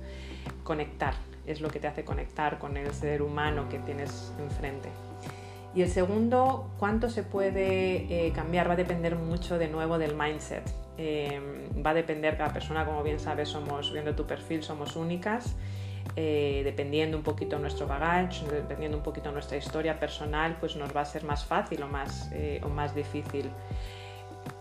Conectar 0.63 1.13
es 1.45 1.61
lo 1.61 1.69
que 1.69 1.79
te 1.79 1.87
hace 1.87 2.03
conectar 2.03 2.59
con 2.59 2.77
el 2.77 2.93
ser 2.93 3.21
humano 3.21 3.69
que 3.69 3.79
tienes 3.79 4.33
enfrente. 4.39 4.89
Y 5.75 5.81
el 5.81 5.89
segundo, 5.89 6.71
¿cuánto 6.77 7.09
se 7.09 7.23
puede 7.23 8.27
eh, 8.27 8.31
cambiar? 8.33 8.67
Va 8.69 8.73
a 8.73 8.77
depender 8.77 9.15
mucho 9.15 9.57
de 9.57 9.67
nuevo 9.67 9.97
del 9.97 10.15
mindset. 10.15 10.63
Em, 10.97 11.85
va 11.85 11.91
a 11.91 11.93
depender 11.93 12.37
cada 12.37 12.51
persona, 12.51 12.85
como 12.85 13.03
bien 13.03 13.19
sabes, 13.19 13.49
somos, 13.49 13.91
viendo 13.93 14.15
tu 14.15 14.25
perfil, 14.25 14.63
somos 14.63 14.95
únicas. 14.95 15.55
Eh, 16.15 16.61
dependiendo 16.63 17.17
un 17.17 17.23
poquito 17.23 17.59
nuestro 17.59 17.85
bagage, 17.85 18.45
dependiendo 18.47 18.97
un 18.97 19.03
poquito 19.03 19.31
nuestra 19.31 19.57
historia 19.57 19.99
personal, 19.99 20.57
pues 20.59 20.75
nos 20.75 20.95
va 20.95 21.01
a 21.01 21.05
ser 21.05 21.23
más 21.23 21.45
fácil 21.45 21.83
o 21.83 21.87
más, 21.87 22.31
eh, 22.33 22.61
o 22.63 22.69
más 22.69 22.95
difícil. 22.95 23.51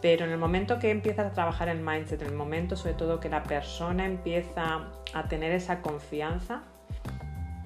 Pero 0.02 0.24
en 0.26 0.32
el 0.32 0.38
momento 0.38 0.78
que 0.78 0.90
empiezas 0.90 1.26
a 1.26 1.32
trabajar 1.32 1.68
el 1.68 1.80
mindset, 1.80 2.20
en 2.22 2.28
el 2.28 2.34
momento 2.34 2.76
sobre 2.76 2.94
todo 2.94 3.20
que 3.20 3.28
la 3.28 3.42
persona 3.44 4.04
empieza 4.04 4.88
a 5.14 5.28
tener 5.28 5.52
esa 5.52 5.80
confianza, 5.80 6.62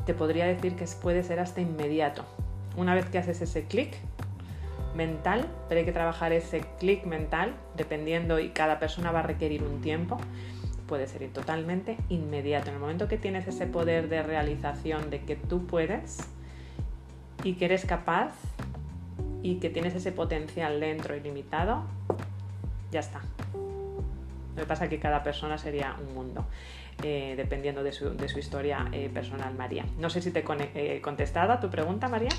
te 0.07 0.15
podría 0.15 0.47
decir 0.47 0.77
que 0.77 0.85
puede 1.01 1.23
ser 1.23 1.41
hasta 1.41 1.61
inmediato. 1.61 2.25
Una 2.81 2.95
vez 2.95 3.05
que 3.11 3.19
haces 3.19 3.43
ese 3.43 3.65
clic, 3.65 3.95
mental, 4.95 5.47
pero 5.69 5.81
hay 5.81 5.85
que 5.85 5.93
trabajar 5.93 6.33
ese 6.33 6.63
clic 6.79 7.05
mental, 7.05 7.55
dependiendo 7.77 8.41
y 8.41 8.49
cada 8.49 8.79
persona 8.79 9.13
va 9.13 9.19
a 9.19 9.23
requerir 9.23 9.63
un 9.63 9.83
tiempo. 9.83 10.17
Puede 10.87 11.07
ser 11.07 11.29
totalmente 11.29 11.99
inmediato. 12.09 12.71
En 12.71 12.77
el 12.77 12.81
momento 12.81 13.07
que 13.07 13.19
tienes 13.19 13.47
ese 13.47 13.67
poder 13.67 14.09
de 14.09 14.23
realización 14.23 15.11
de 15.11 15.21
que 15.21 15.37
tú 15.37 15.67
puedes 15.67 16.21
y 17.45 17.53
que 17.53 17.67
eres 17.67 17.85
capaz 17.85 18.33
y 19.43 19.57
que 19.57 19.69
tienes 19.69 19.95
ese 19.95 20.11
potencial 20.11 20.81
dentro 20.81 21.15
ilimitado, 21.15 21.85
ya 22.91 23.01
está. 23.01 23.21
Lo 24.57 24.63
que 24.63 24.67
pasa 24.67 24.85
es 24.85 24.91
que 24.91 24.99
cada 24.99 25.23
persona 25.23 25.59
sería 25.59 25.97
un 26.01 26.15
mundo. 26.15 26.47
Eh, 27.03 27.35
dependiendo 27.37 27.83
de 27.83 27.93
su, 27.93 28.15
de 28.17 28.29
su 28.29 28.39
historia 28.39 28.89
eh, 28.93 29.11
personal, 29.13 29.55
María. 29.55 29.87
No 29.97 30.11
sé 30.11 30.21
si 30.21 30.31
te 30.31 30.41
he 30.41 30.97
eh, 30.97 31.01
contestado 31.01 31.53
a 31.53 31.61
tu 31.61 31.71
pregunta, 31.71 32.09
María. 32.09 32.31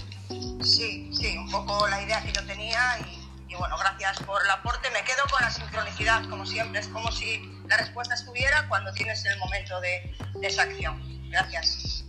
Sí, 0.62 1.10
sí, 1.12 1.38
un 1.38 1.50
poco 1.50 1.88
la 1.88 2.02
idea 2.02 2.22
que 2.22 2.32
yo 2.32 2.46
tenía 2.46 2.80
y, 3.48 3.56
bueno, 3.56 3.76
gracias 3.78 4.20
por 4.24 4.42
el 4.44 4.50
aporte. 4.52 4.90
Me 4.92 5.04
quedo 5.04 5.24
con 5.32 5.42
la 5.42 5.50
sincronicidad, 5.50 6.30
como 6.30 6.46
siempre. 6.46 6.80
Es 6.80 6.88
como 6.88 7.12
si 7.12 7.42
la 7.68 7.78
respuesta 7.78 8.14
estuviera 8.14 8.68
cuando 8.70 8.92
tienes 8.94 9.26
el 9.26 9.38
momento 9.40 9.82
de, 9.82 10.16
de 10.40 10.48
esa 10.48 10.64
acción. 10.64 11.02
Gracias. 11.30 12.01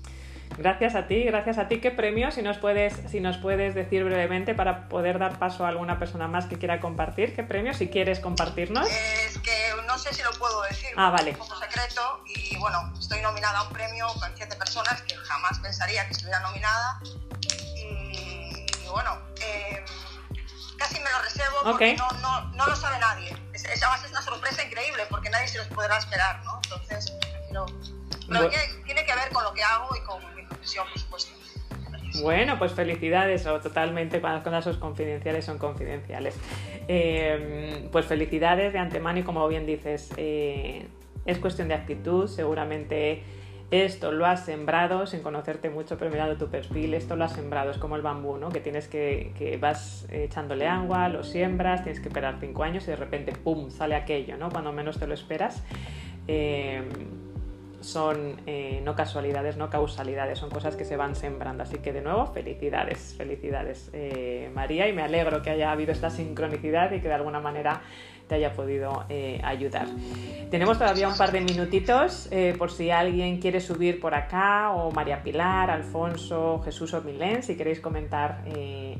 Gracias 0.58 0.94
a 0.94 1.06
ti, 1.06 1.24
gracias 1.24 1.58
a 1.58 1.68
ti. 1.68 1.80
¿Qué 1.80 1.90
premio? 1.90 2.30
Si 2.30 2.42
nos 2.42 2.58
puedes, 2.58 2.94
si 3.10 3.20
nos 3.20 3.38
puedes 3.38 3.74
decir 3.74 4.04
brevemente 4.04 4.54
para 4.54 4.88
poder 4.88 5.18
dar 5.18 5.38
paso 5.38 5.64
a 5.64 5.68
alguna 5.68 5.98
persona 5.98 6.28
más 6.28 6.46
que 6.46 6.58
quiera 6.58 6.80
compartir. 6.80 7.34
¿Qué 7.34 7.42
premio? 7.42 7.74
Si 7.74 7.88
quieres 7.88 8.20
compartirnos. 8.20 8.86
Es 8.88 9.38
que 9.38 9.72
no 9.86 9.98
sé 9.98 10.12
si 10.12 10.22
lo 10.22 10.30
puedo 10.32 10.62
decir. 10.62 10.90
Ah, 10.96 11.10
vale. 11.10 11.30
Es 11.30 11.38
un 11.38 11.48
poco 11.48 11.60
secreto 11.60 12.22
y 12.26 12.56
bueno, 12.58 12.92
estoy 12.98 13.20
nominada 13.20 13.58
a 13.60 13.62
un 13.64 13.72
premio 13.72 14.06
con 14.18 14.30
siete 14.36 14.56
personas 14.56 15.02
que 15.02 15.16
jamás 15.16 15.58
pensaría 15.60 16.06
que 16.06 16.12
estuviera 16.12 16.40
nominada. 16.40 17.00
Y, 17.76 18.66
bueno, 18.90 19.18
em, 19.40 19.84
casi 20.76 21.00
me 21.00 21.10
lo 21.10 21.22
reservo 21.22 21.58
porque 21.64 21.96
no, 21.96 22.10
no, 22.20 22.42
no, 22.54 22.66
lo 22.66 22.76
sabe 22.76 22.98
nadie. 22.98 23.34
Es, 23.52 23.64
es, 23.64 23.82
es 23.82 24.10
una 24.10 24.22
sorpresa 24.22 24.62
increíble 24.64 25.04
porque 25.08 25.30
nadie 25.30 25.48
se 25.48 25.58
los 25.58 25.68
podrá 25.68 25.96
esperar, 25.96 26.44
¿no? 26.44 26.60
Entonces, 26.64 27.12
pero, 28.32 28.50
pero 28.50 28.84
tiene 28.84 29.04
que 29.04 29.14
ver 29.14 29.32
con 29.32 29.44
lo 29.44 29.52
que 29.52 29.62
hago 29.62 29.88
y 29.96 30.00
con 30.00 30.32
bueno, 32.20 32.58
pues 32.58 32.72
felicidades, 32.72 33.46
o 33.46 33.58
totalmente, 33.60 34.20
cuando 34.20 34.38
las 34.38 34.44
cosas 34.44 34.64
son 34.64 34.80
confidenciales, 34.80 35.44
son 35.44 35.58
confidenciales. 35.58 36.36
Eh, 36.88 37.88
pues 37.90 38.06
felicidades 38.06 38.72
de 38.72 38.78
antemano 38.78 39.20
y 39.20 39.22
como 39.22 39.46
bien 39.48 39.64
dices, 39.64 40.10
eh, 40.16 40.86
es 41.24 41.38
cuestión 41.38 41.68
de 41.68 41.74
actitud, 41.74 42.28
seguramente 42.28 43.22
esto 43.70 44.12
lo 44.12 44.26
has 44.26 44.44
sembrado 44.44 45.06
sin 45.06 45.22
conocerte 45.22 45.70
mucho, 45.70 45.96
pero 45.96 46.10
mirando 46.10 46.36
tu 46.36 46.50
perfil, 46.50 46.92
esto 46.92 47.16
lo 47.16 47.24
has 47.24 47.32
sembrado, 47.32 47.70
es 47.70 47.78
como 47.78 47.96
el 47.96 48.02
bambú, 48.02 48.36
¿no? 48.36 48.50
Que 48.50 48.60
tienes 48.60 48.88
que, 48.88 49.32
que 49.38 49.56
vas 49.56 50.06
echándole 50.10 50.68
agua, 50.68 51.08
lo 51.08 51.24
siembras, 51.24 51.82
tienes 51.82 52.00
que 52.00 52.08
esperar 52.08 52.36
cinco 52.40 52.64
años 52.64 52.84
y 52.84 52.88
de 52.88 52.96
repente, 52.96 53.32
¡pum!, 53.32 53.70
sale 53.70 53.94
aquello, 53.94 54.36
¿no? 54.36 54.50
Cuando 54.50 54.72
menos 54.72 54.98
te 54.98 55.06
lo 55.06 55.14
esperas. 55.14 55.62
Eh, 56.28 56.82
son 57.82 58.40
eh, 58.46 58.80
no 58.84 58.94
casualidades, 58.94 59.56
no 59.56 59.68
causalidades, 59.70 60.38
son 60.38 60.50
cosas 60.50 60.76
que 60.76 60.84
se 60.84 60.96
van 60.96 61.14
sembrando. 61.14 61.62
Así 61.62 61.78
que 61.78 61.92
de 61.92 62.00
nuevo, 62.00 62.26
felicidades, 62.26 63.14
felicidades 63.16 63.90
eh, 63.92 64.50
María 64.54 64.88
y 64.88 64.92
me 64.92 65.02
alegro 65.02 65.42
que 65.42 65.50
haya 65.50 65.72
habido 65.72 65.92
esta 65.92 66.10
sincronicidad 66.10 66.92
y 66.92 67.00
que 67.00 67.08
de 67.08 67.14
alguna 67.14 67.40
manera 67.40 67.82
te 68.28 68.36
haya 68.36 68.52
podido 68.52 69.04
eh, 69.08 69.40
ayudar. 69.44 69.86
Tenemos 70.50 70.78
todavía 70.78 71.08
un 71.08 71.16
par 71.16 71.32
de 71.32 71.40
minutitos 71.40 72.30
por 72.56 72.70
si 72.70 72.90
alguien 72.90 73.40
quiere 73.40 73.60
subir 73.60 74.00
por 74.00 74.14
acá 74.14 74.70
o 74.70 74.90
María 74.90 75.22
Pilar, 75.22 75.70
Alfonso, 75.70 76.62
Jesús 76.64 76.94
o 76.94 77.02
Milén, 77.02 77.42
si 77.42 77.56
queréis 77.56 77.80
comentar 77.80 78.44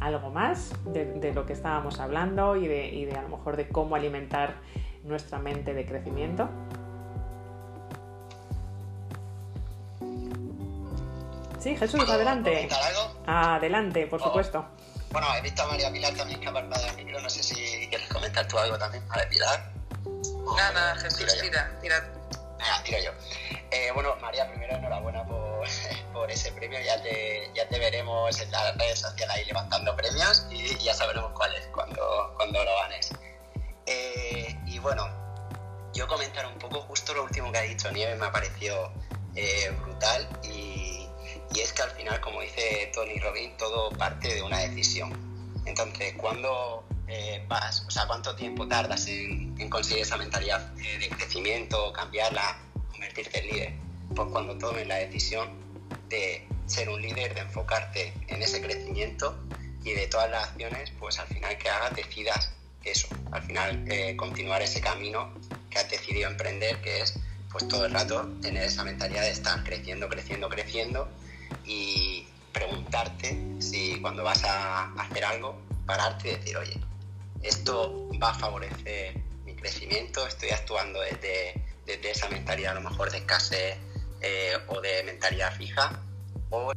algo 0.01 0.31
más 0.31 0.75
de, 0.93 1.33
lo 1.33 1.47
que 1.47 1.53
estábamos 1.53 2.01
hablando 2.01 2.57
y 2.57 2.67
de, 2.67 2.89
y 2.89 3.05
de 3.05 3.13
a 3.13 3.23
lo 3.23 3.29
mejor 3.29 3.57
de 3.57 3.69
cómo 3.69 3.95
alimentar 3.95 4.57
nuestra 5.05 5.39
mente 5.39 5.73
de 5.73 5.87
crecimiento. 5.87 6.49
Sí, 11.63 11.77
Jesús, 11.77 12.09
adelante. 12.09 12.69
algo? 12.73 13.23
Adelante, 13.27 14.07
por 14.09 14.21
oh. 14.21 14.25
supuesto. 14.25 14.67
Bueno, 15.11 15.29
he 15.37 15.43
visto 15.43 15.63
a 15.63 15.67
María 15.67 15.93
Pilar 15.93 16.13
también 16.15 16.41
que 16.41 16.49
ha 16.49 16.53
parpadeado 16.53 16.99
el 16.99 17.05
micro. 17.05 17.21
No 17.21 17.31
sé 17.31 17.43
si 17.43 17.89
quieres 17.89 18.09
comentar 18.09 18.49
tú 18.49 18.59
algo 18.59 18.77
también, 18.79 19.07
María 19.07 19.29
Pilar. 19.29 19.73
Nada, 20.57 20.97
Jesús, 20.97 21.39
tira, 21.41 21.79
tira. 21.81 22.13
Ah, 22.61 22.83
tiro 22.83 22.99
yo. 22.99 23.11
Eh, 23.71 23.91
bueno, 23.95 24.17
María, 24.21 24.49
primero 24.49 24.75
enhorabuena 24.75 25.25
por, 25.25 25.69
por 26.13 26.31
ese 26.31 26.51
premio. 26.51 26.81
Ya 26.81 27.01
te, 27.01 27.49
ya 27.55 27.69
te 27.69 27.79
veremos 27.79 28.41
en 28.41 28.51
las 28.51 28.77
redes 28.77 28.99
sociales 28.99 29.37
ahí 29.37 29.45
levantando 29.45 29.95
premios 29.95 30.47
y 30.51 30.77
ya 30.79 30.95
sabremos 30.95 31.31
cuál 31.33 31.55
es 31.55 31.67
cuando, 31.69 32.35
cuando 32.37 32.65
lo 32.65 32.75
ganes. 32.75 33.11
Eh, 33.87 34.59
y 34.67 34.81
bueno, 34.81 35.07
yo 35.95 36.09
comentar 36.09 36.45
un 36.47 36.59
poco 36.59 36.81
justo 36.83 37.15
lo 37.15 37.23
último 37.23 37.53
que 37.53 37.59
ha 37.59 37.63
dicho 37.63 37.91
Nieves 37.93 38.19
me 38.19 38.27
ha 38.27 38.33
parecido 38.33 38.93
eh, 39.35 39.71
brutal 39.83 40.29
y, 40.43 41.02
y, 41.55 41.61
es 41.61 41.73
que 41.73 41.83
al 41.83 41.91
final, 41.91 42.21
como 42.21 42.41
dice 42.41 42.91
Tony 42.95 43.19
Robbins, 43.19 43.57
todo 43.57 43.91
parte 43.91 44.35
de 44.35 44.43
una 44.43 44.59
decisión. 44.59 45.13
Entonces, 45.65 46.15
cuando 46.17 46.85
eh, 47.09 47.45
vas, 47.49 47.85
o 47.87 47.91
sea, 47.91 48.07
cuánto 48.07 48.35
tiempo 48.35 48.67
tardas 48.67 49.07
en, 49.07 49.55
en 49.59 49.71
conseguir 49.71 50.03
esa 50.03 50.17
mentalidad 50.17 50.61
de 50.73 51.09
crecimiento, 51.09 51.93
cambiarla, 51.93 52.59
convertirte 52.91 53.41
en 53.41 53.47
líder, 53.47 53.73
pues 54.15 54.29
cuando 54.31 54.57
tomes 54.59 54.87
la 54.87 54.97
decisión 54.97 55.51
de 56.09 56.47
ser 56.67 56.89
un 56.89 57.01
líder, 57.01 57.35
de 57.35 57.41
enfocarte 57.41 58.13
en 58.29 58.43
ese 58.43 58.61
crecimiento 58.61 59.37
y 59.85 59.93
de 59.93 60.07
todas 60.07 60.31
las 60.31 60.49
acciones, 60.49 60.91
pues 60.99 61.19
al 61.19 61.27
final 61.29 61.57
que 61.59 61.69
hagas, 61.69 61.95
decidas 61.97 62.53
eso, 62.85 63.09
al 63.31 63.43
final 63.43 63.85
eh, 63.91 64.17
continuar 64.17 64.63
ese 64.63 64.81
camino 64.81 65.33
que 65.71 65.79
has 65.79 65.91
decidido 65.91 66.29
emprender, 66.29 66.81
que 66.81 67.01
es 67.01 67.15
pues 67.51 67.69
todo 67.69 67.87
el 67.87 67.93
rato 67.93 68.27
tener 68.41 68.65
esa 68.65 68.83
mentalidad 68.83 69.23
de 69.23 69.31
estar 69.31 69.63
creciendo, 69.63 70.09
creciendo, 70.09 70.49
creciendo 70.49 71.09
y 71.65 72.27
preguntarte 72.53 73.39
si 73.61 74.01
cuando 74.01 74.25
vas 74.25 74.45
a 74.45 74.93
hacer 74.95 75.25
algo, 75.25 75.61
pararte 75.87 76.29
y 76.29 76.37
decir, 76.37 76.57
oye, 76.57 76.81
esto 77.43 78.09
va 78.23 78.31
a 78.31 78.35
favorecer 78.35 79.19
mi 79.45 79.55
crecimiento, 79.55 80.27
estoy 80.27 80.51
actuando 80.51 81.01
desde, 81.01 81.63
desde 81.87 82.11
esa 82.11 82.29
mentalidad 82.29 82.73
a 82.73 82.81
lo 82.81 82.89
mejor 82.89 83.11
de 83.11 83.19
escasez 83.19 83.77
eh, 84.21 84.53
o 84.69 84.81
de 84.81 85.03
mentalidad 85.05 85.55
fija, 85.57 86.01
o 86.51 86.73